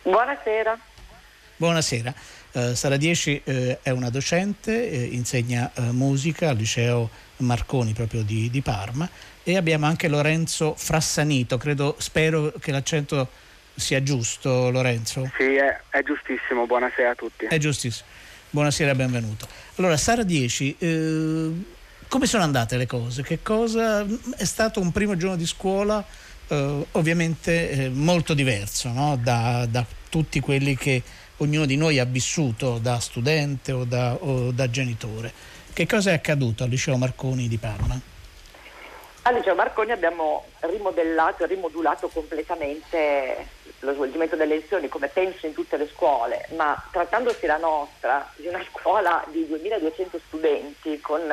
Buonasera. 0.03 0.77
Buonasera. 1.57 2.13
Sara 2.73 2.97
10 2.97 3.41
è 3.43 3.89
una 3.89 4.09
docente, 4.09 4.73
insegna 5.11 5.69
musica 5.91 6.49
al 6.49 6.55
liceo 6.55 7.09
Marconi 7.37 7.93
proprio 7.93 8.23
di, 8.23 8.49
di, 8.49 8.61
Parma 8.61 9.07
e 9.43 9.57
abbiamo 9.57 9.85
anche 9.85 10.07
Lorenzo 10.07 10.73
Frassanito, 10.75 11.57
credo, 11.57 11.95
spero 11.99 12.53
che 12.59 12.71
l'accento 12.71 13.29
sia 13.75 14.01
giusto 14.01 14.69
Lorenzo. 14.71 15.29
Sì, 15.37 15.55
è, 15.55 15.79
è 15.89 16.01
giustissimo, 16.03 16.65
buonasera 16.65 17.11
a 17.11 17.15
tutti. 17.15 17.45
È 17.45 17.57
giustissimo. 17.57 18.07
Buonasera 18.49 18.91
e 18.91 18.95
benvenuto. 18.95 19.45
Allora, 19.75 19.97
Sara 19.97 20.23
10, 20.23 20.75
eh, 20.79 21.51
come 22.07 22.25
sono 22.25 22.43
andate 22.43 22.77
le 22.77 22.85
cose? 22.85 23.21
Che 23.21 23.41
cosa 23.41 24.05
è 24.37 24.45
stato 24.45 24.79
un 24.79 24.93
primo 24.93 25.17
giorno 25.17 25.35
di 25.35 25.45
scuola 25.45 26.03
eh, 26.47 26.85
ovviamente 26.91 27.69
eh, 27.69 27.89
molto 27.89 28.33
diverso 28.33 28.89
no? 28.93 29.19
da, 29.21 29.67
da, 29.69 29.85
tutti 30.07 30.39
quelli 30.39 30.77
che 30.77 31.03
ognuno 31.37 31.65
di 31.65 31.75
noi 31.75 31.99
ha 31.99 32.05
vissuto 32.05 32.79
da 32.81 32.99
studente 32.99 33.73
o 33.73 33.83
da, 33.83 34.13
o 34.13 34.51
da 34.51 34.69
genitore. 34.69 35.33
Che 35.73 35.85
cosa 35.85 36.11
è 36.11 36.13
accaduto 36.13 36.63
al 36.63 36.69
liceo 36.69 36.95
Marconi 36.95 37.49
di 37.49 37.57
Parma? 37.57 37.99
Al 39.27 39.33
liceo 39.33 39.55
Marconi 39.55 39.91
abbiamo 39.91 40.45
rimodellato 40.61 41.43
e 41.43 41.47
rimodulato 41.47 42.07
completamente 42.07 43.45
lo 43.79 43.91
svolgimento 43.91 44.37
delle 44.37 44.55
lezioni 44.55 44.87
come 44.87 45.09
penso 45.09 45.45
in 45.45 45.53
tutte 45.53 45.75
le 45.75 45.89
scuole, 45.89 46.47
ma 46.55 46.81
trattandosi 46.91 47.45
la 47.45 47.57
nostra 47.57 48.25
di 48.37 48.47
una 48.47 48.63
scuola 48.71 49.21
di 49.27 49.45
2200 49.45 50.17
studenti, 50.27 51.01
con, 51.01 51.29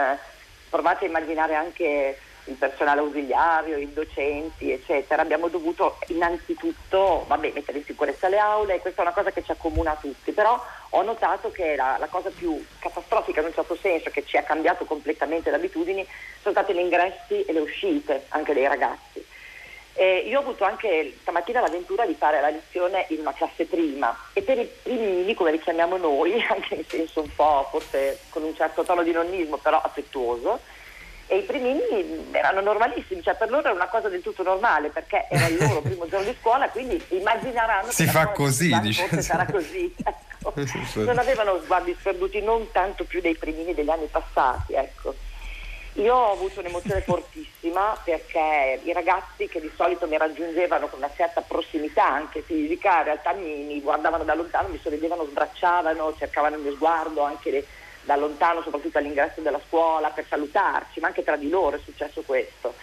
provate 0.69 1.05
a 1.05 1.09
immaginare 1.09 1.55
anche 1.55 2.19
il 2.45 2.55
personale 2.55 3.01
ausiliario, 3.01 3.77
i 3.77 3.93
docenti, 3.93 4.71
eccetera, 4.71 5.23
abbiamo 5.23 5.49
dovuto 5.49 5.99
innanzitutto 6.09 7.25
vabbè, 7.27 7.53
mettere 7.55 7.79
in 7.79 7.85
sicurezza 7.85 8.29
le 8.29 8.39
aule 8.39 8.81
questa 8.81 9.03
è 9.03 9.05
una 9.05 9.15
cosa 9.15 9.31
che 9.31 9.43
ci 9.43 9.51
accomuna 9.51 9.93
a 9.93 9.99
tutti, 10.01 10.33
però 10.33 10.63
ho 10.91 11.03
notato 11.03 11.51
che 11.51 11.75
la, 11.75 11.97
la 11.99 12.07
cosa 12.07 12.31
più 12.31 12.63
catastrofica 12.79 13.41
in 13.41 13.47
un 13.47 13.55
certo 13.55 13.77
senso, 13.77 14.11
che 14.11 14.25
ci 14.25 14.37
ha 14.37 14.43
cambiato 14.43 14.85
completamente 14.85 15.51
le 15.51 15.57
abitudini, 15.57 16.07
sono 16.41 16.55
stati 16.55 16.73
gli 16.73 16.79
ingressi 16.79 17.45
e 17.45 17.53
le 17.53 17.61
uscite 17.61 18.27
anche 18.29 18.53
dei 18.53 18.67
ragazzi. 18.67 19.25
Eh, 19.97 20.25
io 20.27 20.39
ho 20.39 20.43
avuto 20.43 20.65
anche 20.65 21.17
stamattina 21.21 21.61
l'avventura 21.61 22.05
di 22.05 22.15
fare 22.15 22.41
la 22.41 22.51
lezione 22.51 23.07
in 23.11 23.21
una 23.21 23.33
classe 23.33 23.65
prima 23.65 24.17
e 24.33 24.43
per 24.43 24.59
i 24.59 24.69
primini, 24.83 25.35
come 25.35 25.53
li 25.53 25.61
chiamiamo 25.61 25.97
noi, 25.97 26.43
anche 26.51 26.75
in 26.75 26.85
senso 26.85 27.21
un 27.21 27.33
po' 27.35 27.69
forse 27.71 28.19
con 28.31 28.43
un 28.43 28.55
certo 28.57 28.83
tono 28.83 29.05
di 29.05 29.13
nonnismo, 29.13 29.57
però 29.59 29.81
affettuoso, 29.81 30.59
e 31.27 31.39
i 31.39 31.43
primini 31.43 32.29
erano 32.33 32.61
normalissimi, 32.61 33.23
cioè 33.23 33.35
per 33.35 33.51
loro 33.51 33.65
era 33.65 33.73
una 33.73 33.89
cosa 33.89 34.09
del 34.09 34.23
tutto 34.23 34.43
normale 34.43 34.91
perché 34.91 35.27
era 35.31 35.47
il 35.47 35.57
loro 35.59 35.81
primo 35.83 36.07
giorno 36.07 36.31
di 36.31 36.37
scuola, 36.41 36.69
quindi 36.69 37.03
immagineranno 37.09 37.91
si 37.91 38.07
fa 38.07 38.29
così, 38.29 38.79
dice. 38.81 39.23
sarà 39.23 39.47
così. 39.47 39.95
Ecco. 39.97 40.23
Non 40.97 41.19
avevano 41.19 41.59
sguardi 41.63 41.97
sperduti 41.99 42.43
non 42.43 42.71
tanto 42.71 43.05
più 43.05 43.23
dei 43.23 43.35
primini 43.35 43.73
degli 43.73 43.89
anni 43.89 44.07
passati, 44.11 44.75
ecco. 44.75 45.15
Io 45.95 46.15
ho 46.15 46.33
avuto 46.33 46.61
un'emozione 46.61 47.01
fortissima 47.07 47.99
perché 48.05 48.81
i 48.83 48.93
ragazzi 48.93 49.49
che 49.49 49.61
di 49.61 49.71
solito 49.75 50.07
mi 50.07 50.19
raggiungevano 50.19 50.89
con 50.89 50.99
una 50.99 51.11
certa 51.17 51.41
prossimità 51.41 52.07
anche 52.07 52.43
fisica, 52.43 52.99
in 52.99 53.05
realtà 53.05 53.33
mi, 53.33 53.63
mi 53.63 53.81
guardavano 53.81 54.25
da 54.25 54.35
lontano, 54.35 54.69
mi 54.69 54.81
sorridevano, 54.83 55.25
sbracciavano, 55.25 56.15
cercavano 56.19 56.57
il 56.57 56.63
mio 56.63 56.75
sguardo 56.75 57.23
anche 57.23 57.51
le, 57.51 57.67
da 58.05 58.17
lontano, 58.17 58.63
soprattutto 58.63 58.99
all'ingresso 58.99 59.41
della 59.41 59.61
scuola, 59.67 60.11
per 60.11 60.27
salutarci, 60.29 61.01
ma 61.01 61.09
anche 61.09 61.25
tra 61.25 61.37
di 61.37 61.49
loro 61.49 61.77
è 61.77 61.81
successo 61.83 62.23
questo. 62.23 62.75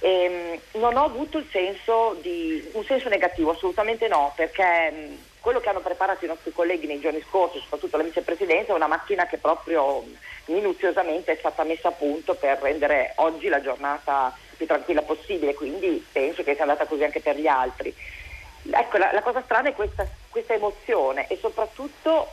E, 0.00 0.10
ehm, 0.10 0.80
non 0.80 0.96
ho 0.96 1.04
avuto 1.04 1.42
senso 1.50 2.16
di, 2.20 2.70
un 2.72 2.84
senso 2.84 3.08
negativo, 3.08 3.52
assolutamente 3.52 4.08
no, 4.08 4.32
perché 4.34 5.18
quello 5.40 5.60
che 5.60 5.68
hanno 5.68 5.80
preparato 5.80 6.24
i 6.24 6.28
nostri 6.28 6.52
colleghi 6.52 6.86
nei 6.86 7.00
giorni 7.00 7.22
scorsi, 7.28 7.60
soprattutto 7.60 7.96
la 7.96 8.02
vicepresidenza, 8.02 8.72
è 8.72 8.74
una 8.74 8.88
macchina 8.88 9.26
che 9.26 9.38
proprio 9.38 10.04
minuziosamente 10.46 11.32
è 11.32 11.36
stata 11.38 11.62
messa 11.62 11.88
a 11.88 11.92
punto 11.92 12.34
per 12.34 12.58
rendere 12.60 13.12
oggi 13.16 13.48
la 13.48 13.60
giornata 13.60 14.36
più 14.56 14.66
tranquilla 14.66 15.02
possibile, 15.02 15.54
quindi 15.54 16.04
penso 16.10 16.42
che 16.42 16.54
sia 16.54 16.62
andata 16.62 16.86
così 16.86 17.04
anche 17.04 17.20
per 17.20 17.36
gli 17.36 17.46
altri. 17.46 17.94
Ecco, 18.68 18.96
la, 18.96 19.12
la 19.12 19.22
cosa 19.22 19.42
strana 19.42 19.68
è 19.68 19.74
questa, 19.74 20.06
questa 20.30 20.54
emozione 20.54 21.28
e 21.28 21.38
soprattutto 21.40 22.28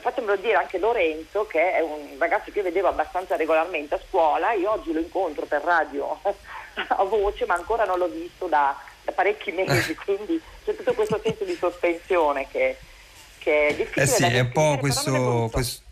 fatemelo 0.00 0.36
dire 0.36 0.54
anche 0.54 0.78
Lorenzo 0.78 1.46
che 1.46 1.72
è 1.72 1.80
un 1.80 2.16
ragazzo 2.18 2.50
che 2.50 2.58
io 2.58 2.64
vedevo 2.64 2.88
abbastanza 2.88 3.36
regolarmente 3.36 3.94
a 3.94 4.00
scuola, 4.08 4.52
io 4.52 4.70
oggi 4.70 4.92
lo 4.92 5.00
incontro 5.00 5.46
per 5.46 5.62
radio 5.62 6.18
a 6.22 7.04
voce 7.04 7.46
ma 7.46 7.54
ancora 7.54 7.84
non 7.84 7.98
l'ho 7.98 8.08
visto 8.08 8.46
da, 8.46 8.76
da 9.02 9.12
parecchi 9.12 9.52
mesi, 9.52 9.94
quindi 10.04 10.40
c'è 10.64 10.74
tutto 10.74 10.94
questo 10.94 11.20
senso 11.22 11.44
di 11.44 11.54
sospensione 11.54 12.48
che, 12.48 12.76
che 13.38 13.68
è 13.68 13.74
difficile. 13.74 14.04
Eh 14.04 14.06
sì, 14.06 14.24
è 14.24 14.40
un 14.40 14.52
po' 14.52 14.76
questo, 14.78 15.48
questo 15.52 15.88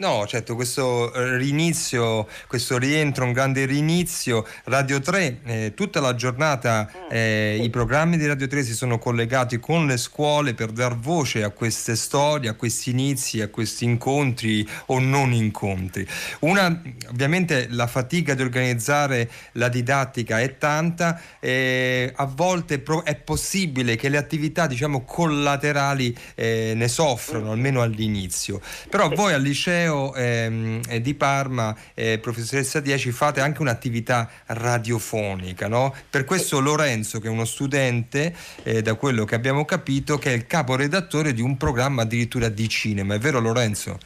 No, 0.00 0.26
certo, 0.26 0.54
questo 0.54 1.12
eh, 1.12 1.36
rinizio, 1.36 2.26
questo 2.46 2.78
rientro, 2.78 3.26
un 3.26 3.32
grande 3.32 3.66
rinizio. 3.66 4.46
Radio 4.64 4.98
3, 4.98 5.40
eh, 5.44 5.72
tutta 5.76 6.00
la 6.00 6.14
giornata 6.14 6.90
mm. 6.90 7.08
eh, 7.10 7.58
i 7.62 7.68
programmi 7.68 8.16
di 8.16 8.26
Radio 8.26 8.46
3 8.46 8.62
si 8.62 8.72
sono 8.72 8.98
collegati 8.98 9.60
con 9.60 9.86
le 9.86 9.98
scuole 9.98 10.54
per 10.54 10.70
dar 10.70 10.96
voce 10.96 11.42
a 11.42 11.50
queste 11.50 11.96
storie, 11.96 12.48
a 12.48 12.54
questi 12.54 12.88
inizi, 12.88 13.42
a 13.42 13.48
questi 13.48 13.84
incontri 13.84 14.66
o 14.86 15.00
non 15.00 15.34
incontri. 15.34 16.08
Una, 16.38 16.80
ovviamente 17.10 17.66
la 17.68 17.86
fatica 17.86 18.32
di 18.32 18.40
organizzare 18.40 19.30
la 19.52 19.68
didattica 19.68 20.40
è 20.40 20.56
tanta, 20.56 21.20
eh, 21.40 22.10
a 22.16 22.24
volte 22.24 22.82
è 23.04 23.16
possibile 23.16 23.96
che 23.96 24.08
le 24.08 24.16
attività 24.16 24.66
diciamo 24.66 25.04
collaterali 25.04 26.16
eh, 26.36 26.72
ne 26.74 26.88
soffrano, 26.88 27.48
mm. 27.48 27.50
almeno 27.50 27.82
all'inizio. 27.82 28.62
Però 28.88 29.10
voi 29.10 29.34
al 29.34 29.42
liceo 29.42 29.88
Ateneo 29.90 30.14
ehm, 30.14 30.80
di 30.98 31.14
Parma, 31.14 31.74
eh, 31.94 32.18
professoressa 32.18 32.80
10, 32.80 33.10
fate 33.10 33.40
anche 33.40 33.60
un'attività 33.60 34.28
radiofonica. 34.46 35.68
No? 35.68 35.94
Per 36.08 36.24
questo 36.24 36.60
Lorenzo, 36.60 37.18
che 37.18 37.26
è 37.26 37.30
uno 37.30 37.44
studente, 37.44 38.34
eh, 38.62 38.82
da 38.82 38.94
quello 38.94 39.24
che 39.24 39.34
abbiamo 39.34 39.64
capito, 39.64 40.18
che 40.18 40.30
è 40.30 40.34
il 40.34 40.46
caporedattore 40.46 41.32
di 41.32 41.42
un 41.42 41.56
programma 41.56 42.02
addirittura 42.02 42.48
di 42.48 42.68
cinema. 42.68 43.14
È 43.14 43.18
vero 43.18 43.40
Lorenzo? 43.40 43.98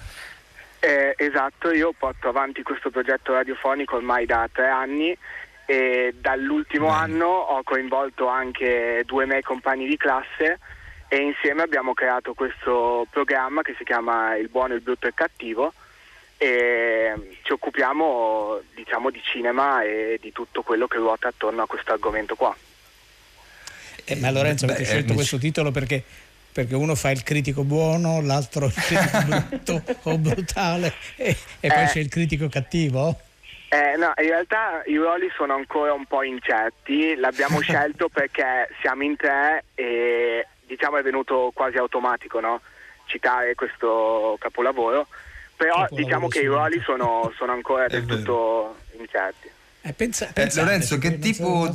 Eh, 0.81 1.15
esatto, 1.17 1.71
io 1.71 1.93
porto 1.97 2.29
avanti 2.29 2.63
questo 2.63 2.91
progetto 2.91 3.33
radiofonico 3.33 3.97
ormai 3.97 4.27
da 4.27 4.49
tre 4.53 4.69
anni 4.69 5.17
e 5.67 6.15
dall'ultimo 6.21 6.89
Bene. 6.89 6.99
anno 6.99 7.27
ho 7.27 7.63
coinvolto 7.63 8.29
anche 8.29 9.03
due 9.07 9.25
miei 9.25 9.41
compagni 9.41 9.87
di 9.87 9.97
classe 9.97 10.59
e 11.15 11.23
insieme 11.23 11.63
abbiamo 11.63 11.95
creato 11.95 12.35
questo 12.35 13.07
programma 13.09 13.63
che 13.63 13.77
si 13.79 13.85
chiama 13.85 14.35
Il 14.35 14.49
buono, 14.49 14.75
il 14.75 14.81
brutto 14.81 15.07
e 15.07 15.11
il 15.11 15.15
cattivo 15.15 15.73
e 16.37 17.39
ci 17.43 17.53
occupiamo 17.53 18.61
diciamo 18.75 19.11
di 19.11 19.21
cinema 19.23 19.85
e 19.85 20.19
di 20.21 20.33
tutto 20.33 20.63
quello 20.63 20.89
che 20.89 20.97
ruota 20.97 21.29
attorno 21.29 21.63
a 21.63 21.67
questo 21.67 21.93
argomento 21.93 22.35
qua. 22.35 22.55
Eh, 24.05 24.17
ma 24.17 24.33
Lorenzo 24.33 24.65
avete 24.65 24.83
scelto 24.83 25.13
eh, 25.13 25.15
questo 25.15 25.39
titolo 25.39 25.71
perché, 25.71 26.03
perché, 26.51 26.75
uno 26.75 26.97
fa 26.97 27.13
il 27.13 27.23
critico 27.23 27.63
buono, 27.63 28.21
l'altro 28.21 28.67
il 28.67 28.75
critico 28.75 29.23
brutto 29.49 29.83
o 30.03 30.19
brutale 30.19 30.95
e, 31.15 31.37
e 31.61 31.69
poi 31.69 31.85
eh, 31.85 31.87
c'è 31.87 32.01
il 32.01 32.09
critico 32.09 32.49
cattivo? 32.49 33.21
Eh, 33.69 33.97
no, 33.97 34.13
in 34.21 34.29
realtà 34.29 34.83
i 34.87 34.97
ruoli 34.97 35.31
sono 35.37 35.55
ancora 35.55 35.93
un 35.93 36.07
po' 36.07 36.25
incerti, 36.25 37.15
l'abbiamo 37.15 37.61
scelto 37.63 38.09
perché 38.09 38.69
siamo 38.81 39.05
in 39.05 39.15
tre 39.15 39.65
e 39.77 40.47
diciamo 40.67 40.97
è 40.97 41.03
venuto 41.03 41.51
quasi 41.55 41.77
automatico 41.77 42.41
no? 42.41 42.61
citare 43.07 43.55
questo 43.55 44.37
capolavoro, 44.39 45.07
però 45.57 45.87
capolavoro 45.87 46.03
diciamo 46.03 46.29
che 46.29 46.41
i 46.41 46.47
ruoli 46.47 46.81
sono, 46.85 47.33
sono 47.37 47.53
ancora 47.53 47.87
del 47.89 48.05
tutto 48.05 48.77
incerti. 48.99 49.51
Eh, 49.83 49.93
pensa, 49.93 50.33
eh, 50.33 50.51
Lorenzo, 50.55 50.99
che 50.99 51.19
tipo... 51.19 51.71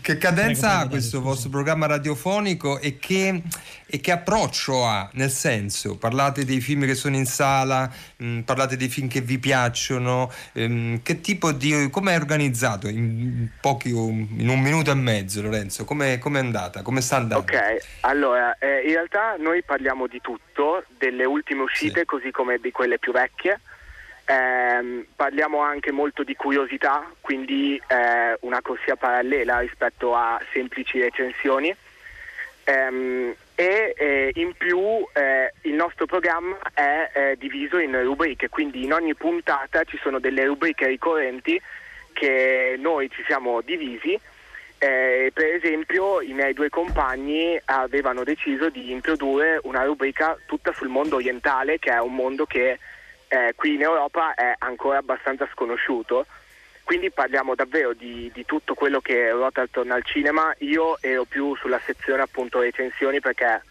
che 0.00 0.18
cadenza 0.18 0.78
ha 0.78 0.88
questo 0.88 1.20
vostro 1.20 1.50
programma 1.50 1.86
radiofonico 1.86 2.78
e 2.80 2.98
che, 2.98 3.42
e 3.86 4.00
che, 4.00 4.12
approccio 4.12 4.86
ha? 4.86 5.08
Nel 5.14 5.30
senso, 5.30 5.96
parlate 5.96 6.44
dei 6.44 6.60
film 6.60 6.86
che 6.86 6.94
sono 6.94 7.16
in 7.16 7.26
sala, 7.26 7.90
mh, 8.16 8.26
mm, 8.26 8.40
parlate 8.40 8.76
dei 8.76 8.88
film 8.88 9.08
che 9.08 9.20
vi 9.20 9.38
piacciono, 9.38 10.32
ehm, 10.52 11.02
che 11.02 11.20
tipo 11.20 11.52
di... 11.52 11.88
come 11.90 12.14
è 12.14 12.16
organizzato 12.16 12.88
in, 12.88 13.48
pochi, 13.60 13.90
in 13.90 14.48
un 14.48 14.60
minuto 14.60 14.90
e 14.90 14.94
mezzo 14.94 15.42
Lorenzo? 15.42 15.84
Come 15.84 16.18
è 16.18 16.38
andata? 16.38 16.82
Come 16.82 17.00
sta 17.00 17.16
andando? 17.16 17.44
Ok, 17.44 17.86
allora 18.00 18.56
eh, 18.58 18.82
in 18.86 18.92
realtà 18.92 19.36
noi 19.38 19.62
parliamo 19.62 20.06
di 20.06 20.20
tutto, 20.20 20.84
delle 20.98 21.24
ultime 21.24 21.62
uscite 21.62 22.00
sì. 22.00 22.06
così 22.06 22.30
come 22.30 22.58
di 22.58 22.70
quelle 22.70 22.98
più 22.98 23.12
vecchie. 23.12 23.60
Eh, 24.26 25.06
parliamo 25.14 25.60
anche 25.60 25.92
molto 25.92 26.22
di 26.22 26.34
curiosità, 26.34 27.10
quindi 27.20 27.80
eh, 27.86 28.36
una 28.40 28.62
corsia 28.62 28.96
parallela 28.96 29.58
rispetto 29.58 30.14
a 30.14 30.40
semplici 30.52 30.98
recensioni. 31.00 31.74
Eh, 32.64 33.36
e 33.56 33.94
eh, 33.96 34.32
in 34.34 34.52
più 34.56 34.78
eh, 35.12 35.52
il 35.62 35.74
nostro 35.74 36.06
programma 36.06 36.56
è 36.72 37.10
eh, 37.12 37.36
diviso 37.38 37.78
in 37.78 38.02
rubriche, 38.02 38.48
quindi 38.48 38.82
in 38.82 38.92
ogni 38.92 39.14
puntata 39.14 39.84
ci 39.84 39.98
sono 40.02 40.18
delle 40.18 40.44
rubriche 40.44 40.86
ricorrenti 40.86 41.60
che 42.12 42.76
noi 42.78 43.10
ci 43.10 43.22
siamo 43.26 43.60
divisi. 43.60 44.18
per 44.78 45.46
esempio 45.46 46.20
i 46.20 46.32
miei 46.32 46.52
due 46.52 46.68
compagni 46.68 47.58
avevano 47.66 48.22
deciso 48.22 48.68
di 48.68 48.90
introdurre 48.90 49.58
una 49.62 49.84
rubrica 49.84 50.36
tutta 50.46 50.72
sul 50.72 50.88
mondo 50.88 51.16
orientale, 51.16 51.78
che 51.78 51.90
è 51.90 52.00
un 52.00 52.14
mondo 52.14 52.44
che 52.44 52.78
eh, 53.28 53.52
qui 53.54 53.74
in 53.74 53.82
Europa 53.82 54.34
è 54.34 54.54
ancora 54.58 54.98
abbastanza 54.98 55.48
sconosciuto. 55.52 56.26
Quindi 56.82 57.10
parliamo 57.10 57.54
davvero 57.54 57.94
di, 57.94 58.30
di, 58.34 58.44
tutto 58.44 58.74
quello 58.74 59.00
che 59.00 59.30
ruota 59.30 59.62
attorno 59.62 59.94
al 59.94 60.04
cinema. 60.04 60.54
Io 60.58 60.98
ero 61.00 61.24
più 61.24 61.56
sulla 61.56 61.80
sezione 61.84 62.22
appunto 62.22 62.60
recensioni 62.60 63.20
perché 63.20 63.62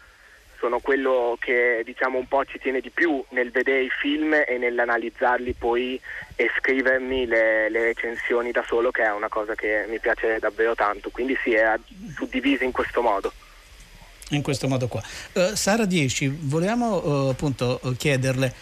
sono 0.58 0.80
quello 0.80 1.36
che 1.38 1.82
diciamo 1.84 2.18
un 2.18 2.26
po' 2.26 2.44
ci 2.44 2.58
tiene 2.58 2.80
di 2.80 2.90
più 2.90 3.22
nel 3.30 3.50
vedere 3.50 3.82
i 3.82 3.90
film 3.90 4.32
e 4.32 4.56
nell'analizzarli 4.58 5.52
poi 5.52 6.00
e 6.34 6.50
scrivermi 6.58 7.26
le, 7.26 7.68
le 7.68 7.84
recensioni 7.84 8.50
da 8.50 8.64
solo 8.66 8.90
che 8.90 9.04
è 9.04 9.12
una 9.12 9.28
cosa 9.28 9.54
che 9.54 9.84
mi 9.88 10.00
piace 10.00 10.38
davvero 10.40 10.74
tanto. 10.74 11.10
Quindi 11.10 11.38
si 11.42 11.52
è 11.52 11.72
suddivisa 12.16 12.64
in 12.64 12.72
questo 12.72 13.00
modo 13.00 13.32
in 14.30 14.42
questo 14.42 14.68
modo 14.68 14.88
qua. 14.88 15.02
Uh, 15.32 15.54
Sara 15.54 15.84
10, 15.84 16.38
volevamo 16.42 17.26
uh, 17.26 17.28
appunto 17.28 17.80
chiederle 17.96 18.52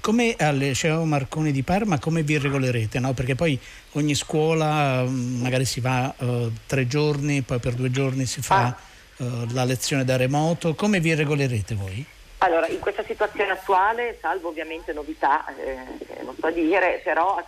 come 0.00 0.36
al 0.38 0.56
liceo 0.56 1.04
Marconi 1.04 1.50
di 1.50 1.62
Parma 1.62 1.98
come 1.98 2.22
vi 2.22 2.38
regolerete? 2.38 3.00
No? 3.00 3.12
Perché 3.12 3.34
poi 3.34 3.58
ogni 3.92 4.14
scuola 4.14 5.02
mm, 5.02 5.40
magari 5.42 5.64
si 5.64 5.80
va 5.80 6.14
uh, 6.16 6.52
tre 6.66 6.86
giorni, 6.86 7.42
poi 7.42 7.58
per 7.58 7.74
due 7.74 7.90
giorni 7.90 8.26
si 8.26 8.40
fa 8.40 8.66
ah. 8.66 9.24
uh, 9.24 9.46
la 9.52 9.64
lezione 9.64 10.04
da 10.04 10.16
remoto, 10.16 10.74
come 10.74 11.00
vi 11.00 11.14
regolerete 11.14 11.74
voi? 11.74 12.06
Allora, 12.40 12.68
in 12.68 12.78
questa 12.78 13.02
situazione 13.02 13.50
attuale, 13.50 14.16
salvo 14.20 14.48
ovviamente 14.48 14.92
novità, 14.92 15.44
eh, 15.56 16.22
non 16.22 16.36
so 16.38 16.48
dire, 16.50 17.00
però 17.02 17.44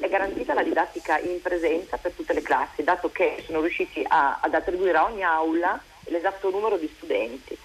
è 0.00 0.08
garantita 0.08 0.52
la 0.52 0.64
didattica 0.64 1.16
in 1.20 1.40
presenza 1.40 1.96
per 1.96 2.10
tutte 2.10 2.32
le 2.32 2.42
classi, 2.42 2.82
dato 2.82 3.12
che 3.12 3.44
sono 3.46 3.60
riusciti 3.60 4.04
a, 4.04 4.40
ad 4.42 4.52
attribuire 4.52 4.98
a 4.98 5.04
ogni 5.04 5.22
aula 5.22 5.80
l'esatto 6.06 6.50
numero 6.50 6.76
di 6.76 6.90
studenti. 6.96 7.56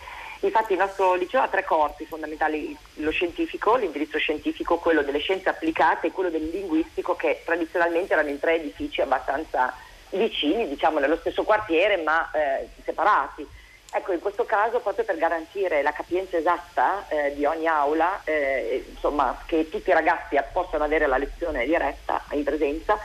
Infatti 0.42 0.74
il 0.74 0.80
nostro 0.80 1.16
liceo 1.16 1.42
ha 1.42 1.48
tre 1.48 1.64
corpi 1.64 2.06
fondamentali, 2.06 2.76
lo 2.96 3.10
scientifico, 3.10 3.76
l'indirizzo 3.76 4.20
scientifico, 4.20 4.78
quello 4.78 5.02
delle 5.02 5.20
scienze 5.20 5.50
applicate 5.50 6.08
e 6.08 6.12
quello 6.12 6.30
del 6.30 6.50
linguistico 6.50 7.16
che 7.16 7.42
tradizionalmente 7.44 8.14
erano 8.14 8.30
in 8.30 8.40
tre 8.40 8.56
edifici 8.56 9.02
abbastanza 9.02 9.74
vicini, 10.12 10.68
diciamo 10.68 11.00
nello 11.00 11.18
stesso 11.18 11.44
quartiere 11.44 11.98
ma 11.98 12.30
eh, 12.32 12.70
separati. 12.84 13.48
Ecco, 13.90 14.12
in 14.12 14.20
questo 14.20 14.46
caso 14.46 14.80
proprio 14.80 15.06
per 15.06 15.18
garantire 15.18 15.82
la 15.82 15.94
capienza 15.94 16.38
esatta 16.38 17.08
eh, 17.08 17.34
di 17.34 17.46
ogni 17.46 17.68
aula, 17.68 18.22
eh, 18.26 18.86
insomma 18.90 19.42
che 19.46 19.70
tutti 19.70 19.90
i 19.90 19.94
ragazzi 19.94 20.38
possano 20.52 20.84
avere 20.84 21.08
la 21.08 21.18
lezione 21.18 21.66
diretta 21.66 22.22
in 22.32 22.44
presenza, 22.44 23.00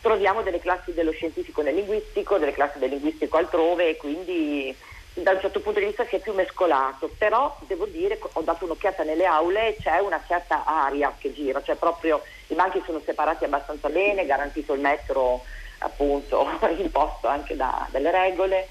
troviamo 0.00 0.42
delle 0.42 0.60
classi 0.60 0.94
dello 0.94 1.10
scientifico 1.10 1.60
nel 1.60 1.74
linguistico, 1.74 2.38
delle 2.38 2.52
classi 2.52 2.78
del 2.78 2.90
linguistico 2.90 3.36
altrove 3.36 3.90
e 3.90 3.96
quindi 3.96 4.74
da 5.14 5.32
un 5.32 5.40
certo 5.40 5.60
punto 5.60 5.78
di 5.78 5.86
vista 5.86 6.06
si 6.06 6.16
è 6.16 6.20
più 6.20 6.32
mescolato, 6.32 7.10
però 7.18 7.56
devo 7.66 7.86
dire 7.86 8.18
che 8.18 8.28
ho 8.32 8.40
dato 8.40 8.64
un'occhiata 8.64 9.02
nelle 9.02 9.26
aule 9.26 9.68
e 9.68 9.76
c'è 9.80 9.98
una 9.98 10.20
certa 10.26 10.64
aria 10.64 11.14
che 11.18 11.34
gira, 11.34 11.62
cioè 11.62 11.76
proprio 11.76 12.22
i 12.46 12.54
banchi 12.54 12.82
sono 12.86 13.00
separati 13.04 13.44
abbastanza 13.44 13.88
bene, 13.88 14.24
garantito 14.24 14.72
il 14.72 14.80
metro 14.80 15.42
appunto 15.78 16.48
imposto 16.78 17.28
anche 17.28 17.56
da, 17.56 17.86
dalle 17.90 18.10
regole. 18.10 18.68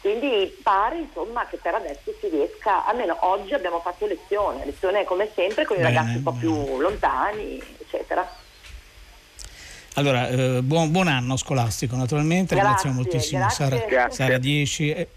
Quindi 0.00 0.56
pare 0.62 0.98
insomma 0.98 1.44
che 1.46 1.56
per 1.56 1.74
adesso 1.74 2.14
si 2.20 2.28
riesca, 2.28 2.86
almeno 2.86 3.16
oggi 3.20 3.52
abbiamo 3.52 3.80
fatto 3.80 4.06
lezione, 4.06 4.64
lezione 4.64 5.04
come 5.04 5.28
sempre 5.34 5.64
con 5.64 5.76
i 5.76 5.80
bene, 5.80 5.94
ragazzi 5.94 6.16
un 6.16 6.22
po' 6.22 6.32
più 6.32 6.78
lontani, 6.78 7.60
eccetera. 7.78 8.26
Allora, 9.94 10.28
eh, 10.28 10.62
buon, 10.62 10.92
buon, 10.92 11.08
anno 11.08 11.36
scolastico 11.36 11.96
naturalmente, 11.96 12.54
grazie, 12.54 12.90
moltissimo 12.90 13.40
grazie. 13.40 13.86
Sara, 13.88 14.10
Sara 14.10 14.38
10 14.38 15.08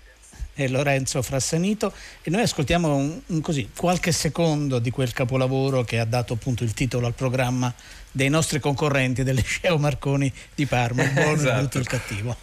e 0.63 0.69
Lorenzo 0.69 1.21
Frassanito 1.21 1.93
e 2.21 2.29
noi 2.29 2.41
ascoltiamo 2.41 2.95
un, 2.95 3.21
un 3.25 3.41
così, 3.41 3.69
qualche 3.75 4.11
secondo 4.11 4.79
di 4.79 4.89
quel 4.91 5.13
capolavoro 5.13 5.83
che 5.83 5.99
ha 5.99 6.05
dato 6.05 6.33
appunto 6.33 6.63
il 6.63 6.73
titolo 6.73 7.07
al 7.07 7.13
programma 7.13 7.73
dei 8.11 8.29
nostri 8.29 8.59
concorrenti 8.59 9.23
del 9.23 9.35
liceo 9.35 9.77
Marconi 9.77 10.31
di 10.53 10.65
Parma, 10.65 11.03
il 11.03 11.11
buono, 11.11 11.31
esatto. 11.33 11.49
il 11.49 11.59
brutto 11.59 11.77
e 11.77 11.81
il 11.81 11.87
cattivo. 11.87 12.37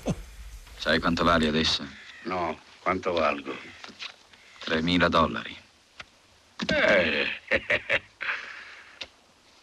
Sai 0.77 1.01
quanto 1.01 1.25
vali 1.25 1.47
adesso? 1.47 1.85
No, 2.25 2.59
quanto 2.81 3.13
valgo? 3.13 3.57
3.000 4.65 5.09
dollari. 5.09 5.57
Eh. 6.67 7.27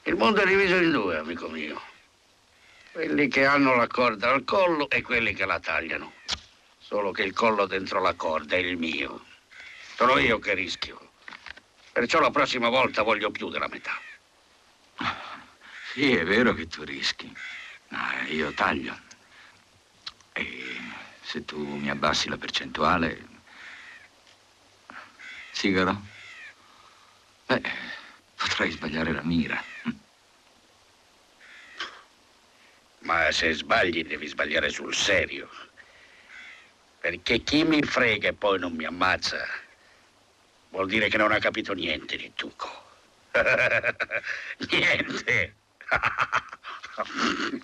Il 0.07 0.15
mondo 0.15 0.41
è 0.41 0.45
diviso 0.45 0.75
in 0.75 0.91
due, 0.91 1.17
amico 1.17 1.47
mio. 1.47 1.81
Quelli 2.91 3.27
che 3.27 3.45
hanno 3.45 3.75
la 3.75 3.87
corda 3.87 4.31
al 4.31 4.43
collo 4.43 4.87
e 4.87 5.01
quelli 5.01 5.33
che 5.33 5.45
la 5.45 5.59
tagliano. 5.59 6.11
Solo 6.87 7.11
che 7.11 7.23
il 7.23 7.33
collo 7.33 7.65
dentro 7.65 7.99
la 7.99 8.13
corda 8.13 8.55
è 8.55 8.59
il 8.59 8.77
mio. 8.77 9.25
Sono 9.95 10.19
io 10.19 10.37
che 10.37 10.53
rischio. 10.53 11.13
Perciò 11.91 12.19
la 12.19 12.29
prossima 12.29 12.69
volta 12.69 13.01
voglio 13.01 13.31
più 13.31 13.49
della 13.49 13.67
metà. 13.67 13.99
Sì, 15.93 16.15
è 16.15 16.23
vero 16.23 16.53
che 16.53 16.67
tu 16.67 16.83
rischi. 16.83 17.35
Ma 17.87 18.21
io 18.27 18.53
taglio. 18.53 18.95
E 20.33 20.77
se 21.23 21.43
tu 21.43 21.57
mi 21.57 21.89
abbassi 21.89 22.29
la 22.29 22.37
percentuale... 22.37 23.33
Sigaro? 25.53 25.99
Beh, 27.47 27.63
potrei 28.35 28.69
sbagliare 28.69 29.11
la 29.11 29.23
mira. 29.23 29.63
Ma 32.99 33.31
se 33.31 33.53
sbagli 33.53 34.05
devi 34.05 34.27
sbagliare 34.27 34.69
sul 34.69 34.93
serio. 34.93 35.49
Perché 37.05 37.43
chi 37.43 37.63
mi 37.63 37.83
frega 37.83 38.29
e 38.29 38.33
poi 38.33 38.57
non 38.57 38.73
mi 38.73 38.83
ammazza 38.83 39.37
vuol 40.71 40.87
dire 40.87 41.07
che 41.07 41.17
non 41.17 41.31
ha 41.31 41.37
capito 41.37 41.73
niente 41.73 42.17
di 42.17 42.31
Tuco. 42.33 42.67
niente. 44.71 45.53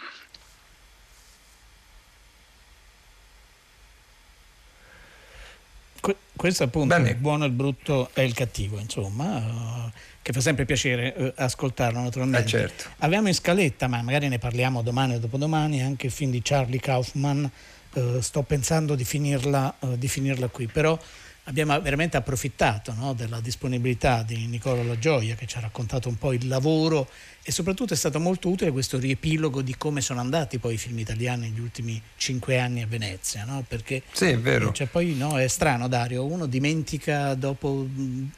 questo 6.35 6.63
appunto 6.63 6.95
Bene. 6.95 7.09
il 7.09 7.15
buono, 7.15 7.45
il 7.45 7.51
brutto 7.51 8.11
e 8.13 8.23
il 8.23 8.35
cattivo, 8.35 8.77
insomma, 8.77 9.37
uh, 9.37 9.91
che 10.21 10.33
fa 10.33 10.39
sempre 10.39 10.65
piacere 10.65 11.15
uh, 11.17 11.33
ascoltarlo 11.35 11.99
naturalmente. 11.99 12.45
Eh 12.45 12.49
certo. 12.49 12.89
Abbiamo 12.99 13.27
in 13.27 13.33
scaletta, 13.33 13.87
ma 13.87 14.03
magari 14.03 14.27
ne 14.27 14.37
parliamo 14.37 14.83
domani 14.83 15.15
o 15.15 15.19
dopodomani, 15.19 15.81
anche 15.81 16.05
il 16.05 16.11
film 16.11 16.29
di 16.29 16.41
Charlie 16.43 16.79
Kaufman 16.79 17.49
eh, 17.93 18.21
sto 18.21 18.41
pensando 18.43 18.95
di 18.95 19.03
finirla, 19.03 19.75
uh, 19.79 19.97
di 19.97 20.07
finirla, 20.07 20.47
qui, 20.47 20.67
però 20.67 20.97
abbiamo 21.45 21.79
veramente 21.81 22.17
approfittato 22.17 22.93
no, 22.93 23.13
della 23.13 23.39
disponibilità 23.39 24.21
di 24.21 24.45
Nicola 24.45 24.83
La 24.83 24.97
Gioia 24.99 25.35
che 25.35 25.47
ci 25.47 25.57
ha 25.57 25.61
raccontato 25.61 26.07
un 26.07 26.17
po' 26.17 26.33
il 26.33 26.47
lavoro 26.47 27.09
e 27.43 27.51
soprattutto 27.51 27.93
è 27.93 27.97
stato 27.97 28.19
molto 28.19 28.49
utile 28.49 28.71
questo 28.71 28.99
riepilogo 28.99 29.61
di 29.61 29.75
come 29.75 30.01
sono 30.01 30.19
andati 30.19 30.59
poi 30.59 30.75
i 30.75 30.77
film 30.77 30.99
italiani 30.99 31.49
negli 31.49 31.59
ultimi 31.59 31.99
cinque 32.15 32.59
anni 32.59 32.83
a 32.83 32.87
Venezia, 32.87 33.43
no? 33.43 33.63
perché 33.67 34.03
sì, 34.11 34.25
è 34.25 34.37
vero. 34.37 34.71
Cioè, 34.71 34.87
poi, 34.87 35.15
no, 35.15 35.39
è 35.39 35.47
strano 35.47 35.87
Dario, 35.87 36.25
uno 36.25 36.45
dimentica 36.45 37.33
dopo 37.33 37.87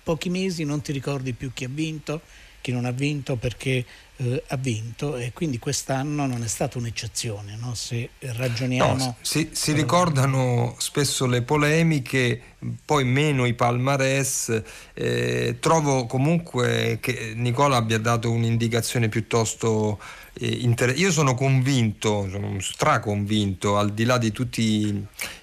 pochi 0.01 0.29
mesi, 0.29 0.63
non 0.63 0.81
ti 0.81 0.93
ricordi 0.93 1.33
più 1.33 1.51
chi 1.53 1.65
ha 1.65 1.69
vinto, 1.69 2.21
chi 2.63 2.71
non 2.71 2.85
ha 2.85 2.91
vinto 2.91 3.35
perché 3.35 3.85
eh, 4.15 4.43
ha 4.47 4.55
vinto 4.55 5.17
e 5.17 5.33
quindi 5.33 5.59
quest'anno 5.59 6.25
non 6.25 6.43
è 6.43 6.47
stata 6.47 6.77
un'eccezione, 6.77 7.57
no? 7.59 7.75
se 7.75 8.11
ragioniamo... 8.19 8.95
No, 8.95 9.15
si, 9.19 9.49
si 9.51 9.73
ricordano 9.73 10.75
spesso 10.77 11.25
le 11.25 11.41
polemiche, 11.41 12.41
poi 12.85 13.03
meno 13.03 13.45
i 13.45 13.53
palmarès, 13.53 14.61
eh, 14.93 15.57
trovo 15.59 16.05
comunque 16.05 16.99
che 17.01 17.33
Nicola 17.35 17.75
abbia 17.75 17.99
dato 17.99 18.31
un'indicazione 18.31 19.09
piuttosto 19.09 19.99
Inter- 20.39 20.97
io 20.97 21.11
sono 21.11 21.35
convinto, 21.35 22.27
sono 22.27 22.59
straconvinto, 22.59 23.77
al 23.77 23.91
di 23.93 24.03
là 24.03 24.17
di 24.17 24.31
tutte 24.31 24.61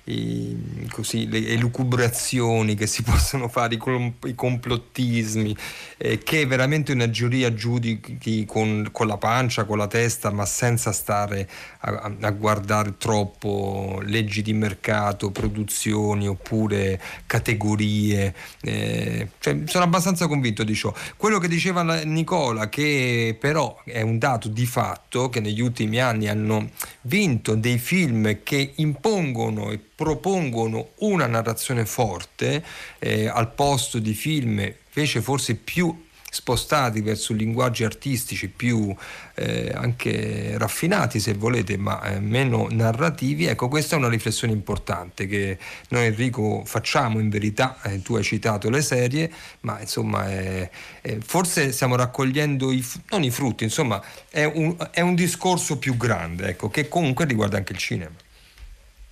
le 0.05 1.47
elucubrazioni 1.47 2.75
che 2.75 2.89
si 2.89 3.05
possono 3.05 3.47
fare, 3.47 3.75
i, 3.75 3.79
com- 3.79 4.15
i 4.25 4.35
complottismi, 4.35 5.57
eh, 5.97 6.19
che 6.19 6.45
veramente 6.45 6.93
una 6.93 7.09
giuria 7.09 7.55
giudichi 7.55 8.45
con, 8.47 8.89
con, 8.91 9.07
la 9.07 9.17
pancia, 9.17 9.65
con 9.65 9.79
la 9.79 9.87
testa, 9.87 10.33
ma 10.33 10.45
senza 10.45 10.91
stare 10.91 11.49
a, 11.81 12.13
a 12.21 12.31
guardare 12.31 12.95
troppo 12.99 14.01
leggi 14.05 14.43
di 14.43 14.53
mercato, 14.53 15.31
produzioni 15.31 16.29
oppure 16.29 17.01
categorie. 17.27 18.35
Eh, 18.61 19.29
cioè, 19.39 19.61
sono 19.67 19.85
abbastanza 19.85 20.27
convinto 20.27 20.65
di 20.65 20.75
ciò. 20.75 20.93
Quello 21.17 21.39
che 21.39 21.49
diceva 21.49 21.83
Nicola, 22.05 22.69
che 22.69 23.37
però 23.39 23.81
è 23.85 24.03
un 24.03 24.19
dato 24.19 24.49
di 24.49 24.67
fatto, 24.67 25.29
che 25.29 25.41
negli 25.41 25.61
ultimi 25.61 26.01
anni 26.01 26.29
hanno 26.29 26.71
vinto 27.03 27.55
dei 27.55 27.79
film 27.79 28.43
che 28.43 28.73
impongono 28.77 29.71
e 29.71 29.79
propongono 29.95 30.91
una 30.99 31.27
narrazione 31.27 31.85
forte 31.85 32.65
eh, 32.99 33.27
al 33.27 33.53
posto 33.53 33.99
di 33.99 34.15
film 34.15 34.73
invece 34.93 35.21
forse 35.21 35.55
più 35.55 36.09
spostati 36.31 37.01
verso 37.01 37.35
linguaggi 37.35 37.85
artistici 37.85 38.49
più 38.49 38.95
eh, 39.35 39.73
anche 39.75 40.57
raffinati 40.57 41.19
se 41.19 41.35
volete 41.35 41.77
ma 41.77 42.03
eh, 42.03 42.21
meno 42.21 42.69
narrativi 42.71 43.47
ecco 43.47 43.69
questa 43.69 43.97
è 43.97 43.99
una 43.99 44.09
riflessione 44.09 44.53
importante 44.53 45.27
che 45.27 45.59
noi 45.89 46.07
Enrico 46.07 46.63
facciamo 46.65 47.19
in 47.19 47.29
verità 47.29 47.79
eh, 47.83 48.01
tu 48.01 48.15
hai 48.15 48.23
citato 48.23 48.71
le 48.71 48.83
serie 48.83 49.31
ma 49.61 49.81
insomma 49.81 50.29
forse 51.21 51.73
stiamo 51.73 51.97
raccogliendo 51.97 52.71
i, 52.71 52.85
non 53.11 53.25
i 53.25 53.31
frutti 53.31 53.65
insomma 53.65 54.03
è 54.29 54.45
un, 54.45 54.77
è 54.93 55.01
un 55.01 55.15
discorso 55.15 55.79
più 55.79 55.97
grande 55.97 56.49
ecco 56.51 56.71
che 56.71 56.89
comunque 56.89 57.25
riguarda 57.25 57.57
anche 57.57 57.73
il 57.73 57.79
cinema 57.79 58.15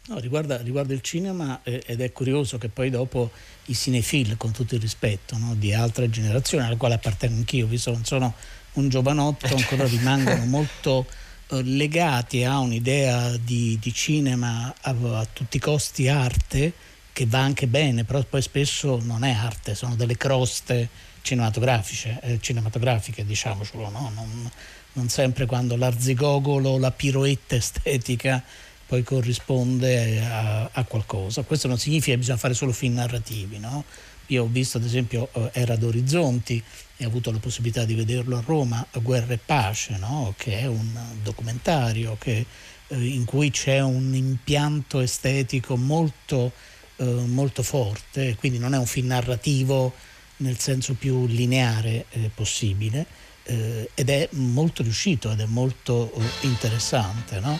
No, 0.09 0.19
riguarda, 0.21 0.57
riguarda, 0.63 0.95
il 0.95 1.03
cinema 1.03 1.61
eh, 1.63 1.83
ed 1.85 2.01
è 2.01 2.13
curioso 2.13 2.57
che 2.57 2.71
poi 2.71 2.89
dopo 2.89 3.31
i 3.67 3.75
cinefil, 3.75 4.39
con 4.39 4.53
tutto 4.53 4.75
il 4.75 4.81
rispetto 4.81 5.37
no, 5.37 5.55
di 5.55 5.75
altre 5.75 6.09
generazioni, 6.09 6.65
alle 6.65 6.79
quali 6.79 6.95
appartengo 6.95 7.37
anch'io, 7.37 7.67
visto 7.67 7.91
che 7.91 7.97
non 7.97 8.07
sono 8.07 8.35
un 8.75 8.89
giovanotto, 8.89 9.55
ancora 9.55 9.85
rimangono 9.87 10.47
molto 10.47 11.05
eh, 11.49 11.63
legati 11.63 12.43
a 12.43 12.59
un'idea 12.59 13.37
di, 13.37 13.79
di 13.79 13.93
cinema 13.93 14.75
a, 14.81 14.97
a, 15.19 15.27
tutti 15.31 15.59
i 15.59 15.61
costi 15.61 16.09
arte, 16.09 16.73
che 17.13 17.27
va 17.27 17.41
anche 17.41 17.67
bene, 17.67 18.05
però 18.05 18.25
poi 18.25 18.41
spesso 18.41 18.99
non 19.03 19.25
è 19.25 19.33
arte, 19.33 19.75
sono 19.75 19.95
delle 19.95 20.17
croste 20.17 20.89
cinematografiche, 21.21 22.19
eh, 22.23 22.39
cinematografiche 22.41 23.27
diciamocelo, 23.27 23.91
no? 23.91 24.11
non, 24.15 24.51
non 24.95 25.09
sempre 25.11 25.45
quando 25.45 25.77
l'arzigogolo, 25.77 26.79
la 26.79 26.93
piroetta 26.93 27.57
estetica 27.57 28.43
poi 28.89 29.03
corrisponde 29.03 30.25
a, 30.25 30.71
a, 30.73 30.85
qualcosa. 30.85 31.43
Questo 31.43 31.69
non 31.69 31.77
significa 31.77 32.13
che 32.13 32.19
bisogna 32.19 32.39
fare 32.39 32.55
solo 32.55 32.73
film 32.73 32.95
narrativi, 32.95 33.59
no? 33.59 33.85
Io 34.29 34.45
ho 34.45 34.47
visto 34.47 34.79
ad 34.79 34.85
esempio 34.85 35.29
eh, 35.33 35.51
Era 35.53 35.77
d'Orizzonti 35.77 36.63
e 36.97 37.05
ho 37.05 37.09
avuto 37.09 37.31
la 37.31 37.39
possibilità 37.39 37.85
di 37.85 37.95
vederlo 37.95 38.39
a 38.39 38.43
Roma, 38.45 38.85
Guerra 39.03 39.35
e 39.35 39.39
Pace, 39.39 39.99
no? 39.99 40.33
che 40.39 40.61
è 40.61 40.67
un 40.67 40.89
documentario 41.23 42.17
che, 42.19 42.47
eh, 42.89 42.97
in 42.97 43.27
cui 43.27 43.51
c'è 43.51 43.81
un 43.81 44.15
impianto 44.15 45.01
estetico 45.01 45.77
molto, 45.77 46.53
eh, 46.97 47.05
molto 47.05 47.63
forte, 47.63 48.37
quindi 48.37 48.59
non 48.59 48.73
è 48.73 48.79
un 48.79 48.87
film 48.87 49.09
narrativo 49.09 49.95
nel 50.39 50.59
senso 50.59 50.95
più 50.95 51.27
lineare 51.27 52.07
eh, 52.11 52.31
possibile 52.35 53.07
eh, 53.45 53.91
ed 53.95 54.09
è 54.09 54.29
molto 54.33 54.83
riuscito 54.83 55.31
ed 55.31 55.41
è 55.41 55.47
molto 55.47 56.13
eh, 56.13 56.47
interessante. 56.47 57.39
No? 57.41 57.59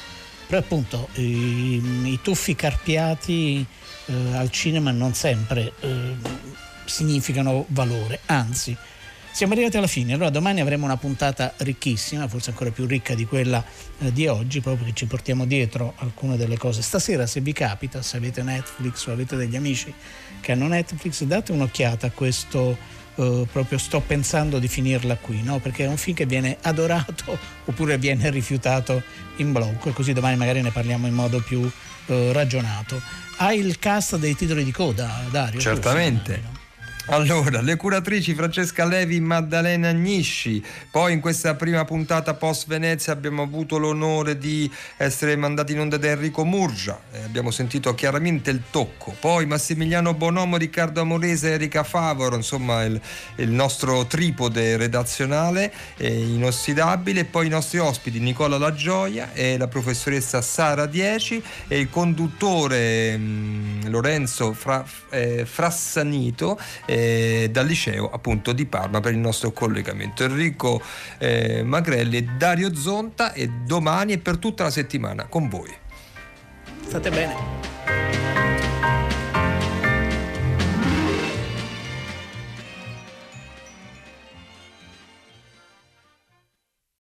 Però 0.49 0.59
appunto 0.59 1.09
i, 1.15 1.77
i 2.05 2.19
tuffi 2.23 2.57
carpiati 2.57 3.65
eh, 4.07 4.35
al 4.35 4.51
cinema 4.51 4.91
non 4.91 5.15
sempre 5.15 5.73
eh, 5.81 6.15
significano 6.87 7.67
valore, 7.69 8.21
anzi 8.27 8.77
siamo 9.31 9.53
arrivati 9.53 9.77
alla 9.77 9.87
fine, 9.87 10.15
allora 10.15 10.31
domani 10.31 10.61
avremo 10.61 10.85
una 10.85 10.97
puntata 10.97 11.53
ricchissima, 11.59 12.27
forse 12.27 12.51
ancora 12.51 12.73
più 12.73 12.87
ricca 12.87 13.15
di 13.15 13.25
quella 13.25 13.65
eh, 14.01 14.13
di 14.13 14.27
oggi, 14.27 14.61
proprio 14.61 14.83
perché 14.83 14.99
ci 14.99 15.07
portiamo 15.07 15.45
dietro 15.45 15.95
alcune 15.99 16.37
delle 16.37 16.57
cose. 16.57 16.83
Stasera 16.83 17.25
se 17.25 17.41
vi 17.41 17.53
capita, 17.53 18.03
se 18.03 18.17
avete 18.17 18.43
Netflix 18.43 19.07
o 19.07 19.13
avete 19.13 19.37
degli 19.37 19.55
amici 19.55 19.95
che 20.41 20.51
hanno 20.51 20.67
Netflix, 20.67 21.23
date 21.23 21.53
un'occhiata 21.53 22.09
a 22.09 22.11
questo 22.11 22.77
eh, 23.19 23.47
proprio 23.51 23.79
sto 23.79 24.01
pensando 24.01 24.59
di 24.59 24.69
finirla 24.69 25.17
qui, 25.17 25.43
no? 25.43 25.59
perché 25.59 25.85
è 25.85 25.89
un 25.89 25.97
film 25.97 26.17
che 26.17 26.27
viene 26.27 26.57
adorato 26.63 27.37
oppure 27.67 27.99
viene 27.99 28.31
rifiutato 28.31 29.03
in 29.37 29.53
blocco 29.53 29.89
e 29.89 29.93
così 29.93 30.13
domani 30.13 30.37
magari 30.37 30.63
ne 30.63 30.71
parliamo 30.71 31.07
in 31.07 31.15
modo 31.15 31.41
più 31.41 31.69
eh, 32.07 32.33
ragionato. 32.33 33.01
Hai 33.39 33.59
il 33.59 33.79
cast 33.79 34.17
dei 34.17 34.35
titoli 34.35 34.65
di 34.65 34.73
coda, 34.73 35.25
Dario? 35.31 35.61
Certamente. 35.61 36.58
Allora, 37.11 37.63
le 37.63 37.77
curatrici 37.77 38.35
Francesca 38.35 38.85
Levi 38.85 39.17
e 39.17 39.21
Maddalena 39.21 39.89
Agnisci, 39.89 40.63
poi 40.91 41.15
in 41.15 41.21
questa 41.21 41.55
prima 41.55 41.83
puntata 41.87 42.35
post 42.35 42.67
Venezia 42.67 43.15
abbiamo 43.15 43.41
avuto 43.41 43.79
l'onore 43.79 44.37
di 44.37 44.71
essere 44.99 45.35
mandati 45.35 45.73
in 45.73 45.81
onda 45.81 45.97
da 45.97 46.09
Enrico 46.09 46.45
Murgia, 46.45 47.01
eh, 47.13 47.23
abbiamo 47.23 47.51
sentito 47.51 47.95
chiaramente 47.95 48.51
il 48.51 48.65
tocco, 48.71 49.17
poi 49.19 49.47
Massimiliano 49.47 50.13
Bonomo, 50.13 50.59
Riccardo 50.59 51.01
Amorese 51.01 51.53
Erika 51.53 51.83
Favoro, 51.83 52.37
insomma 52.37 52.83
il, 52.85 53.01
il 53.37 53.49
nostro 53.49 54.05
tripode 54.07 54.77
redazionale 54.77 55.73
eh, 55.97 56.15
inossidabile, 56.15 57.25
poi 57.25 57.47
i 57.47 57.51
nostri 57.51 57.79
ospiti 57.79 58.21
Nicola 58.21 58.59
La 58.59 58.75
Gioia 58.75 59.33
e 59.33 59.57
la 59.57 59.67
professoressa 59.67 60.43
Sara 60.43 60.85
Dieci 60.85 61.43
e 61.69 61.79
il 61.81 61.89
conduttore 61.89 63.17
mh, 63.17 63.23
mm, 63.23 63.81
Lorenzo 63.89 64.53
Fra, 64.53 64.85
eh, 65.09 65.47
Frassanito. 65.47 66.61
Eh, 66.85 66.97
eh, 66.99 67.49
dal 67.51 67.67
liceo 67.67 68.11
appunto 68.11 68.53
di 68.53 68.67
Parma 68.67 69.01
per 69.01 69.13
il 69.13 69.19
nostro 69.19 69.53
collegamento. 69.53 70.25
Enrico 70.25 70.83
eh, 71.19 71.63
Magrelli 71.63 72.37
Dario 72.37 72.75
Zonta 72.75 73.33
e 73.33 73.49
domani 73.49 74.15
e 74.15 74.19
per 74.19 74.39
tutta 74.39 74.65
la 74.65 74.71
settimana 74.71 75.27
con 75.27 75.49
voi. 75.49 75.73
State 76.87 77.11
bene. 77.11 78.68